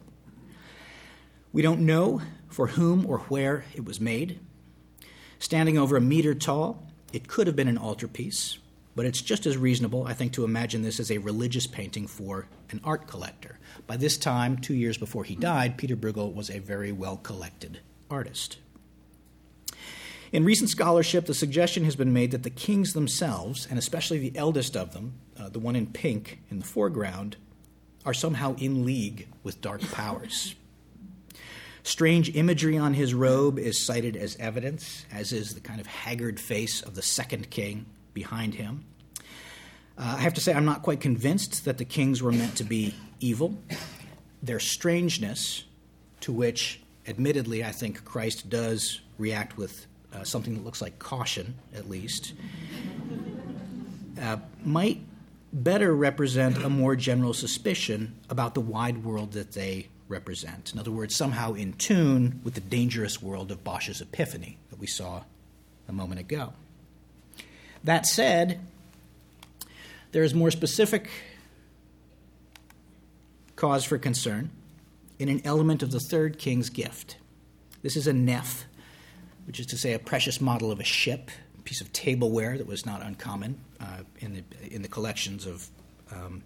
We 1.53 1.61
don't 1.61 1.85
know 1.85 2.21
for 2.49 2.67
whom 2.67 3.05
or 3.05 3.19
where 3.19 3.63
it 3.75 3.85
was 3.85 4.01
made. 4.01 4.39
Standing 5.37 5.77
over 5.77 5.95
a 5.95 6.01
meter 6.01 6.33
tall, 6.33 6.87
it 7.13 7.27
could 7.27 7.45
have 7.45 7.55
been 7.55 7.67
an 7.67 7.77
altarpiece, 7.77 8.57
but 8.95 9.05
it's 9.05 9.21
just 9.21 9.45
as 9.45 9.55
reasonable, 9.55 10.07
I 10.07 10.13
think, 10.13 10.33
to 10.33 10.45
imagine 10.45 10.81
this 10.81 10.99
as 10.99 11.11
a 11.11 11.19
religious 11.19 11.67
painting 11.67 12.07
for 12.07 12.47
an 12.71 12.81
art 12.83 13.07
collector. 13.07 13.59
By 13.85 13.97
this 13.97 14.17
time, 14.17 14.57
two 14.57 14.73
years 14.73 14.97
before 14.97 15.25
he 15.25 15.35
died, 15.35 15.77
Peter 15.77 15.95
Bruegel 15.95 16.33
was 16.33 16.49
a 16.49 16.59
very 16.59 16.91
well 16.91 17.17
collected 17.17 17.79
artist. 18.11 18.57
In 20.31 20.45
recent 20.45 20.69
scholarship, 20.69 21.25
the 21.25 21.33
suggestion 21.33 21.83
has 21.83 21.95
been 21.95 22.13
made 22.13 22.31
that 22.31 22.43
the 22.43 22.49
kings 22.49 22.93
themselves, 22.93 23.67
and 23.69 23.77
especially 23.77 24.17
the 24.17 24.37
eldest 24.37 24.77
of 24.77 24.93
them, 24.93 25.13
uh, 25.37 25.49
the 25.49 25.59
one 25.59 25.75
in 25.75 25.87
pink 25.87 26.39
in 26.49 26.59
the 26.59 26.65
foreground, 26.65 27.35
are 28.05 28.13
somehow 28.13 28.55
in 28.55 28.85
league 28.85 29.27
with 29.43 29.61
dark 29.61 29.81
powers. 29.91 30.55
Strange 31.83 32.35
imagery 32.35 32.77
on 32.77 32.93
his 32.93 33.13
robe 33.13 33.59
is 33.59 33.83
cited 33.83 34.15
as 34.15 34.37
evidence, 34.37 35.05
as 35.11 35.33
is 35.33 35.53
the 35.53 35.59
kind 35.59 35.81
of 35.81 35.87
haggard 35.87 36.39
face 36.39 36.81
of 36.81 36.95
the 36.95 37.01
second 37.01 37.49
king 37.49 37.85
behind 38.13 38.53
him. 38.53 38.85
Uh, 39.97 40.15
I 40.17 40.21
have 40.21 40.35
to 40.35 40.41
say, 40.41 40.53
I'm 40.53 40.65
not 40.65 40.83
quite 40.83 41.01
convinced 41.01 41.65
that 41.65 41.77
the 41.77 41.85
kings 41.85 42.21
were 42.21 42.31
meant 42.31 42.55
to 42.57 42.63
be 42.63 42.95
evil. 43.19 43.57
Their 44.41 44.59
strangeness, 44.59 45.65
to 46.21 46.31
which, 46.31 46.81
admittedly, 47.07 47.63
I 47.63 47.71
think 47.71 48.03
Christ 48.05 48.49
does 48.49 49.01
react 49.17 49.57
with 49.57 49.87
uh, 50.13 50.23
something 50.23 50.53
that 50.55 50.63
looks 50.63 50.81
like 50.81 50.99
caution, 50.99 51.55
at 51.73 51.89
least, 51.89 52.33
uh, 54.21 54.37
might 54.63 54.99
better 55.53 55.93
represent 55.95 56.57
a 56.57 56.69
more 56.69 56.95
general 56.95 57.33
suspicion 57.33 58.15
about 58.29 58.53
the 58.53 58.61
wide 58.61 59.03
world 59.03 59.33
that 59.33 59.51
they 59.53 59.87
represent. 60.07 60.71
In 60.73 60.79
other 60.79 60.91
words, 60.91 61.15
somehow 61.15 61.53
in 61.53 61.73
tune 61.73 62.41
with 62.43 62.53
the 62.53 62.61
dangerous 62.61 63.21
world 63.21 63.51
of 63.51 63.63
Bosch's 63.63 64.01
epiphany 64.01 64.57
that 64.69 64.79
we 64.79 64.87
saw 64.87 65.23
a 65.87 65.93
moment 65.93 66.19
ago. 66.19 66.53
That 67.83 68.05
said, 68.05 68.59
there 70.11 70.23
is 70.23 70.33
more 70.33 70.51
specific 70.51 71.09
cause 73.55 73.83
for 73.83 73.97
concern 73.97 74.49
in 75.21 75.29
an 75.29 75.39
element 75.45 75.83
of 75.83 75.91
the 75.91 75.99
third 75.99 76.39
king's 76.39 76.71
gift. 76.71 77.17
This 77.83 77.95
is 77.95 78.07
a 78.07 78.13
nef, 78.13 78.65
which 79.45 79.59
is 79.59 79.67
to 79.67 79.77
say 79.77 79.93
a 79.93 79.99
precious 79.99 80.41
model 80.41 80.71
of 80.71 80.79
a 80.79 80.83
ship, 80.83 81.29
a 81.59 81.61
piece 81.61 81.79
of 81.79 81.93
tableware 81.93 82.57
that 82.57 82.65
was 82.65 82.87
not 82.87 83.03
uncommon 83.03 83.59
uh, 83.79 83.99
in, 84.17 84.33
the, 84.33 84.73
in 84.73 84.81
the 84.81 84.87
collections 84.87 85.45
of 85.45 85.67
um, 86.11 86.43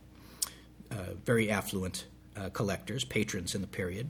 uh, 0.92 1.14
very 1.24 1.50
affluent 1.50 2.06
uh, 2.36 2.50
collectors, 2.50 3.06
patrons 3.06 3.56
in 3.56 3.62
the 3.62 3.68
period. 3.68 4.10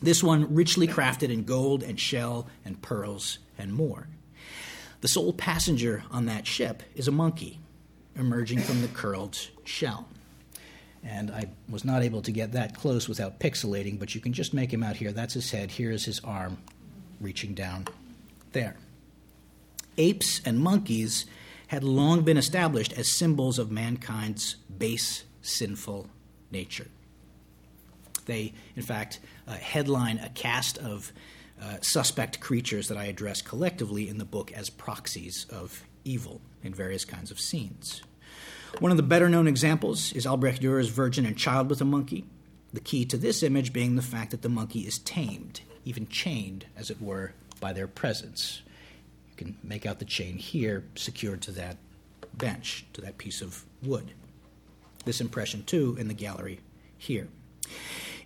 This 0.00 0.22
one 0.22 0.54
richly 0.54 0.86
crafted 0.86 1.30
in 1.30 1.42
gold 1.42 1.82
and 1.82 1.98
shell 1.98 2.46
and 2.64 2.80
pearls 2.82 3.40
and 3.58 3.72
more. 3.72 4.06
The 5.00 5.08
sole 5.08 5.32
passenger 5.32 6.04
on 6.12 6.26
that 6.26 6.46
ship 6.46 6.84
is 6.94 7.08
a 7.08 7.12
monkey 7.12 7.58
emerging 8.14 8.60
from 8.60 8.80
the 8.80 8.88
curled 8.88 9.36
shell. 9.64 10.06
And 11.04 11.30
I 11.30 11.48
was 11.68 11.84
not 11.84 12.02
able 12.02 12.22
to 12.22 12.30
get 12.30 12.52
that 12.52 12.76
close 12.76 13.08
without 13.08 13.40
pixelating, 13.40 13.98
but 13.98 14.14
you 14.14 14.20
can 14.20 14.32
just 14.32 14.54
make 14.54 14.72
him 14.72 14.82
out 14.82 14.96
here. 14.96 15.10
That's 15.12 15.34
his 15.34 15.50
head. 15.50 15.70
Here 15.72 15.90
is 15.90 16.04
his 16.04 16.20
arm 16.20 16.58
reaching 17.20 17.54
down 17.54 17.86
there. 18.52 18.76
Apes 19.98 20.40
and 20.44 20.60
monkeys 20.60 21.26
had 21.68 21.82
long 21.82 22.22
been 22.22 22.36
established 22.36 22.92
as 22.92 23.08
symbols 23.08 23.58
of 23.58 23.70
mankind's 23.70 24.56
base, 24.78 25.24
sinful 25.40 26.08
nature. 26.50 26.88
They, 28.26 28.52
in 28.76 28.82
fact, 28.82 29.20
uh, 29.48 29.54
headline 29.54 30.18
a 30.18 30.28
cast 30.28 30.78
of 30.78 31.12
uh, 31.60 31.78
suspect 31.80 32.40
creatures 32.40 32.88
that 32.88 32.96
I 32.96 33.04
address 33.04 33.42
collectively 33.42 34.08
in 34.08 34.18
the 34.18 34.24
book 34.24 34.52
as 34.52 34.70
proxies 34.70 35.46
of 35.50 35.84
evil 36.04 36.40
in 36.62 36.74
various 36.74 37.04
kinds 37.04 37.30
of 37.30 37.40
scenes. 37.40 38.02
One 38.78 38.90
of 38.90 38.96
the 38.96 39.02
better 39.02 39.28
known 39.28 39.46
examples 39.46 40.12
is 40.12 40.26
Albrecht 40.26 40.60
Dürer's 40.60 40.88
Virgin 40.88 41.24
and 41.24 41.36
Child 41.36 41.70
with 41.70 41.80
a 41.80 41.84
Monkey, 41.84 42.24
the 42.72 42.80
key 42.80 43.04
to 43.04 43.16
this 43.16 43.42
image 43.42 43.72
being 43.72 43.94
the 43.94 44.02
fact 44.02 44.30
that 44.30 44.42
the 44.42 44.48
monkey 44.48 44.80
is 44.80 44.98
tamed, 44.98 45.60
even 45.84 46.08
chained, 46.08 46.66
as 46.76 46.90
it 46.90 47.00
were, 47.00 47.34
by 47.60 47.72
their 47.72 47.86
presence. 47.86 48.62
You 49.30 49.36
can 49.36 49.56
make 49.62 49.86
out 49.86 49.98
the 49.98 50.04
chain 50.04 50.36
here, 50.36 50.84
secured 50.96 51.42
to 51.42 51.52
that 51.52 51.76
bench, 52.34 52.86
to 52.94 53.00
that 53.02 53.18
piece 53.18 53.40
of 53.40 53.64
wood. 53.82 54.12
This 55.04 55.20
impression, 55.20 55.64
too, 55.64 55.96
in 55.98 56.08
the 56.08 56.14
gallery 56.14 56.60
here. 56.96 57.28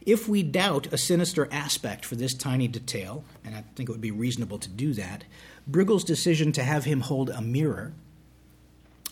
If 0.07 0.29
we 0.29 0.43
doubt 0.43 0.93
a 0.93 0.99
sinister 0.99 1.49
aspect 1.51 2.05
for 2.05 2.15
this 2.15 2.33
tiny 2.33 2.69
detail, 2.69 3.25
and 3.45 3.57
I 3.57 3.65
think 3.75 3.89
it 3.89 3.93
would 3.93 4.01
be 4.01 4.13
reasonable 4.13 4.59
to 4.59 4.69
do 4.69 4.95
that, 4.95 5.25
Bruegel's 5.69 6.05
decision 6.05 6.53
to 6.53 6.63
have 6.63 6.85
him 6.85 7.01
hold 7.01 7.29
a 7.29 7.43
mirror, 7.43 7.93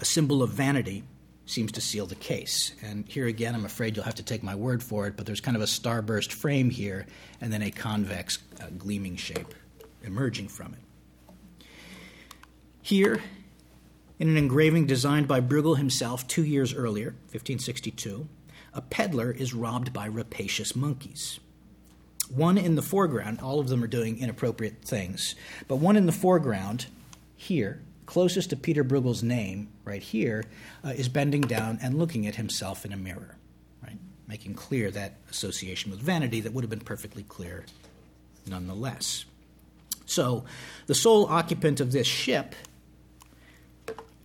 a 0.00 0.04
symbol 0.04 0.42
of 0.42 0.50
vanity, 0.50 1.02
seems 1.46 1.72
to 1.72 1.80
seal 1.80 2.06
the 2.06 2.14
case. 2.14 2.72
And 2.82 3.06
here 3.08 3.26
again, 3.26 3.54
I'm 3.54 3.64
afraid 3.64 3.96
you'll 3.96 4.04
have 4.04 4.14
to 4.16 4.22
take 4.22 4.42
my 4.42 4.54
word 4.54 4.82
for 4.82 5.06
it, 5.06 5.16
but 5.16 5.26
there's 5.26 5.40
kind 5.40 5.56
of 5.56 5.62
a 5.62 5.66
starburst 5.66 6.32
frame 6.32 6.70
here 6.70 7.06
and 7.40 7.52
then 7.52 7.62
a 7.62 7.70
convex 7.70 8.38
uh, 8.60 8.66
gleaming 8.78 9.16
shape 9.16 9.54
emerging 10.02 10.48
from 10.48 10.74
it. 10.74 11.66
Here, 12.82 13.22
in 14.18 14.28
an 14.28 14.36
engraving 14.36 14.86
designed 14.86 15.26
by 15.26 15.40
Bruegel 15.40 15.78
himself 15.78 16.26
two 16.26 16.44
years 16.44 16.74
earlier, 16.74 17.10
1562, 17.32 18.28
a 18.72 18.80
peddler 18.80 19.30
is 19.30 19.54
robbed 19.54 19.92
by 19.92 20.06
rapacious 20.06 20.76
monkeys. 20.76 21.40
One 22.28 22.58
in 22.58 22.74
the 22.74 22.82
foreground, 22.82 23.40
all 23.40 23.60
of 23.60 23.68
them 23.68 23.82
are 23.84 23.88
doing 23.88 24.18
inappropriate 24.18 24.82
things, 24.82 25.34
but 25.68 25.76
one 25.76 25.96
in 25.96 26.06
the 26.06 26.12
foreground, 26.12 26.86
here, 27.36 27.82
closest 28.06 28.50
to 28.50 28.56
Peter 28.56 28.84
Bruegel's 28.84 29.22
name, 29.22 29.68
right 29.84 30.02
here, 30.02 30.44
uh, 30.84 30.88
is 30.88 31.08
bending 31.08 31.42
down 31.42 31.78
and 31.82 31.98
looking 31.98 32.26
at 32.26 32.36
himself 32.36 32.84
in 32.84 32.92
a 32.92 32.96
mirror, 32.96 33.36
right? 33.82 33.98
Making 34.28 34.54
clear 34.54 34.90
that 34.90 35.16
association 35.30 35.90
with 35.90 36.00
vanity 36.00 36.40
that 36.40 36.52
would 36.52 36.64
have 36.64 36.70
been 36.70 36.80
perfectly 36.80 37.22
clear 37.24 37.64
nonetheless. 38.46 39.24
So, 40.06 40.44
the 40.86 40.94
sole 40.94 41.26
occupant 41.26 41.80
of 41.80 41.92
this 41.92 42.06
ship, 42.06 42.54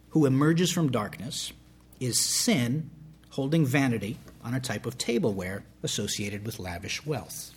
who 0.10 0.26
emerges 0.26 0.72
from 0.72 0.92
darkness, 0.92 1.54
is 2.00 2.20
sin 2.20 2.90
holding 3.30 3.66
vanity 3.66 4.18
on 4.44 4.54
a 4.54 4.60
type 4.60 4.86
of 4.86 4.98
tableware 4.98 5.64
associated 5.84 6.46
with 6.46 6.60
lavish 6.60 7.06
wealth. 7.06 7.52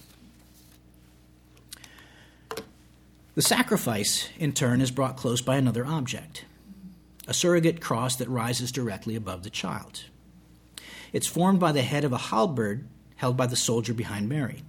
The 3.35 3.43
sacrifice, 3.43 4.29
in 4.39 4.53
turn, 4.53 4.83
is 4.83 4.91
brought 4.91 5.17
close 5.17 5.41
by 5.41 5.57
another 5.57 5.87
object 5.87 6.45
a 7.29 7.33
surrogate 7.33 7.81
cross 7.81 8.17
that 8.17 8.29
rises 8.29 8.73
directly 8.73 9.15
above 9.15 9.45
the 9.45 9.49
child. 9.51 10.05
It's 11.13 11.29
formed 11.29 11.61
by 11.61 11.71
the 11.71 11.83
head 11.83 12.03
of 12.03 12.13
a 12.13 12.19
halberd 12.19 12.85
held 13.17 13.37
by 13.37 13.47
the 13.47 13.55
soldier 13.55 13.95
behind 13.95 14.29
Mary. 14.29 14.65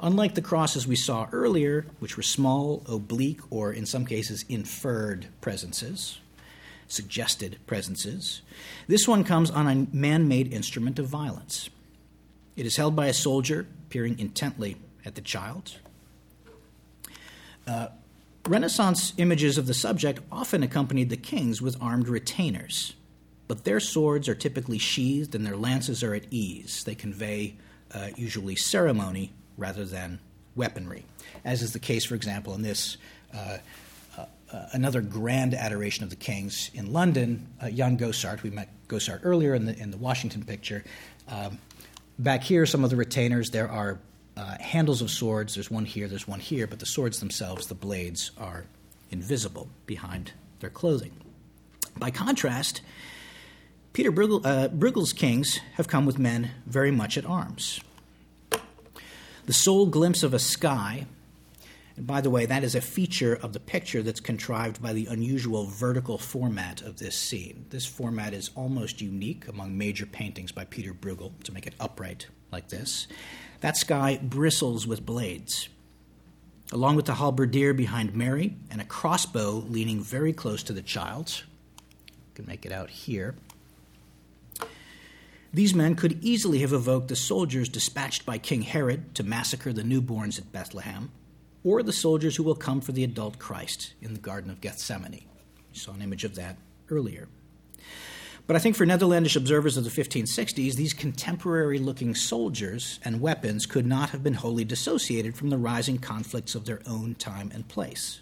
Unlike 0.00 0.34
the 0.34 0.42
crosses 0.42 0.86
we 0.86 0.96
saw 0.96 1.28
earlier, 1.30 1.86
which 2.00 2.16
were 2.16 2.24
small, 2.24 2.82
oblique, 2.86 3.40
or 3.50 3.72
in 3.72 3.86
some 3.86 4.04
cases 4.04 4.44
inferred 4.48 5.26
presences, 5.40 6.18
suggested 6.88 7.58
presences. 7.66 8.42
This 8.88 9.06
one 9.06 9.22
comes 9.22 9.50
on 9.50 9.68
a 9.68 9.96
man 9.96 10.26
made 10.26 10.52
instrument 10.52 10.98
of 10.98 11.06
violence. 11.06 11.70
It 12.56 12.66
is 12.66 12.76
held 12.76 12.96
by 12.96 13.06
a 13.06 13.14
soldier 13.14 13.66
peering 13.90 14.18
intently 14.18 14.76
at 15.04 15.14
the 15.14 15.20
child. 15.20 15.78
Uh, 17.68 17.88
Renaissance 18.46 19.12
images 19.18 19.58
of 19.58 19.66
the 19.66 19.74
subject 19.74 20.20
often 20.32 20.62
accompanied 20.62 21.10
the 21.10 21.16
kings 21.18 21.60
with 21.60 21.76
armed 21.82 22.08
retainers, 22.08 22.94
but 23.46 23.64
their 23.64 23.78
swords 23.78 24.26
are 24.28 24.34
typically 24.34 24.78
sheathed 24.78 25.34
and 25.34 25.46
their 25.46 25.56
lances 25.56 26.02
are 26.02 26.14
at 26.14 26.24
ease. 26.30 26.82
They 26.84 26.94
convey 26.94 27.56
uh, 27.92 28.08
usually 28.16 28.56
ceremony 28.56 29.32
rather 29.58 29.84
than 29.84 30.18
weaponry, 30.54 31.04
as 31.44 31.60
is 31.60 31.72
the 31.74 31.78
case, 31.78 32.06
for 32.06 32.14
example, 32.14 32.54
in 32.54 32.62
this 32.62 32.96
uh, 33.34 33.58
uh, 34.52 34.66
another 34.72 35.02
grand 35.02 35.52
adoration 35.52 36.04
of 36.04 36.10
the 36.10 36.16
kings 36.16 36.70
in 36.72 36.92
London, 36.92 37.46
uh, 37.60 37.68
Jan 37.68 37.98
Gossart. 37.98 38.42
We 38.42 38.50
met 38.50 38.70
Gossart 38.88 39.20
earlier 39.22 39.54
in 39.54 39.66
the, 39.66 39.78
in 39.78 39.90
the 39.90 39.98
Washington 39.98 40.42
picture. 40.42 40.84
Um, 41.28 41.58
back 42.18 42.42
here, 42.42 42.64
some 42.64 42.82
of 42.82 42.88
the 42.90 42.96
retainers, 42.96 43.50
there 43.50 43.70
are 43.70 43.98
uh, 44.38 44.56
handles 44.60 45.02
of 45.02 45.10
swords. 45.10 45.54
There's 45.54 45.70
one 45.70 45.84
here, 45.84 46.06
there's 46.06 46.28
one 46.28 46.40
here, 46.40 46.66
but 46.66 46.78
the 46.78 46.86
swords 46.86 47.20
themselves, 47.20 47.66
the 47.66 47.74
blades, 47.74 48.30
are 48.38 48.64
invisible 49.10 49.68
behind 49.86 50.32
their 50.60 50.70
clothing. 50.70 51.12
By 51.98 52.10
contrast, 52.10 52.80
Peter 53.92 54.12
Bruegel, 54.12 54.40
uh, 54.44 54.68
Bruegel's 54.68 55.12
kings 55.12 55.58
have 55.74 55.88
come 55.88 56.06
with 56.06 56.18
men 56.18 56.52
very 56.66 56.90
much 56.90 57.18
at 57.18 57.26
arms. 57.26 57.80
The 59.46 59.52
sole 59.52 59.86
glimpse 59.86 60.22
of 60.22 60.32
a 60.32 60.38
sky 60.38 61.06
and 61.98 62.06
by 62.06 62.20
the 62.20 62.30
way, 62.30 62.46
that 62.46 62.62
is 62.62 62.76
a 62.76 62.80
feature 62.80 63.34
of 63.34 63.52
the 63.52 63.58
picture 63.58 64.04
that's 64.04 64.20
contrived 64.20 64.80
by 64.80 64.92
the 64.92 65.06
unusual 65.06 65.66
vertical 65.66 66.16
format 66.16 66.80
of 66.80 66.98
this 66.98 67.16
scene. 67.16 67.66
This 67.70 67.86
format 67.86 68.32
is 68.34 68.52
almost 68.54 69.00
unique 69.00 69.48
among 69.48 69.76
major 69.76 70.06
paintings 70.06 70.52
by 70.52 70.64
Peter 70.64 70.94
Bruegel 70.94 71.32
to 71.42 71.52
make 71.52 71.66
it 71.66 71.74
upright 71.80 72.28
like 72.52 72.68
this. 72.68 73.08
That 73.60 73.76
sky 73.76 74.20
bristles 74.22 74.86
with 74.86 75.04
blades. 75.04 75.68
Along 76.70 76.96
with 76.96 77.06
the 77.06 77.14
halberdier 77.14 77.74
behind 77.74 78.14
Mary 78.14 78.56
and 78.70 78.80
a 78.80 78.84
crossbow 78.84 79.64
leaning 79.68 80.02
very 80.02 80.32
close 80.32 80.62
to 80.64 80.72
the 80.72 80.82
child. 80.82 81.42
You 82.06 82.34
can 82.34 82.46
make 82.46 82.66
it 82.66 82.72
out 82.72 82.90
here. 82.90 83.34
These 85.52 85.74
men 85.74 85.94
could 85.94 86.22
easily 86.22 86.58
have 86.58 86.74
evoked 86.74 87.08
the 87.08 87.16
soldiers 87.16 87.70
dispatched 87.70 88.26
by 88.26 88.36
King 88.36 88.62
Herod 88.62 89.14
to 89.14 89.22
massacre 89.22 89.72
the 89.72 89.82
newborns 89.82 90.38
at 90.38 90.52
Bethlehem 90.52 91.10
or 91.64 91.82
the 91.82 91.92
soldiers 91.92 92.36
who 92.36 92.42
will 92.42 92.54
come 92.54 92.80
for 92.80 92.92
the 92.92 93.02
adult 93.02 93.38
Christ 93.38 93.94
in 94.02 94.12
the 94.12 94.20
Garden 94.20 94.50
of 94.50 94.60
Gethsemane. 94.60 95.24
You 95.72 95.80
saw 95.80 95.92
an 95.92 96.02
image 96.02 96.24
of 96.24 96.34
that 96.34 96.56
earlier. 96.90 97.28
But 98.48 98.56
I 98.56 98.60
think 98.60 98.76
for 98.76 98.86
Netherlandish 98.86 99.36
observers 99.36 99.76
of 99.76 99.84
the 99.84 99.90
1560s, 99.90 100.74
these 100.74 100.94
contemporary 100.94 101.78
looking 101.78 102.14
soldiers 102.14 102.98
and 103.04 103.20
weapons 103.20 103.66
could 103.66 103.86
not 103.86 104.08
have 104.08 104.22
been 104.22 104.32
wholly 104.32 104.64
dissociated 104.64 105.36
from 105.36 105.50
the 105.50 105.58
rising 105.58 105.98
conflicts 105.98 106.54
of 106.54 106.64
their 106.64 106.80
own 106.86 107.14
time 107.14 107.50
and 107.52 107.68
place. 107.68 108.20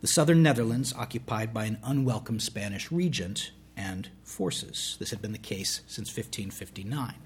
The 0.00 0.06
southern 0.06 0.42
Netherlands, 0.42 0.94
occupied 0.96 1.52
by 1.52 1.66
an 1.66 1.76
unwelcome 1.84 2.40
Spanish 2.40 2.90
regent 2.90 3.50
and 3.76 4.08
forces. 4.24 4.96
This 4.98 5.10
had 5.10 5.20
been 5.20 5.32
the 5.32 5.38
case 5.38 5.82
since 5.86 6.08
1559. 6.08 7.16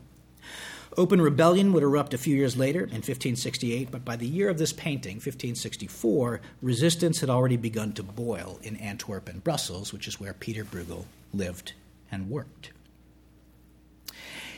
Open 0.97 1.21
rebellion 1.21 1.73
would 1.73 1.85
erupt 1.85 2.15
a 2.15 2.19
few 2.19 2.35
years 2.35 2.57
later 2.57 2.81
in 2.81 2.97
1568, 2.97 3.93
but 3.93 4.05
by 4.05 4.17
the 4.17 4.27
year 4.27 4.49
of 4.49 4.59
this 4.59 4.73
painting, 4.73 5.17
1564, 5.17 6.41
resistance 6.61 7.21
had 7.21 7.31
already 7.31 7.57
begun 7.57 7.93
to 7.93 8.03
boil 8.03 8.59
in 8.65 8.75
Antwerp 8.79 9.29
and 9.29 9.45
Brussels, 9.45 9.93
which 9.93 10.09
is 10.09 10.19
where 10.19 10.35
Peter 10.35 10.65
Bruegel 10.65 11.05
lived 11.33 11.75
and 12.15 12.31
worked. 12.31 12.71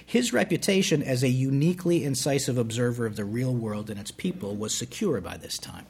His 0.04 0.32
reputation 0.32 1.02
as 1.02 1.24
a 1.24 1.28
uniquely 1.28 2.04
incisive 2.04 2.56
observer 2.56 3.06
of 3.06 3.16
the 3.16 3.24
real 3.24 3.52
world 3.52 3.90
and 3.90 3.98
its 3.98 4.12
people 4.12 4.54
was 4.54 4.72
secure 4.72 5.20
by 5.20 5.36
this 5.36 5.58
time. 5.58 5.86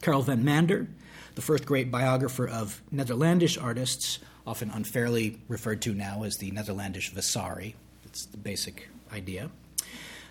Karel 0.00 0.22
van 0.22 0.42
Mander, 0.42 0.88
the 1.34 1.42
first 1.42 1.66
great 1.66 1.90
biographer 1.90 2.48
of 2.48 2.82
Netherlandish 2.90 3.58
artists, 3.58 4.20
often 4.46 4.70
unfairly 4.70 5.38
referred 5.48 5.82
to 5.82 5.92
now 5.92 6.22
as 6.22 6.38
the 6.38 6.50
Netherlandish 6.50 7.10
Vasari, 7.10 7.74
it's 8.04 8.24
the 8.24 8.36
basic 8.36 8.88
idea. 9.12 9.50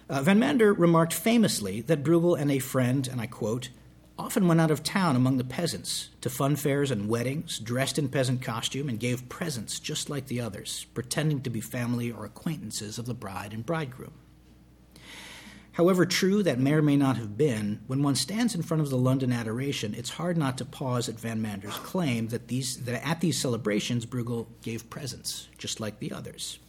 Uh, 0.10 0.22
Van 0.22 0.40
Mander 0.40 0.74
remarked 0.74 1.14
famously 1.14 1.82
that 1.82 2.04
Bruegel 2.04 2.40
and 2.40 2.52
a 2.52 2.60
friend, 2.60 3.08
and 3.08 3.22
I 3.22 3.28
quote, 3.28 3.70
often 4.18 4.48
went 4.48 4.62
out 4.62 4.72
of 4.72 4.84
town 4.84 5.16
among 5.16 5.38
the 5.38 5.44
peasants 5.44 6.10
to 6.22 6.30
fun 6.30 6.56
fairs 6.56 6.92
and 6.92 7.10
weddings, 7.10 7.60
dressed 7.60 7.98
in 7.98 8.10
peasant 8.10 8.42
costume, 8.42 8.88
and 8.88 9.00
gave 9.00 9.28
presents 9.30 9.80
just 9.80 10.10
like 10.10 10.28
the 10.28 10.40
others, 10.40 10.86
pretending 10.94 11.42
to 11.42 11.50
be 11.50 11.62
family 11.62 12.12
or 12.12 12.26
acquaintances 12.26 12.98
of 13.00 13.06
the 13.06 13.14
bride 13.14 13.54
and 13.54 13.66
bridegroom. 13.66 14.14
However 15.74 16.06
true 16.06 16.44
that 16.44 16.60
may 16.60 16.74
or 16.74 16.84
may 16.84 16.96
not 16.96 17.18
have 17.18 17.36
been, 17.36 17.82
when 17.88 18.04
one 18.04 18.14
stands 18.14 18.54
in 18.54 18.62
front 18.62 18.82
of 18.82 18.92
the 18.92 18.98
London 18.98 19.32
Adoration, 19.32 19.96
it's 19.96 20.12
hard 20.12 20.38
not 20.38 20.60
to 20.60 20.66
pause 20.66 21.10
at 21.10 21.20
Van 21.20 21.42
Mander's 21.42 21.74
claim 21.78 22.28
that, 22.28 22.48
these, 22.48 22.84
that 22.86 23.04
at 23.06 23.22
these 23.22 23.40
celebrations 23.40 24.06
Bruegel 24.06 24.46
gave 24.62 24.92
presents, 24.92 25.48
just 25.58 25.80
like 25.80 25.98
the 25.98 26.12
others. 26.12 26.60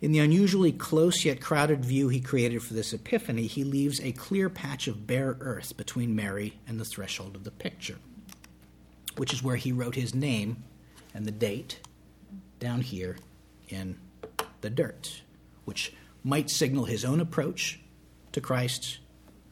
In 0.00 0.12
the 0.12 0.18
unusually 0.18 0.72
close 0.72 1.24
yet 1.24 1.40
crowded 1.40 1.84
view 1.84 2.08
he 2.08 2.20
created 2.20 2.62
for 2.62 2.74
this 2.74 2.92
epiphany, 2.92 3.46
he 3.46 3.64
leaves 3.64 4.00
a 4.00 4.12
clear 4.12 4.50
patch 4.50 4.88
of 4.88 5.06
bare 5.06 5.36
earth 5.40 5.76
between 5.76 6.16
Mary 6.16 6.58
and 6.66 6.80
the 6.80 6.84
threshold 6.84 7.36
of 7.36 7.44
the 7.44 7.50
picture, 7.50 7.96
which 9.16 9.32
is 9.32 9.42
where 9.42 9.56
he 9.56 9.72
wrote 9.72 9.94
his 9.94 10.14
name 10.14 10.64
and 11.14 11.26
the 11.26 11.32
date 11.32 11.80
down 12.58 12.80
here 12.80 13.16
in 13.68 13.96
the 14.60 14.70
dirt, 14.70 15.22
which 15.64 15.92
might 16.22 16.50
signal 16.50 16.86
his 16.86 17.04
own 17.04 17.20
approach 17.20 17.80
to 18.32 18.40
Christ, 18.40 18.98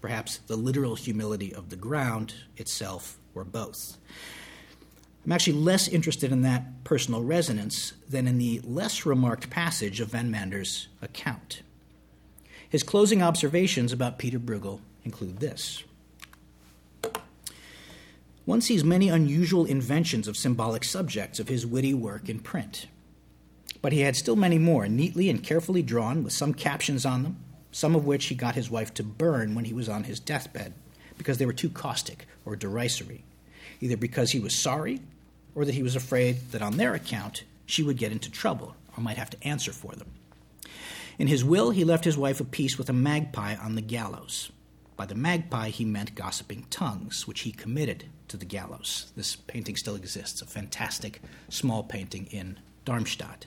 perhaps 0.00 0.38
the 0.38 0.56
literal 0.56 0.96
humility 0.96 1.54
of 1.54 1.68
the 1.68 1.76
ground 1.76 2.34
itself, 2.56 3.18
or 3.34 3.44
both. 3.44 3.98
I'm 5.24 5.32
actually 5.32 5.58
less 5.58 5.86
interested 5.86 6.32
in 6.32 6.42
that 6.42 6.82
personal 6.82 7.22
resonance 7.22 7.92
than 8.08 8.26
in 8.26 8.38
the 8.38 8.60
less 8.64 9.06
remarked 9.06 9.50
passage 9.50 10.00
of 10.00 10.08
Van 10.08 10.30
Mander's 10.30 10.88
account. 11.00 11.62
His 12.68 12.82
closing 12.82 13.22
observations 13.22 13.92
about 13.92 14.18
Peter 14.18 14.38
Bruegel 14.40 14.80
include 15.04 15.38
this. 15.38 15.84
One 18.44 18.60
sees 18.60 18.82
many 18.82 19.08
unusual 19.08 19.64
inventions 19.64 20.26
of 20.26 20.36
symbolic 20.36 20.82
subjects 20.82 21.38
of 21.38 21.46
his 21.46 21.64
witty 21.64 21.94
work 21.94 22.28
in 22.28 22.40
print. 22.40 22.88
But 23.80 23.92
he 23.92 24.00
had 24.00 24.16
still 24.16 24.34
many 24.34 24.58
more, 24.58 24.88
neatly 24.88 25.30
and 25.30 25.42
carefully 25.42 25.82
drawn, 25.82 26.24
with 26.24 26.32
some 26.32 26.52
captions 26.52 27.06
on 27.06 27.22
them, 27.22 27.36
some 27.70 27.94
of 27.94 28.04
which 28.04 28.26
he 28.26 28.34
got 28.34 28.56
his 28.56 28.70
wife 28.70 28.92
to 28.94 29.04
burn 29.04 29.54
when 29.54 29.66
he 29.66 29.72
was 29.72 29.88
on 29.88 30.04
his 30.04 30.18
deathbed, 30.18 30.74
because 31.16 31.38
they 31.38 31.46
were 31.46 31.52
too 31.52 31.70
caustic 31.70 32.26
or 32.44 32.56
derisory, 32.56 33.22
either 33.80 33.96
because 33.96 34.32
he 34.32 34.40
was 34.40 34.54
sorry 34.54 35.00
or 35.54 35.64
that 35.64 35.74
he 35.74 35.82
was 35.82 35.96
afraid 35.96 36.50
that 36.52 36.62
on 36.62 36.76
their 36.76 36.94
account 36.94 37.44
she 37.66 37.82
would 37.82 37.96
get 37.96 38.12
into 38.12 38.30
trouble 38.30 38.74
or 38.96 39.02
might 39.02 39.16
have 39.16 39.30
to 39.30 39.44
answer 39.46 39.72
for 39.72 39.94
them. 39.94 40.10
In 41.18 41.26
his 41.28 41.44
will, 41.44 41.70
he 41.70 41.84
left 41.84 42.04
his 42.04 42.16
wife 42.18 42.40
a 42.40 42.44
piece 42.44 42.78
with 42.78 42.88
a 42.88 42.94
magpie 42.94 43.56
on 43.56 43.74
the 43.74 43.82
gallows. 43.82 44.50
By 44.96 45.06
the 45.06 45.14
magpie, 45.14 45.68
he 45.68 45.84
meant 45.84 46.14
gossiping 46.14 46.66
tongues, 46.70 47.26
which 47.26 47.40
he 47.40 47.52
committed 47.52 48.04
to 48.28 48.36
the 48.36 48.44
gallows. 48.44 49.12
This 49.16 49.36
painting 49.36 49.76
still 49.76 49.94
exists, 49.94 50.42
a 50.42 50.46
fantastic 50.46 51.20
small 51.48 51.82
painting 51.82 52.26
in 52.30 52.58
Darmstadt. 52.84 53.46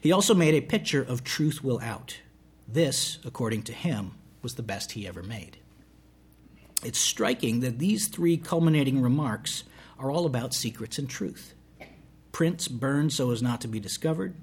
He 0.00 0.12
also 0.12 0.34
made 0.34 0.54
a 0.54 0.60
picture 0.60 1.02
of 1.02 1.24
Truth 1.24 1.62
Will 1.62 1.80
Out. 1.80 2.18
This, 2.66 3.18
according 3.24 3.64
to 3.64 3.72
him, 3.72 4.12
was 4.42 4.54
the 4.54 4.62
best 4.62 4.92
he 4.92 5.06
ever 5.06 5.22
made. 5.22 5.58
It's 6.82 6.98
striking 6.98 7.60
that 7.60 7.78
these 7.78 8.08
three 8.08 8.36
culminating 8.36 9.02
remarks 9.02 9.64
are 10.00 10.10
all 10.10 10.26
about 10.26 10.54
secrets 10.54 10.98
and 10.98 11.08
truth. 11.08 11.54
Prints 12.32 12.68
burned 12.68 13.12
so 13.12 13.30
as 13.30 13.42
not 13.42 13.60
to 13.60 13.68
be 13.68 13.78
discovered, 13.78 14.34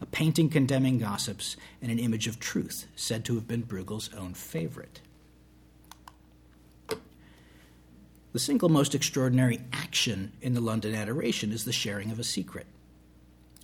a 0.00 0.06
painting 0.06 0.50
condemning 0.50 0.98
gossips, 0.98 1.56
and 1.80 1.90
an 1.90 2.00
image 2.00 2.26
of 2.26 2.40
truth 2.40 2.86
said 2.96 3.24
to 3.24 3.36
have 3.36 3.46
been 3.46 3.62
Bruegel's 3.62 4.10
own 4.14 4.34
favorite. 4.34 5.00
The 8.32 8.40
single 8.40 8.68
most 8.68 8.96
extraordinary 8.96 9.60
action 9.72 10.32
in 10.42 10.54
the 10.54 10.60
London 10.60 10.94
Adoration 10.94 11.52
is 11.52 11.64
the 11.64 11.72
sharing 11.72 12.10
of 12.10 12.18
a 12.18 12.24
secret. 12.24 12.66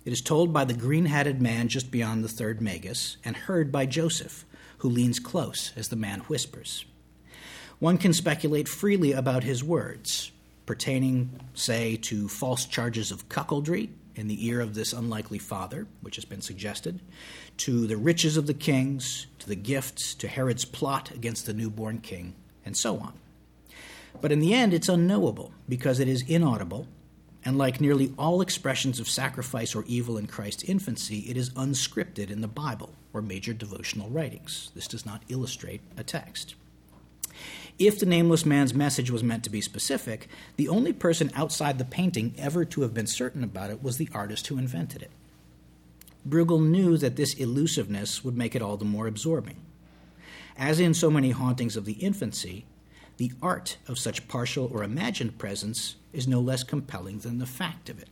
It 0.05 0.13
is 0.13 0.21
told 0.21 0.53
by 0.53 0.63
the 0.63 0.73
green 0.73 1.05
hatted 1.05 1.41
man 1.41 1.67
just 1.67 1.91
beyond 1.91 2.23
the 2.23 2.29
third 2.29 2.61
magus 2.61 3.17
and 3.25 3.35
heard 3.35 3.71
by 3.71 3.85
Joseph, 3.85 4.45
who 4.77 4.89
leans 4.89 5.19
close 5.19 5.73
as 5.75 5.89
the 5.89 5.97
man 5.97 6.21
whispers. 6.21 6.85
One 7.79 7.97
can 7.97 8.13
speculate 8.13 8.69
freely 8.69 9.11
about 9.11 9.43
his 9.43 9.63
words, 9.63 10.31
pertaining, 10.71 11.29
say, 11.53 11.97
to 11.97 12.29
false 12.29 12.63
charges 12.63 13.11
of 13.11 13.27
cuckoldry 13.27 13.89
in 14.15 14.29
the 14.29 14.47
ear 14.47 14.61
of 14.61 14.73
this 14.73 14.93
unlikely 14.93 15.37
father, 15.37 15.85
which 15.99 16.15
has 16.15 16.23
been 16.23 16.39
suggested, 16.39 17.01
to 17.57 17.85
the 17.87 17.97
riches 17.97 18.37
of 18.37 18.47
the 18.47 18.53
kings, 18.53 19.27
to 19.37 19.49
the 19.49 19.55
gifts, 19.57 20.13
to 20.15 20.29
Herod's 20.29 20.63
plot 20.63 21.11
against 21.11 21.45
the 21.45 21.53
newborn 21.53 21.97
king, 21.97 22.35
and 22.65 22.77
so 22.77 22.97
on. 22.99 23.11
But 24.21 24.31
in 24.31 24.39
the 24.39 24.53
end, 24.53 24.73
it's 24.73 24.87
unknowable 24.87 25.51
because 25.67 25.99
it 25.99 26.07
is 26.07 26.23
inaudible, 26.25 26.87
and 27.43 27.57
like 27.57 27.81
nearly 27.81 28.13
all 28.17 28.39
expressions 28.39 29.01
of 29.01 29.09
sacrifice 29.09 29.75
or 29.75 29.83
evil 29.87 30.17
in 30.17 30.25
Christ's 30.25 30.63
infancy, 30.63 31.25
it 31.27 31.35
is 31.35 31.49
unscripted 31.49 32.31
in 32.31 32.39
the 32.39 32.47
Bible 32.47 32.93
or 33.11 33.21
major 33.21 33.51
devotional 33.51 34.09
writings. 34.09 34.71
This 34.73 34.87
does 34.87 35.05
not 35.05 35.23
illustrate 35.27 35.81
a 35.97 36.03
text. 36.05 36.55
If 37.83 37.99
the 37.99 38.05
nameless 38.05 38.45
man's 38.45 38.75
message 38.75 39.09
was 39.09 39.23
meant 39.23 39.43
to 39.43 39.49
be 39.49 39.59
specific, 39.59 40.27
the 40.55 40.69
only 40.69 40.93
person 40.93 41.31
outside 41.33 41.79
the 41.79 41.83
painting 41.83 42.35
ever 42.37 42.63
to 42.63 42.83
have 42.83 42.93
been 42.93 43.07
certain 43.07 43.43
about 43.43 43.71
it 43.71 43.81
was 43.81 43.97
the 43.97 44.07
artist 44.13 44.45
who 44.45 44.59
invented 44.59 45.01
it. 45.01 45.09
Bruegel 46.23 46.63
knew 46.63 46.95
that 46.97 47.15
this 47.15 47.33
elusiveness 47.33 48.23
would 48.23 48.37
make 48.37 48.55
it 48.55 48.61
all 48.61 48.77
the 48.77 48.85
more 48.85 49.07
absorbing. 49.07 49.55
As 50.55 50.79
in 50.79 50.93
so 50.93 51.09
many 51.09 51.31
hauntings 51.31 51.75
of 51.75 51.85
the 51.85 51.93
infancy, 51.93 52.65
the 53.17 53.31
art 53.41 53.77
of 53.87 53.97
such 53.97 54.27
partial 54.27 54.69
or 54.71 54.83
imagined 54.83 55.39
presence 55.39 55.95
is 56.13 56.27
no 56.27 56.39
less 56.39 56.61
compelling 56.61 57.17
than 57.17 57.39
the 57.39 57.47
fact 57.47 57.89
of 57.89 57.99
it. 57.99 58.09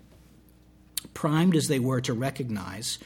Primed 1.13 1.55
as 1.55 1.67
they 1.67 1.77
were 1.77 2.01
to 2.01 2.13
recognize, 2.13 2.97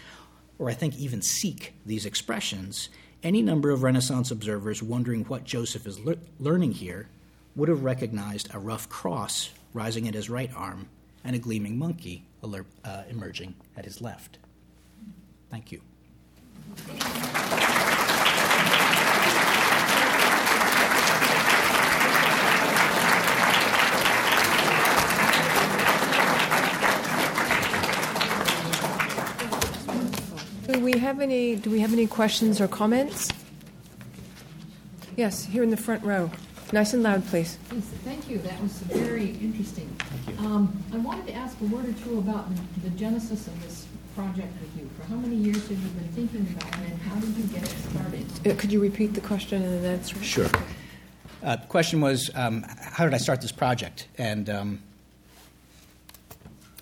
or 0.57 0.69
I 0.69 0.75
think 0.75 0.95
even 0.95 1.21
seek, 1.21 1.73
these 1.85 2.05
expressions, 2.05 2.87
any 3.23 3.41
number 3.41 3.71
of 3.71 3.83
Renaissance 3.83 4.31
observers 4.31 4.83
wondering 4.83 5.23
what 5.25 5.43
Joseph 5.43 5.87
is 5.87 5.99
le- 5.99 6.17
learning 6.39 6.73
here 6.73 7.07
would 7.55 7.69
have 7.69 7.83
recognized 7.83 8.53
a 8.53 8.59
rough 8.59 8.89
cross 8.89 9.51
rising 9.73 10.07
at 10.07 10.13
his 10.13 10.29
right 10.29 10.51
arm 10.55 10.89
and 11.23 11.35
a 11.35 11.39
gleaming 11.39 11.77
monkey 11.77 12.25
alert, 12.41 12.65
uh, 12.83 13.03
emerging 13.09 13.55
at 13.77 13.85
his 13.85 14.01
left. 14.01 14.37
Thank 15.49 15.71
you. 15.71 15.81
Do 30.73 30.79
we 30.79 30.97
have 30.97 31.19
any, 31.19 31.55
do 31.55 31.69
we 31.69 31.81
have 31.81 31.93
any 31.93 32.07
questions 32.07 32.59
or 32.59 32.67
comments? 32.67 33.29
Yes, 35.15 35.45
here 35.45 35.61
in 35.61 35.69
the 35.69 35.77
front 35.77 36.03
row. 36.03 36.31
Nice 36.71 36.95
and 36.95 37.03
loud, 37.03 37.23
please. 37.27 37.59
Yes, 37.71 37.83
thank 38.03 38.27
you. 38.27 38.39
That 38.39 38.59
was 38.59 38.71
very 38.79 39.37
interesting. 39.37 39.95
Um, 40.39 40.83
I 40.91 40.97
wanted 40.97 41.27
to 41.27 41.33
ask 41.33 41.55
a 41.61 41.65
word 41.65 41.87
or 41.87 41.93
two 42.03 42.17
about 42.17 42.49
the, 42.55 42.89
the 42.89 42.97
genesis 42.97 43.45
of 43.45 43.61
this 43.61 43.85
project 44.15 44.51
with 44.59 44.75
you. 44.81 44.89
For 44.97 45.05
how 45.05 45.15
many 45.17 45.35
years 45.35 45.61
have 45.67 45.77
you 45.77 45.89
been 45.89 46.07
thinking 46.13 46.55
about 46.57 46.73
it, 46.81 46.89
and 46.89 47.01
how 47.03 47.19
did 47.19 47.37
you 47.37 47.43
get 47.43 47.61
it 47.61 47.77
started? 47.91 48.25
Uh, 48.47 48.59
Could 48.59 48.71
you 48.71 48.79
repeat 48.79 49.13
the 49.13 49.21
question 49.21 49.61
and 49.61 49.83
then 49.83 49.93
answer? 49.93 50.17
it? 50.17 50.25
Sure. 50.25 50.49
Uh, 51.43 51.57
the 51.57 51.67
question 51.67 52.01
was, 52.01 52.31
um, 52.33 52.65
how 52.81 53.03
did 53.03 53.13
I 53.13 53.17
start 53.17 53.41
this 53.41 53.51
project, 53.51 54.07
and 54.17 54.49
um, 54.49 54.79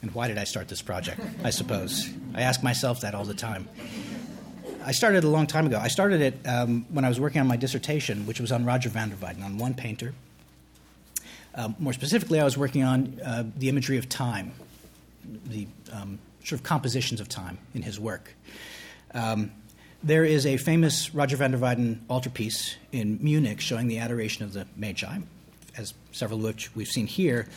and 0.01 0.11
why 0.11 0.27
did 0.27 0.37
I 0.37 0.43
start 0.43 0.67
this 0.67 0.81
project? 0.81 1.21
I 1.43 1.49
suppose 1.49 2.09
I 2.33 2.41
ask 2.41 2.63
myself 2.63 3.01
that 3.01 3.15
all 3.15 3.25
the 3.25 3.33
time. 3.33 3.67
I 4.83 4.93
started 4.93 5.23
a 5.23 5.29
long 5.29 5.45
time 5.45 5.67
ago. 5.67 5.79
I 5.79 5.89
started 5.89 6.21
it 6.21 6.47
um, 6.47 6.85
when 6.89 7.05
I 7.05 7.09
was 7.09 7.19
working 7.19 7.39
on 7.39 7.47
my 7.47 7.57
dissertation, 7.57 8.25
which 8.25 8.39
was 8.39 8.51
on 8.51 8.65
Roger 8.65 8.89
van 8.89 9.09
der 9.09 9.15
Weyden, 9.15 9.43
on 9.43 9.57
one 9.57 9.75
painter. 9.75 10.13
Um, 11.53 11.75
more 11.77 11.93
specifically, 11.93 12.39
I 12.39 12.43
was 12.43 12.57
working 12.57 12.83
on 12.83 13.19
uh, 13.23 13.43
the 13.57 13.69
imagery 13.69 13.97
of 13.97 14.09
time, 14.09 14.53
the 15.45 15.67
um, 15.91 16.17
sort 16.43 16.59
of 16.59 16.63
compositions 16.63 17.19
of 17.19 17.29
time 17.29 17.59
in 17.75 17.83
his 17.83 17.99
work. 17.99 18.33
Um, 19.13 19.51
there 20.03 20.25
is 20.25 20.47
a 20.47 20.57
famous 20.57 21.13
Roger 21.13 21.37
van 21.37 21.51
der 21.51 21.57
Weyden 21.57 22.03
altarpiece 22.09 22.75
in 22.91 23.19
Munich 23.21 23.61
showing 23.61 23.87
the 23.87 23.99
adoration 23.99 24.43
of 24.43 24.53
the 24.53 24.65
Magi, 24.75 25.19
as 25.77 25.93
several 26.11 26.39
of 26.39 26.45
which 26.45 26.75
we've 26.75 26.87
seen 26.87 27.05
here. 27.05 27.47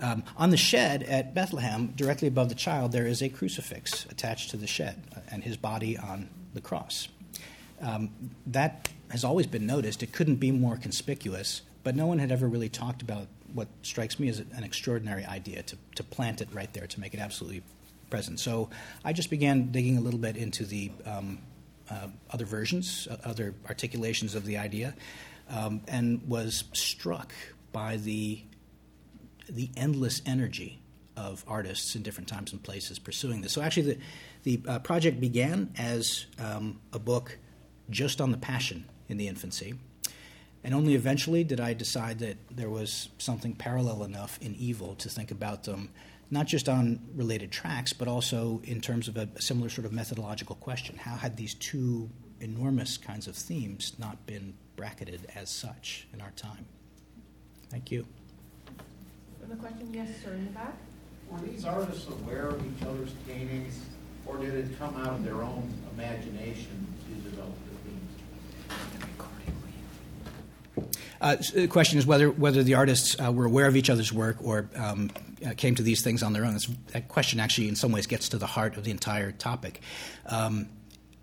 Um, 0.00 0.24
on 0.36 0.50
the 0.50 0.56
shed 0.56 1.02
at 1.04 1.34
Bethlehem, 1.34 1.88
directly 1.94 2.28
above 2.28 2.48
the 2.48 2.54
child, 2.54 2.92
there 2.92 3.06
is 3.06 3.22
a 3.22 3.28
crucifix 3.28 4.04
attached 4.06 4.50
to 4.50 4.56
the 4.56 4.66
shed 4.66 5.02
and 5.30 5.44
his 5.44 5.56
body 5.56 5.96
on 5.96 6.28
the 6.54 6.60
cross. 6.60 7.08
Um, 7.80 8.10
that 8.46 8.88
has 9.10 9.24
always 9.24 9.46
been 9.46 9.66
noticed. 9.66 10.02
It 10.02 10.12
couldn't 10.12 10.36
be 10.36 10.50
more 10.50 10.76
conspicuous, 10.76 11.62
but 11.84 11.94
no 11.94 12.06
one 12.06 12.18
had 12.18 12.32
ever 12.32 12.48
really 12.48 12.68
talked 12.68 13.02
about 13.02 13.26
what 13.52 13.68
strikes 13.82 14.18
me 14.18 14.28
as 14.28 14.38
an 14.38 14.64
extraordinary 14.64 15.24
idea 15.24 15.62
to, 15.62 15.76
to 15.96 16.02
plant 16.02 16.40
it 16.40 16.48
right 16.52 16.72
there, 16.72 16.86
to 16.86 17.00
make 17.00 17.12
it 17.12 17.20
absolutely 17.20 17.62
present. 18.08 18.40
So 18.40 18.70
I 19.04 19.12
just 19.12 19.30
began 19.30 19.70
digging 19.72 19.98
a 19.98 20.00
little 20.00 20.20
bit 20.20 20.36
into 20.36 20.64
the 20.64 20.90
um, 21.04 21.38
uh, 21.90 22.08
other 22.30 22.44
versions, 22.44 23.08
uh, 23.10 23.16
other 23.24 23.54
articulations 23.68 24.34
of 24.34 24.46
the 24.46 24.56
idea, 24.58 24.94
um, 25.50 25.82
and 25.88 26.22
was 26.28 26.64
struck 26.72 27.32
by 27.72 27.96
the 27.96 28.42
the 29.54 29.70
endless 29.76 30.22
energy 30.26 30.80
of 31.16 31.44
artists 31.46 31.94
in 31.94 32.02
different 32.02 32.28
times 32.28 32.52
and 32.52 32.62
places 32.62 32.98
pursuing 32.98 33.42
this. 33.42 33.52
So 33.52 33.62
actually, 33.62 33.94
the 33.94 33.98
the 34.44 34.60
uh, 34.66 34.78
project 34.80 35.20
began 35.20 35.72
as 35.78 36.26
um, 36.38 36.80
a 36.92 36.98
book 36.98 37.38
just 37.90 38.20
on 38.20 38.30
the 38.30 38.38
Passion 38.38 38.86
in 39.08 39.16
the 39.18 39.28
infancy, 39.28 39.74
and 40.64 40.74
only 40.74 40.94
eventually 40.94 41.44
did 41.44 41.60
I 41.60 41.74
decide 41.74 42.18
that 42.20 42.36
there 42.50 42.70
was 42.70 43.08
something 43.18 43.54
parallel 43.54 44.04
enough 44.04 44.38
in 44.40 44.54
evil 44.54 44.94
to 44.96 45.08
think 45.08 45.30
about 45.30 45.64
them 45.64 45.90
not 46.32 46.46
just 46.46 46.66
on 46.66 46.98
related 47.14 47.52
tracks, 47.52 47.92
but 47.92 48.08
also 48.08 48.62
in 48.64 48.80
terms 48.80 49.06
of 49.06 49.18
a, 49.18 49.28
a 49.36 49.42
similar 49.42 49.68
sort 49.68 49.84
of 49.84 49.92
methodological 49.92 50.56
question. 50.56 50.96
How 50.96 51.14
had 51.14 51.36
these 51.36 51.52
two 51.54 52.08
enormous 52.40 52.96
kinds 52.96 53.28
of 53.28 53.36
themes 53.36 53.92
not 53.98 54.26
been 54.26 54.54
bracketed 54.74 55.26
as 55.36 55.50
such 55.50 56.08
in 56.14 56.22
our 56.22 56.30
time? 56.30 56.64
Thank 57.68 57.90
you. 57.90 58.06
Another 59.44 59.60
question? 59.60 59.92
Yes, 59.92 60.08
sir, 60.22 60.32
in 60.32 60.44
the 60.46 60.50
back. 60.52 60.74
Were 61.30 61.40
these 61.40 61.64
artists 61.64 62.06
aware 62.08 62.48
of 62.48 62.62
each 62.64 62.82
other's 62.86 63.12
paintings, 63.26 63.80
or 64.26 64.38
did 64.38 64.54
it 64.54 64.78
come 64.78 64.96
out 64.96 65.14
of 65.14 65.24
their 65.24 65.42
own 65.42 65.72
imagination 65.94 66.86
to 67.08 67.30
develop 67.30 67.54
the 67.70 67.90
themes? 67.90 68.10
Uh, 71.20 71.36
the 71.54 71.66
question 71.68 71.98
is 71.98 72.06
whether 72.06 72.30
whether 72.30 72.62
the 72.62 72.74
artists 72.74 73.16
uh, 73.20 73.32
were 73.32 73.46
aware 73.46 73.66
of 73.66 73.76
each 73.76 73.88
other's 73.88 74.12
work 74.12 74.36
or 74.42 74.68
um, 74.76 75.10
uh, 75.44 75.52
came 75.56 75.74
to 75.74 75.82
these 75.82 76.02
things 76.02 76.22
on 76.22 76.32
their 76.32 76.44
own. 76.44 76.52
That's, 76.52 76.68
that 76.92 77.08
question 77.08 77.40
actually, 77.40 77.68
in 77.68 77.76
some 77.76 77.92
ways, 77.92 78.06
gets 78.06 78.28
to 78.30 78.38
the 78.38 78.46
heart 78.46 78.76
of 78.76 78.84
the 78.84 78.90
entire 78.90 79.32
topic. 79.32 79.80
Um, 80.26 80.68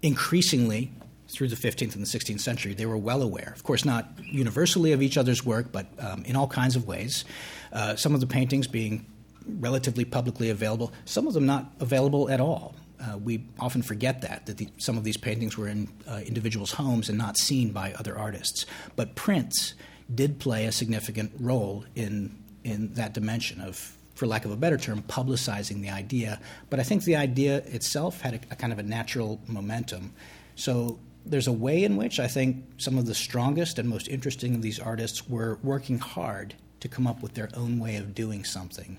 increasingly, 0.02 0.92
through 1.30 1.48
the 1.48 1.56
15th 1.56 1.96
and 1.96 2.06
the 2.06 2.08
16th 2.08 2.42
century, 2.42 2.74
they 2.74 2.86
were 2.86 2.98
well 2.98 3.22
aware, 3.22 3.54
of 3.56 3.64
course, 3.64 3.86
not 3.86 4.10
universally 4.24 4.92
of 4.92 5.02
each 5.02 5.18
other's 5.18 5.46
work, 5.46 5.72
but 5.72 5.88
um, 6.00 6.24
in 6.26 6.36
all 6.36 6.48
kinds 6.48 6.76
of 6.76 6.88
ways. 6.88 7.24
Uh, 7.72 7.96
some 7.96 8.14
of 8.14 8.20
the 8.20 8.28
paintings 8.28 8.68
being 8.68 9.06
relatively 9.46 10.06
publicly 10.06 10.50
available, 10.50 10.92
some 11.06 11.28
of 11.28 11.34
them 11.34 11.46
not 11.46 11.72
available 11.80 12.30
at 12.30 12.42
all. 12.42 12.76
Uh, 13.00 13.18
we 13.18 13.46
often 13.60 13.82
forget 13.82 14.22
that 14.22 14.46
that 14.46 14.58
the, 14.58 14.68
some 14.78 14.98
of 14.98 15.06
these 15.06 15.16
paintings 15.16 15.58
were 15.58 15.68
in 15.68 15.88
uh, 16.08 16.20
individuals' 16.26 16.74
homes 16.74 17.08
and 17.08 17.18
not 17.18 17.38
seen 17.38 17.72
by 17.72 17.94
other 17.94 18.18
artists. 18.18 18.66
But 18.98 19.16
prints 19.16 19.74
did 20.14 20.40
play 20.40 20.66
a 20.66 20.72
significant 20.72 21.32
role 21.40 21.86
in 21.96 22.36
in 22.64 22.94
that 22.96 23.14
dimension 23.14 23.62
of, 23.62 23.96
for 24.16 24.28
lack 24.28 24.44
of 24.44 24.52
a 24.52 24.58
better 24.58 24.78
term, 24.78 25.02
publicizing 25.04 25.82
the 25.82 25.90
idea. 25.90 26.42
But 26.70 26.80
I 26.80 26.84
think 26.84 27.04
the 27.04 27.16
idea 27.16 27.58
itself 27.68 28.20
had 28.20 28.34
a, 28.34 28.40
a 28.52 28.56
kind 28.56 28.74
of 28.74 28.80
a 28.80 28.84
natural 28.84 29.40
momentum. 29.48 30.14
So 30.56 31.00
there's 31.30 31.48
a 31.48 31.54
way 31.54 31.84
in 31.84 31.96
which 31.96 32.20
I 32.20 32.28
think 32.28 32.66
some 32.78 32.98
of 32.98 33.06
the 33.06 33.14
strongest 33.14 33.78
and 33.78 33.88
most 33.88 34.08
interesting 34.08 34.56
of 34.56 34.62
these 34.62 34.80
artists 34.80 35.30
were 35.30 35.60
working 35.62 36.00
hard 36.00 36.56
to 36.80 36.88
come 36.88 37.06
up 37.06 37.22
with 37.22 37.36
their 37.36 37.50
own 37.54 37.80
way 37.80 37.98
of 37.98 38.16
doing 38.16 38.44
something 38.44 38.98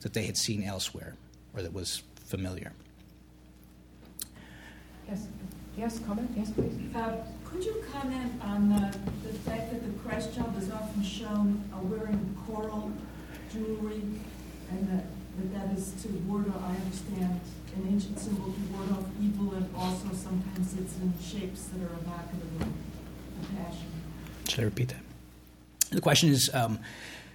that 0.00 0.12
they 0.12 0.26
had 0.26 0.36
seen 0.36 0.62
elsewhere 0.62 1.16
or 1.54 1.62
that 1.62 1.72
was 1.72 2.02
familiar. 2.24 2.72
Yes, 5.08 5.26
yes, 5.76 5.98
comment, 6.06 6.30
yes, 6.36 6.50
please. 6.50 6.94
Uh, 6.94 7.16
could 7.44 7.64
you 7.64 7.82
comment 7.92 8.32
on 8.42 8.68
the, 8.68 8.98
the 9.28 9.38
fact 9.40 9.72
that 9.72 9.82
the 9.84 9.98
Christ 10.00 10.34
child 10.34 10.56
is 10.58 10.70
often 10.70 11.02
shown 11.02 11.64
uh, 11.72 11.78
wearing 11.82 12.36
coral 12.46 12.92
jewelry, 13.52 14.02
and 14.70 14.88
that, 14.88 15.04
that 15.38 15.54
that 15.54 15.76
is 15.76 15.92
to 16.02 16.08
ward 16.28 16.48
off, 16.48 16.62
I 16.62 16.74
understand, 16.74 17.40
an 17.76 17.88
ancient 17.92 18.18
symbol 18.18 18.52
to 18.52 18.60
ward 18.72 18.90
off 18.92 19.06
evil, 19.20 19.54
and 19.54 19.68
also 19.76 20.08
sometimes 20.12 20.74
it's 20.74 20.96
in 20.96 21.12
shapes 21.22 21.64
that 21.64 21.82
are 21.82 21.94
evocative 22.00 22.60
of 22.60 22.68
the 23.40 23.56
passion. 23.56 23.86
Should 24.48 24.60
I 24.60 24.64
repeat 24.64 24.88
that? 24.88 25.02
The 25.90 26.00
question 26.00 26.30
is 26.30 26.50
um, 26.54 26.78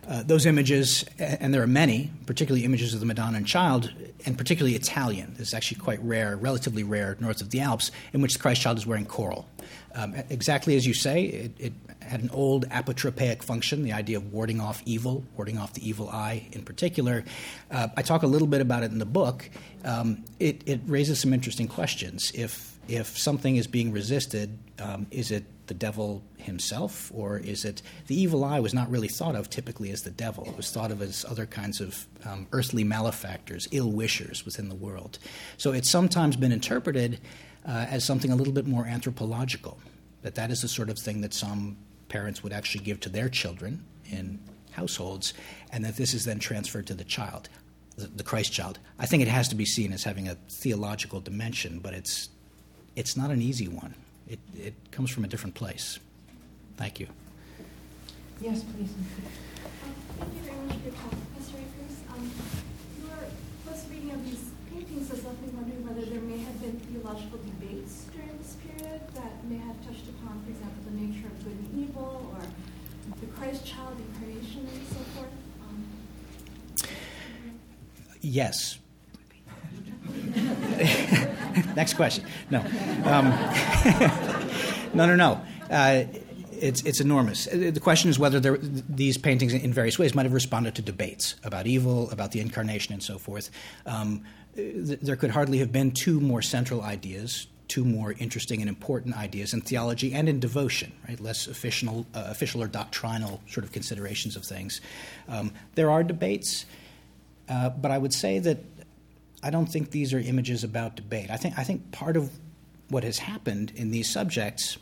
uh, 0.07 0.23
those 0.23 0.45
images, 0.45 1.05
and 1.19 1.53
there 1.53 1.61
are 1.61 1.67
many, 1.67 2.11
particularly 2.25 2.65
images 2.65 2.93
of 2.93 2.99
the 2.99 3.05
Madonna 3.05 3.37
and 3.37 3.47
Child, 3.47 3.91
and 4.25 4.37
particularly 4.37 4.75
Italian. 4.75 5.33
This 5.37 5.49
is 5.49 5.53
actually 5.53 5.79
quite 5.79 6.03
rare, 6.03 6.35
relatively 6.35 6.83
rare, 6.83 7.17
north 7.19 7.41
of 7.41 7.51
the 7.51 7.59
Alps, 7.61 7.91
in 8.13 8.21
which 8.21 8.33
the 8.33 8.39
Christ 8.39 8.61
Child 8.61 8.77
is 8.77 8.87
wearing 8.87 9.05
coral. 9.05 9.47
Um, 9.93 10.15
exactly 10.29 10.75
as 10.75 10.87
you 10.87 10.93
say, 10.93 11.23
it, 11.25 11.51
it, 11.59 11.73
had 12.01 12.21
an 12.21 12.29
old 12.31 12.67
apotropaic 12.69 13.41
function, 13.43 13.83
the 13.83 13.93
idea 13.93 14.17
of 14.17 14.33
warding 14.33 14.59
off 14.59 14.81
evil, 14.85 15.23
warding 15.37 15.57
off 15.57 15.73
the 15.73 15.87
evil 15.87 16.09
eye 16.09 16.47
in 16.51 16.63
particular. 16.63 17.23
Uh, 17.69 17.87
I 17.95 18.01
talk 18.01 18.23
a 18.23 18.27
little 18.27 18.47
bit 18.47 18.59
about 18.59 18.83
it 18.83 18.91
in 18.91 18.97
the 18.97 19.05
book. 19.05 19.49
Um, 19.85 20.25
it, 20.39 20.61
it 20.65 20.81
raises 20.87 21.19
some 21.19 21.31
interesting 21.31 21.67
questions. 21.67 22.31
If 22.33 22.71
if 22.87 23.17
something 23.17 23.55
is 23.55 23.67
being 23.67 23.93
resisted, 23.93 24.57
um, 24.79 25.07
is 25.11 25.31
it 25.31 25.45
the 25.71 25.85
devil 25.87 26.21
himself, 26.35 27.09
or 27.15 27.37
is 27.37 27.63
it 27.63 27.81
the 28.07 28.21
evil 28.21 28.43
eye 28.43 28.59
was 28.59 28.73
not 28.73 28.91
really 28.91 29.07
thought 29.07 29.37
of 29.37 29.49
typically 29.49 29.89
as 29.89 30.01
the 30.01 30.11
devil? 30.11 30.43
It 30.45 30.57
was 30.57 30.69
thought 30.69 30.91
of 30.91 31.01
as 31.01 31.23
other 31.23 31.45
kinds 31.45 31.79
of 31.79 32.07
um, 32.25 32.45
earthly 32.51 32.83
malefactors, 32.83 33.69
ill 33.71 33.89
wishers 33.89 34.43
within 34.43 34.67
the 34.67 34.75
world. 34.75 35.17
So 35.55 35.71
it's 35.71 35.89
sometimes 35.89 36.35
been 36.35 36.51
interpreted 36.51 37.21
uh, 37.65 37.85
as 37.89 38.03
something 38.03 38.31
a 38.31 38.35
little 38.35 38.51
bit 38.51 38.67
more 38.67 38.85
anthropological. 38.85 39.79
That 40.23 40.35
that 40.35 40.51
is 40.51 40.61
the 40.61 40.67
sort 40.67 40.89
of 40.89 40.99
thing 40.99 41.21
that 41.21 41.33
some 41.33 41.77
parents 42.09 42.43
would 42.43 42.51
actually 42.51 42.83
give 42.83 42.99
to 42.99 43.09
their 43.09 43.29
children 43.29 43.85
in 44.11 44.39
households, 44.71 45.33
and 45.71 45.85
that 45.85 45.95
this 45.95 46.13
is 46.13 46.25
then 46.25 46.39
transferred 46.39 46.87
to 46.87 46.93
the 46.93 47.05
child, 47.05 47.47
the, 47.95 48.07
the 48.07 48.23
Christ 48.23 48.51
child. 48.51 48.77
I 48.99 49.05
think 49.05 49.23
it 49.23 49.29
has 49.29 49.47
to 49.47 49.55
be 49.55 49.65
seen 49.65 49.93
as 49.93 50.03
having 50.03 50.27
a 50.27 50.35
theological 50.49 51.21
dimension, 51.21 51.79
but 51.79 51.93
it's 51.93 52.27
it's 52.97 53.15
not 53.15 53.31
an 53.31 53.41
easy 53.41 53.69
one. 53.69 53.95
It, 54.31 54.39
it 54.55 54.73
comes 54.91 55.11
from 55.11 55.25
a 55.25 55.27
different 55.27 55.55
place. 55.55 55.99
Thank 56.77 57.01
you. 57.01 57.07
Yes, 58.39 58.63
please. 58.63 58.87
Thank 60.17 60.33
you 60.35 60.41
very 60.47 60.55
much 60.67 60.77
for 60.77 60.83
your 60.87 60.95
talk, 60.95 61.11
Professor 61.35 61.57
Acres. 61.59 61.99
Um, 62.15 62.31
your 63.03 63.27
close 63.67 63.83
reading 63.91 64.11
of 64.11 64.23
these 64.23 64.51
paintings 64.71 65.09
has 65.09 65.25
left 65.25 65.41
me 65.41 65.49
wondering 65.51 65.85
whether 65.85 66.05
there 66.07 66.21
may 66.21 66.37
have 66.37 66.61
been 66.61 66.79
theological 66.79 67.39
debates 67.43 68.05
during 68.15 68.31
this 68.37 68.55
period 68.63 69.01
that 69.15 69.43
may 69.51 69.57
have 69.57 69.75
touched 69.83 70.07
upon, 70.07 70.39
for 70.47 70.51
example, 70.55 70.79
the 70.87 70.95
nature 70.95 71.27
of 71.27 71.35
good 71.43 71.51
and 71.51 71.89
evil, 71.89 72.31
or 72.31 72.39
the 73.19 73.27
Christ 73.35 73.65
child 73.65 73.99
incarnation, 73.99 74.63
and 74.63 74.87
so 74.87 75.03
forth. 75.11 75.35
Um, 75.67 75.91
yes. 78.21 78.79
Next 81.75 81.93
question. 81.93 82.25
No. 82.49 82.59
Um, 83.05 83.29
no, 84.93 85.05
no, 85.05 85.15
no. 85.15 85.41
Uh, 85.69 86.03
it's, 86.61 86.83
it's 86.83 86.99
enormous. 86.99 87.45
The 87.45 87.79
question 87.79 88.09
is 88.09 88.19
whether 88.19 88.39
there, 88.39 88.57
these 88.57 89.17
paintings, 89.17 89.53
in 89.53 89.73
various 89.73 89.97
ways, 89.97 90.13
might 90.13 90.23
have 90.23 90.33
responded 90.33 90.75
to 90.75 90.81
debates 90.81 91.35
about 91.43 91.65
evil, 91.65 92.09
about 92.11 92.31
the 92.31 92.39
incarnation, 92.39 92.93
and 92.93 93.01
so 93.01 93.17
forth. 93.17 93.49
Um, 93.85 94.23
th- 94.55 94.99
there 94.99 95.15
could 95.15 95.31
hardly 95.31 95.57
have 95.57 95.71
been 95.71 95.91
two 95.91 96.19
more 96.19 96.41
central 96.41 96.81
ideas, 96.81 97.47
two 97.67 97.83
more 97.83 98.13
interesting 98.19 98.61
and 98.61 98.69
important 98.69 99.17
ideas 99.17 99.53
in 99.53 99.61
theology 99.61 100.13
and 100.13 100.29
in 100.29 100.39
devotion, 100.39 100.91
right? 101.07 101.19
Less 101.19 101.47
official, 101.47 102.05
uh, 102.13 102.25
official 102.27 102.61
or 102.61 102.67
doctrinal 102.67 103.41
sort 103.47 103.63
of 103.63 103.71
considerations 103.71 104.35
of 104.35 104.43
things. 104.43 104.81
Um, 105.27 105.53
there 105.75 105.89
are 105.89 106.03
debates, 106.03 106.65
uh, 107.49 107.69
but 107.69 107.89
I 107.89 107.97
would 107.97 108.13
say 108.13 108.39
that 108.39 108.59
I 109.43 109.49
don't 109.49 109.65
think 109.65 109.91
these 109.91 110.13
are 110.13 110.19
images 110.19 110.63
about 110.63 110.95
debate. 110.95 111.29
I 111.31 111.37
think, 111.37 111.57
I 111.57 111.63
think 111.63 111.91
part 111.91 112.15
of 112.15 112.31
what 112.89 113.03
has 113.03 113.19
happened 113.19 113.71
in 113.75 113.91
these 113.91 114.09
subjects 114.09 114.77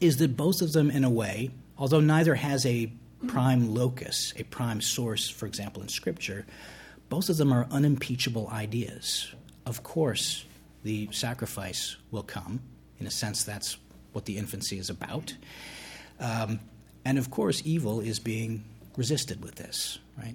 is 0.00 0.18
that 0.18 0.36
both 0.36 0.62
of 0.62 0.72
them, 0.72 0.90
in 0.90 1.04
a 1.04 1.10
way, 1.10 1.50
although 1.76 2.00
neither 2.00 2.34
has 2.36 2.64
a 2.64 2.90
prime 3.26 3.74
locus, 3.74 4.32
a 4.36 4.44
prime 4.44 4.80
source, 4.80 5.28
for 5.28 5.46
example, 5.46 5.82
in 5.82 5.88
Scripture, 5.88 6.46
both 7.08 7.28
of 7.28 7.36
them 7.36 7.52
are 7.52 7.66
unimpeachable 7.70 8.48
ideas. 8.48 9.32
Of 9.66 9.82
course, 9.82 10.44
the 10.84 11.08
sacrifice 11.10 11.96
will 12.10 12.22
come. 12.22 12.60
In 13.00 13.06
a 13.06 13.10
sense, 13.10 13.44
that's 13.44 13.76
what 14.12 14.24
the 14.24 14.38
infancy 14.38 14.78
is 14.78 14.90
about. 14.90 15.34
Um, 16.20 16.60
and 17.04 17.18
of 17.18 17.30
course, 17.30 17.62
evil 17.64 18.00
is 18.00 18.18
being 18.18 18.64
resisted 18.96 19.42
with 19.42 19.56
this, 19.56 19.98
right? 20.16 20.34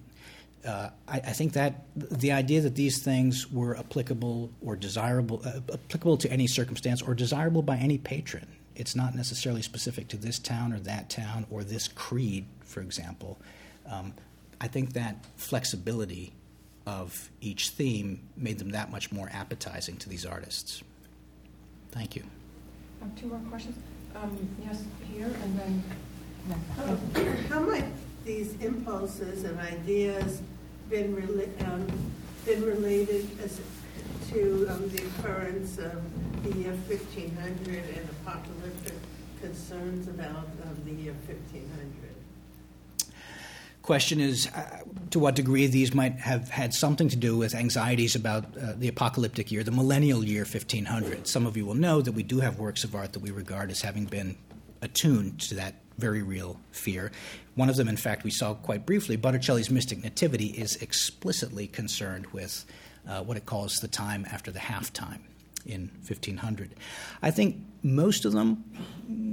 Uh, 0.66 0.90
I, 1.08 1.18
I, 1.18 1.34
think 1.34 1.54
that 1.54 1.86
the 1.96 2.32
idea 2.32 2.62
that 2.62 2.76
these 2.76 3.04
things 3.04 3.52
were 3.52 3.78
applicable 3.78 4.50
or 4.66 4.78
desirable, 4.78 5.42
uh, 5.46 5.60
applicable 5.74 6.16
to 6.18 6.32
any 6.32 6.48
circumstance 6.48 7.02
or 7.02 7.14
desirable 7.14 7.62
by 7.62 7.76
any 7.76 7.98
patron, 7.98 8.48
it's 8.76 8.96
not 8.96 9.14
necessarily 9.14 9.62
specific 9.62 10.08
to 10.10 10.18
this 10.18 10.40
town 10.40 10.72
or 10.72 10.80
that 10.80 11.10
town 11.10 11.46
or 11.52 11.66
this 11.66 11.90
creed, 11.90 12.46
for 12.62 12.80
example. 12.80 13.38
Um, 13.90 14.14
I 14.62 14.68
think 14.68 14.94
that 14.94 15.18
flexibility 15.36 16.32
of 16.88 17.30
each 17.42 17.70
theme 17.70 18.22
made 18.38 18.60
them 18.60 18.70
that 18.70 18.90
much 18.90 19.12
more 19.12 19.30
appetizing 19.34 19.98
to 19.98 20.10
these 20.10 20.26
artists. 20.26 20.82
Thank 21.92 22.16
you. 22.16 22.24
Uh, 23.02 23.06
two 23.20 23.28
more 23.28 23.40
questions. 23.50 23.78
Um, 24.16 24.38
yes, 24.64 24.84
here 25.14 25.28
and 25.28 25.60
then. 25.60 25.84
How, 26.76 26.98
how 27.48 27.60
might 27.62 27.86
these 28.26 28.56
impulses 28.62 29.44
and 29.44 29.60
ideas 29.60 30.42
been, 30.90 31.16
rela- 31.16 31.68
um, 31.68 31.88
been 32.46 32.64
related 32.64 33.28
as 33.44 33.60
to 34.32 34.68
um, 34.70 34.90
the 34.90 35.04
occurrence 35.04 35.78
of 35.78 36.02
the 36.44 36.58
year 36.58 36.74
1500 36.88 37.84
and 37.96 38.10
apocalyptic 38.22 38.94
concerns 39.42 40.08
about 40.08 40.48
um, 40.64 40.78
the 40.86 40.92
year 40.92 41.14
1500? 41.28 42.04
Question 43.82 44.22
is 44.22 44.48
uh, 44.48 44.80
to 45.10 45.20
what 45.20 45.36
degree 45.36 45.68
these 45.68 45.94
might 45.94 46.14
have 46.14 46.50
had 46.50 46.74
something 46.74 47.10
to 47.10 47.18
do 47.18 47.38
with 47.38 47.54
anxieties 47.54 48.16
about 48.16 48.46
uh, 48.58 48.74
the 48.78 48.88
apocalyptic 48.88 49.52
year, 49.52 49.62
the 49.62 49.72
millennial 49.72 50.24
year 50.24 50.44
1500. 50.44 51.28
Some 51.28 51.46
of 51.46 51.58
you 51.58 51.66
will 51.66 51.76
know 51.76 52.02
that 52.02 52.14
we 52.14 52.24
do 52.24 52.40
have 52.40 52.60
works 52.60 52.86
of 52.86 52.96
art 52.96 53.12
that 53.12 53.20
we 53.20 53.32
regard 53.32 53.70
as 53.72 53.82
having 53.82 54.06
been 54.06 54.38
attuned 54.82 55.42
to 55.42 55.56
that 55.56 55.83
very 55.98 56.22
real 56.22 56.60
fear. 56.72 57.12
One 57.56 57.70
of 57.70 57.76
them, 57.76 57.88
in 57.88 57.98
fact, 57.98 58.24
we 58.24 58.32
saw 58.32 58.54
quite 58.54 58.86
briefly. 58.86 59.16
Botticelli's 59.16 59.70
Mystic 59.70 60.04
Nativity 60.04 60.48
is 60.48 60.76
explicitly 60.78 61.68
concerned 61.68 62.28
with 62.28 62.66
uh, 63.08 63.24
what 63.24 63.38
it 63.38 63.46
calls 63.46 63.80
the 63.80 63.88
time 63.88 64.26
after 64.32 64.52
the 64.52 64.60
halftime 64.60 65.20
in 65.66 65.92
1500. 66.08 66.72
I 67.22 67.32
think 67.32 67.58
most 67.84 68.26
of 68.26 68.34
them 68.34 68.64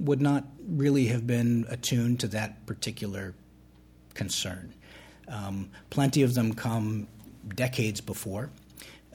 would 0.04 0.20
not 0.20 0.44
really 0.68 1.06
have 1.06 1.26
been 1.26 1.66
attuned 1.68 2.20
to 2.20 2.28
that 2.28 2.66
particular 2.66 3.34
concern. 4.14 4.74
Um, 5.28 5.70
plenty 5.90 6.22
of 6.22 6.34
them 6.34 6.54
come 6.54 7.08
decades 7.54 8.00
before. 8.00 8.50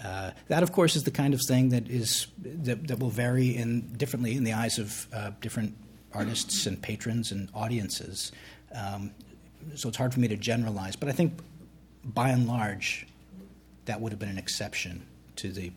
Uh, 0.03 0.31
that, 0.47 0.63
of 0.63 0.71
course, 0.71 0.95
is 0.95 1.03
the 1.03 1.11
kind 1.11 1.33
of 1.33 1.41
thing 1.47 1.69
that 1.69 1.87
is 1.87 2.27
that, 2.41 2.87
that 2.87 2.99
will 2.99 3.09
vary 3.09 3.55
in 3.55 3.93
differently 3.93 4.35
in 4.35 4.43
the 4.43 4.53
eyes 4.53 4.77
of 4.77 5.07
uh, 5.13 5.31
different 5.41 5.73
artists 6.15 6.65
and 6.65 6.81
patrons 6.81 7.31
and 7.31 7.49
audiences. 7.53 8.31
Um, 8.73 9.11
so 9.75 9.89
it's 9.89 9.97
hard 9.97 10.13
for 10.13 10.19
me 10.19 10.27
to 10.27 10.37
generalize, 10.37 10.95
but 10.95 11.09
I 11.09 11.11
think 11.11 11.39
by 12.03 12.29
and 12.29 12.47
large, 12.47 13.07
that 13.85 13.99
would 13.99 14.11
have 14.11 14.19
been 14.19 14.29
an 14.29 14.37
exception 14.37 15.05
to 15.37 15.51
the 15.51 15.71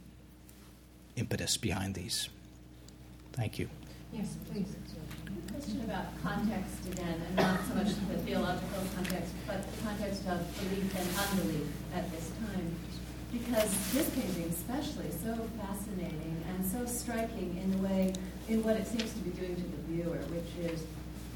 impetus 1.17 1.57
behind 1.57 1.95
these. 1.95 2.29
Thank 3.33 3.59
you. 3.59 3.69
Yes, 4.13 4.37
please. 4.51 4.75
A 5.27 5.53
question 5.53 5.81
about 5.85 6.07
context 6.23 6.87
again, 6.93 7.21
and 7.27 7.37
not 7.37 7.61
so 7.69 7.75
much 7.75 7.89
the 8.09 8.19
theological 8.19 8.83
context, 8.95 9.33
but 9.47 9.63
the 9.71 9.83
context 9.83 10.27
of 10.27 10.41
belief 10.59 10.95
and 10.99 11.09
unbelief 11.19 11.67
at 11.95 12.11
this 12.13 12.31
time. 12.41 12.75
Because 13.33 13.71
this 13.93 14.09
painting, 14.11 14.51
especially, 14.51 15.11
so 15.11 15.37
fascinating 15.61 16.43
and 16.49 16.65
so 16.65 16.87
striking 16.87 17.59
in 17.63 17.71
the 17.73 17.79
way, 17.79 18.15
in 18.49 18.63
what 18.63 18.77
it 18.77 18.87
seems 18.87 19.13
to 19.13 19.19
be 19.21 19.31
doing 19.31 19.55
to 19.55 19.63
the 19.63 19.83
viewer, 19.89 20.19
which 20.33 20.71
is 20.71 20.85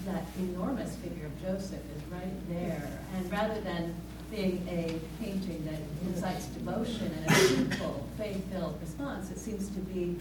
that 0.06 0.24
enormous 0.38 0.96
figure 0.96 1.26
of 1.26 1.42
Joseph 1.42 1.82
is 1.96 2.02
right 2.10 2.48
there, 2.48 2.88
and 3.16 3.30
rather 3.30 3.60
than 3.60 3.94
being 4.30 4.66
a 4.68 4.98
painting 5.22 5.64
that 5.66 5.78
incites 6.08 6.46
devotion 6.46 7.12
and 7.18 7.30
a 7.30 7.34
simple, 7.34 8.06
faith-filled 8.16 8.80
response, 8.80 9.30
it 9.30 9.38
seems 9.38 9.68
to 9.68 9.78
be 9.80 10.16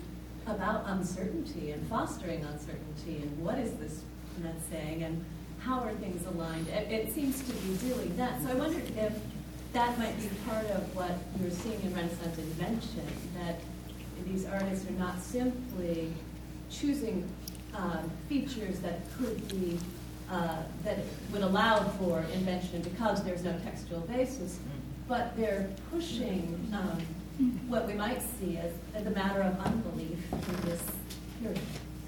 about 0.47 0.83
uncertainty 0.87 1.71
and 1.71 1.87
fostering 1.87 2.43
uncertainty 2.43 3.23
and 3.23 3.43
what 3.43 3.57
is 3.57 3.73
this 3.75 4.01
net 4.43 4.55
saying 4.69 5.03
and 5.03 5.23
how 5.59 5.79
are 5.79 5.93
things 5.93 6.25
aligned. 6.25 6.67
It, 6.67 6.91
it, 6.91 7.13
seems 7.13 7.41
to 7.43 7.53
be 7.53 7.75
doing 7.87 8.17
that. 8.17 8.41
So 8.41 8.49
I 8.49 8.55
wondered 8.55 8.83
if 8.97 9.13
that 9.73 9.97
might 9.97 10.19
be 10.19 10.27
part 10.49 10.65
of 10.71 10.93
what 10.95 11.11
you're 11.39 11.51
seeing 11.51 11.79
in 11.81 11.93
Renaissance 11.93 12.37
invention, 12.37 13.05
that 13.35 13.59
these 14.25 14.45
artists 14.45 14.89
are 14.89 14.93
not 14.93 15.21
simply 15.21 16.11
choosing 16.71 17.27
um, 17.75 18.09
features 18.27 18.79
that 18.79 19.01
could 19.17 19.47
be 19.49 19.77
uh, 20.31 20.63
that 20.83 20.99
would 21.33 21.41
allow 21.41 21.83
for 21.99 22.19
invention 22.33 22.81
because 22.81 23.23
there's 23.23 23.43
no 23.43 23.53
textual 23.59 23.99
basis, 24.01 24.59
but 25.07 25.35
they're 25.35 25.69
pushing 25.91 26.71
um, 26.73 27.01
what 27.67 27.85
we 27.85 27.93
might 27.93 28.21
see 28.21 28.57
as, 28.57 28.71
as 28.95 29.05
a 29.05 29.09
matter 29.11 29.41
of 29.41 29.59
unbelief 29.59 30.17
in 30.31 30.69
this 30.69 30.81
period, 31.41 31.59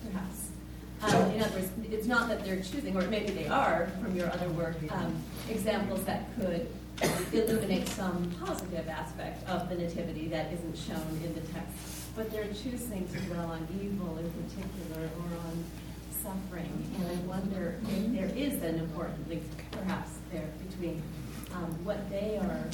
perhaps. 0.10 0.50
Um, 1.02 1.32
in 1.32 1.42
other 1.42 1.56
words, 1.56 1.70
it's 1.92 2.08
not 2.08 2.30
that 2.30 2.46
they're 2.46 2.62
choosing, 2.62 2.96
or 2.96 3.02
maybe 3.08 3.34
they 3.34 3.48
are 3.48 3.92
from 4.02 4.16
your 4.16 4.32
other 4.32 4.48
work, 4.50 4.78
um, 4.92 5.14
examples 5.50 6.04
that 6.06 6.26
could 6.40 6.68
illuminate 7.34 7.90
some 7.90 8.32
positive 8.46 8.88
aspect 8.88 9.48
of 9.50 9.68
the 9.68 9.76
nativity 9.76 10.28
that 10.30 10.54
isn't 10.54 10.78
shown 10.78 11.20
in 11.26 11.34
the 11.34 11.42
text, 11.52 12.03
but 12.16 12.32
they're 12.32 12.48
choosing 12.48 13.08
to 13.08 13.20
dwell 13.22 13.52
on 13.52 13.68
evil 13.82 14.18
in 14.18 14.30
particular 14.32 15.10
or 15.20 15.38
on 15.48 15.64
suffering. 16.12 16.72
And 16.98 17.08
I 17.08 17.16
wonder 17.28 17.80
if 17.84 18.14
there 18.14 18.32
is 18.36 18.62
an 18.62 18.80
important 18.80 19.28
link, 19.28 19.44
perhaps, 19.72 20.12
there 20.32 20.50
between 20.70 21.02
um, 21.54 21.84
what 21.84 22.10
they 22.10 22.38
are 22.38 22.70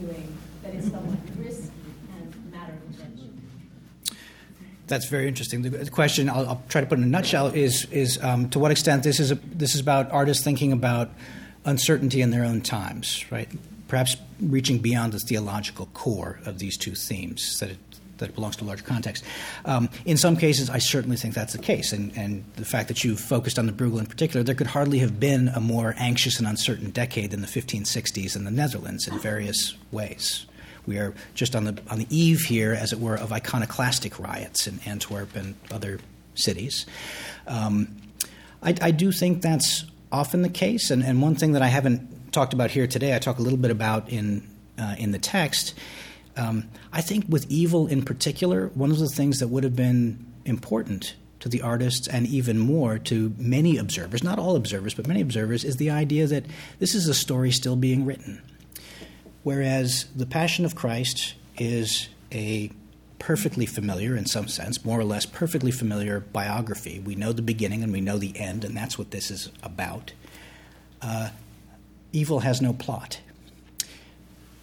doing 0.00 0.36
that 0.62 0.74
is 0.74 0.90
somewhat 0.90 1.18
risky 1.38 1.70
and 2.16 2.52
matter 2.52 2.72
of 2.72 2.94
intention. 2.94 3.40
That's 4.86 5.08
very 5.08 5.26
interesting. 5.26 5.62
The 5.62 5.90
question 5.90 6.30
I'll, 6.30 6.48
I'll, 6.48 6.62
try 6.68 6.80
to 6.80 6.86
put 6.86 6.98
in 6.98 7.04
a 7.04 7.08
nutshell 7.08 7.48
is 7.48 7.86
is 7.86 8.22
um, 8.22 8.48
to 8.50 8.60
what 8.60 8.70
extent 8.70 9.02
this 9.02 9.18
is 9.18 9.32
a, 9.32 9.34
this 9.34 9.74
is 9.74 9.80
about 9.80 10.12
artists 10.12 10.44
thinking 10.44 10.72
about 10.72 11.10
uncertainty 11.64 12.20
in 12.20 12.30
their 12.30 12.44
own 12.44 12.60
times, 12.60 13.24
right? 13.32 13.48
Perhaps 13.88 14.16
reaching 14.40 14.78
beyond 14.78 15.12
the 15.12 15.18
theological 15.18 15.86
core 15.86 16.38
of 16.46 16.60
these 16.60 16.76
two 16.76 16.94
themes 16.94 17.58
that 17.58 17.70
it 17.70 17.78
that 18.18 18.34
belongs 18.34 18.56
to 18.56 18.64
a 18.64 18.66
larger 18.66 18.84
context. 18.84 19.24
Um, 19.64 19.88
in 20.04 20.16
some 20.16 20.36
cases, 20.36 20.70
I 20.70 20.78
certainly 20.78 21.16
think 21.16 21.34
that's 21.34 21.52
the 21.52 21.62
case. 21.62 21.92
And, 21.92 22.16
and 22.16 22.44
the 22.56 22.64
fact 22.64 22.88
that 22.88 23.04
you 23.04 23.16
focused 23.16 23.58
on 23.58 23.66
the 23.66 23.72
Bruegel 23.72 23.98
in 23.98 24.06
particular, 24.06 24.42
there 24.42 24.54
could 24.54 24.68
hardly 24.68 24.98
have 24.98 25.20
been 25.20 25.48
a 25.48 25.60
more 25.60 25.94
anxious 25.98 26.38
and 26.38 26.48
uncertain 26.48 26.90
decade 26.90 27.30
than 27.30 27.40
the 27.40 27.46
1560s 27.46 28.36
in 28.36 28.44
the 28.44 28.50
Netherlands 28.50 29.06
in 29.06 29.18
various 29.18 29.74
ways. 29.90 30.46
We 30.86 30.98
are 30.98 31.14
just 31.34 31.56
on 31.56 31.64
the, 31.64 31.78
on 31.90 31.98
the 31.98 32.06
eve 32.10 32.42
here, 32.42 32.72
as 32.72 32.92
it 32.92 33.00
were, 33.00 33.16
of 33.16 33.32
iconoclastic 33.32 34.18
riots 34.18 34.66
in 34.66 34.78
Antwerp 34.86 35.34
and 35.34 35.56
other 35.72 35.98
cities. 36.34 36.86
Um, 37.46 37.96
I, 38.62 38.74
I, 38.80 38.90
do 38.92 39.10
think 39.10 39.42
that's 39.42 39.84
often 40.12 40.42
the 40.42 40.48
case. 40.48 40.90
And, 40.90 41.02
and 41.02 41.20
one 41.20 41.34
thing 41.34 41.52
that 41.52 41.62
I 41.62 41.68
haven't 41.68 42.32
talked 42.32 42.52
about 42.52 42.70
here 42.70 42.86
today, 42.86 43.14
I 43.14 43.18
talk 43.18 43.38
a 43.38 43.42
little 43.42 43.58
bit 43.58 43.70
about 43.70 44.08
in, 44.10 44.46
uh, 44.78 44.94
in 44.98 45.10
the 45.10 45.18
text, 45.18 45.74
um, 46.36 46.68
I 46.92 47.00
think 47.00 47.26
with 47.28 47.46
evil 47.50 47.86
in 47.86 48.02
particular, 48.02 48.68
one 48.74 48.90
of 48.90 48.98
the 48.98 49.08
things 49.08 49.40
that 49.40 49.48
would 49.48 49.64
have 49.64 49.76
been 49.76 50.24
important 50.44 51.14
to 51.40 51.48
the 51.48 51.62
artists 51.62 52.08
and 52.08 52.26
even 52.26 52.58
more 52.58 52.98
to 52.98 53.34
many 53.38 53.76
observers, 53.76 54.22
not 54.22 54.38
all 54.38 54.56
observers, 54.56 54.94
but 54.94 55.06
many 55.06 55.20
observers, 55.20 55.64
is 55.64 55.76
the 55.76 55.90
idea 55.90 56.26
that 56.26 56.44
this 56.78 56.94
is 56.94 57.08
a 57.08 57.14
story 57.14 57.50
still 57.50 57.76
being 57.76 58.04
written. 58.04 58.42
Whereas 59.42 60.06
the 60.14 60.26
Passion 60.26 60.64
of 60.64 60.74
Christ 60.74 61.34
is 61.58 62.08
a 62.32 62.70
perfectly 63.18 63.66
familiar, 63.66 64.16
in 64.16 64.26
some 64.26 64.48
sense, 64.48 64.84
more 64.84 64.98
or 64.98 65.04
less 65.04 65.24
perfectly 65.24 65.70
familiar 65.70 66.20
biography. 66.20 66.98
We 66.98 67.14
know 67.14 67.32
the 67.32 67.42
beginning 67.42 67.82
and 67.82 67.92
we 67.92 68.00
know 68.00 68.18
the 68.18 68.38
end, 68.38 68.64
and 68.64 68.76
that's 68.76 68.98
what 68.98 69.10
this 69.10 69.30
is 69.30 69.50
about. 69.62 70.12
Uh, 71.00 71.30
evil 72.12 72.40
has 72.40 72.60
no 72.60 72.72
plot, 72.72 73.20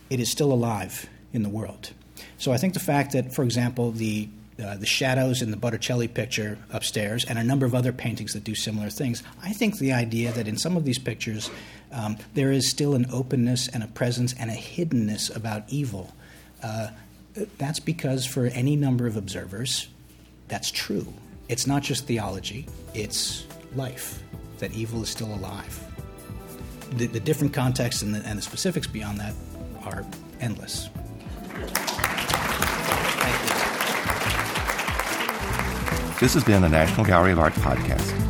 it 0.09 0.19
is 0.19 0.29
still 0.29 0.51
alive 0.51 1.07
in 1.33 1.43
the 1.43 1.49
world. 1.49 1.91
So 2.37 2.51
I 2.51 2.57
think 2.57 2.73
the 2.73 2.79
fact 2.79 3.11
that, 3.13 3.33
for 3.33 3.43
example, 3.43 3.91
the 3.91 4.29
uh, 4.63 4.77
the 4.77 4.85
shadows 4.85 5.41
in 5.41 5.49
the 5.49 5.57
Botticelli 5.57 6.07
picture 6.07 6.59
upstairs, 6.71 7.25
and 7.25 7.39
a 7.39 7.43
number 7.43 7.65
of 7.65 7.73
other 7.73 7.91
paintings 7.91 8.33
that 8.33 8.43
do 8.43 8.53
similar 8.53 8.91
things. 8.91 9.23
I 9.41 9.51
think 9.51 9.79
the 9.79 9.93
idea 9.93 10.31
that 10.31 10.47
in 10.47 10.57
some 10.57 10.77
of 10.77 10.85
these 10.85 10.99
pictures 10.99 11.49
um, 11.93 12.17
there 12.33 12.51
is 12.51 12.69
still 12.69 12.95
an 12.95 13.05
openness 13.11 13.67
and 13.67 13.83
a 13.83 13.87
presence 13.87 14.33
and 14.39 14.49
a 14.49 14.55
hiddenness 14.55 15.33
about 15.35 15.63
evil. 15.69 16.13
Uh, 16.61 16.89
that's 17.57 17.79
because 17.79 18.25
for 18.25 18.45
any 18.47 18.75
number 18.75 19.07
of 19.07 19.15
observers, 19.17 19.87
that's 20.47 20.71
true. 20.71 21.13
It's 21.49 21.67
not 21.67 21.83
just 21.83 22.05
theology, 22.05 22.67
it's 22.93 23.45
life, 23.75 24.21
that 24.59 24.73
evil 24.73 25.01
is 25.03 25.09
still 25.09 25.33
alive. 25.33 25.83
The, 26.91 27.07
the 27.07 27.19
different 27.19 27.53
contexts 27.53 28.01
and 28.01 28.13
the, 28.13 28.19
and 28.19 28.37
the 28.37 28.41
specifics 28.41 28.87
beyond 28.87 29.19
that 29.19 29.33
are 29.83 30.05
endless. 30.39 30.89
This 36.19 36.33
has 36.33 36.43
been 36.43 36.61
the 36.61 36.69
National 36.69 37.05
Gallery 37.05 37.33
of 37.33 37.39
Art 37.39 37.53
podcast. 37.53 38.23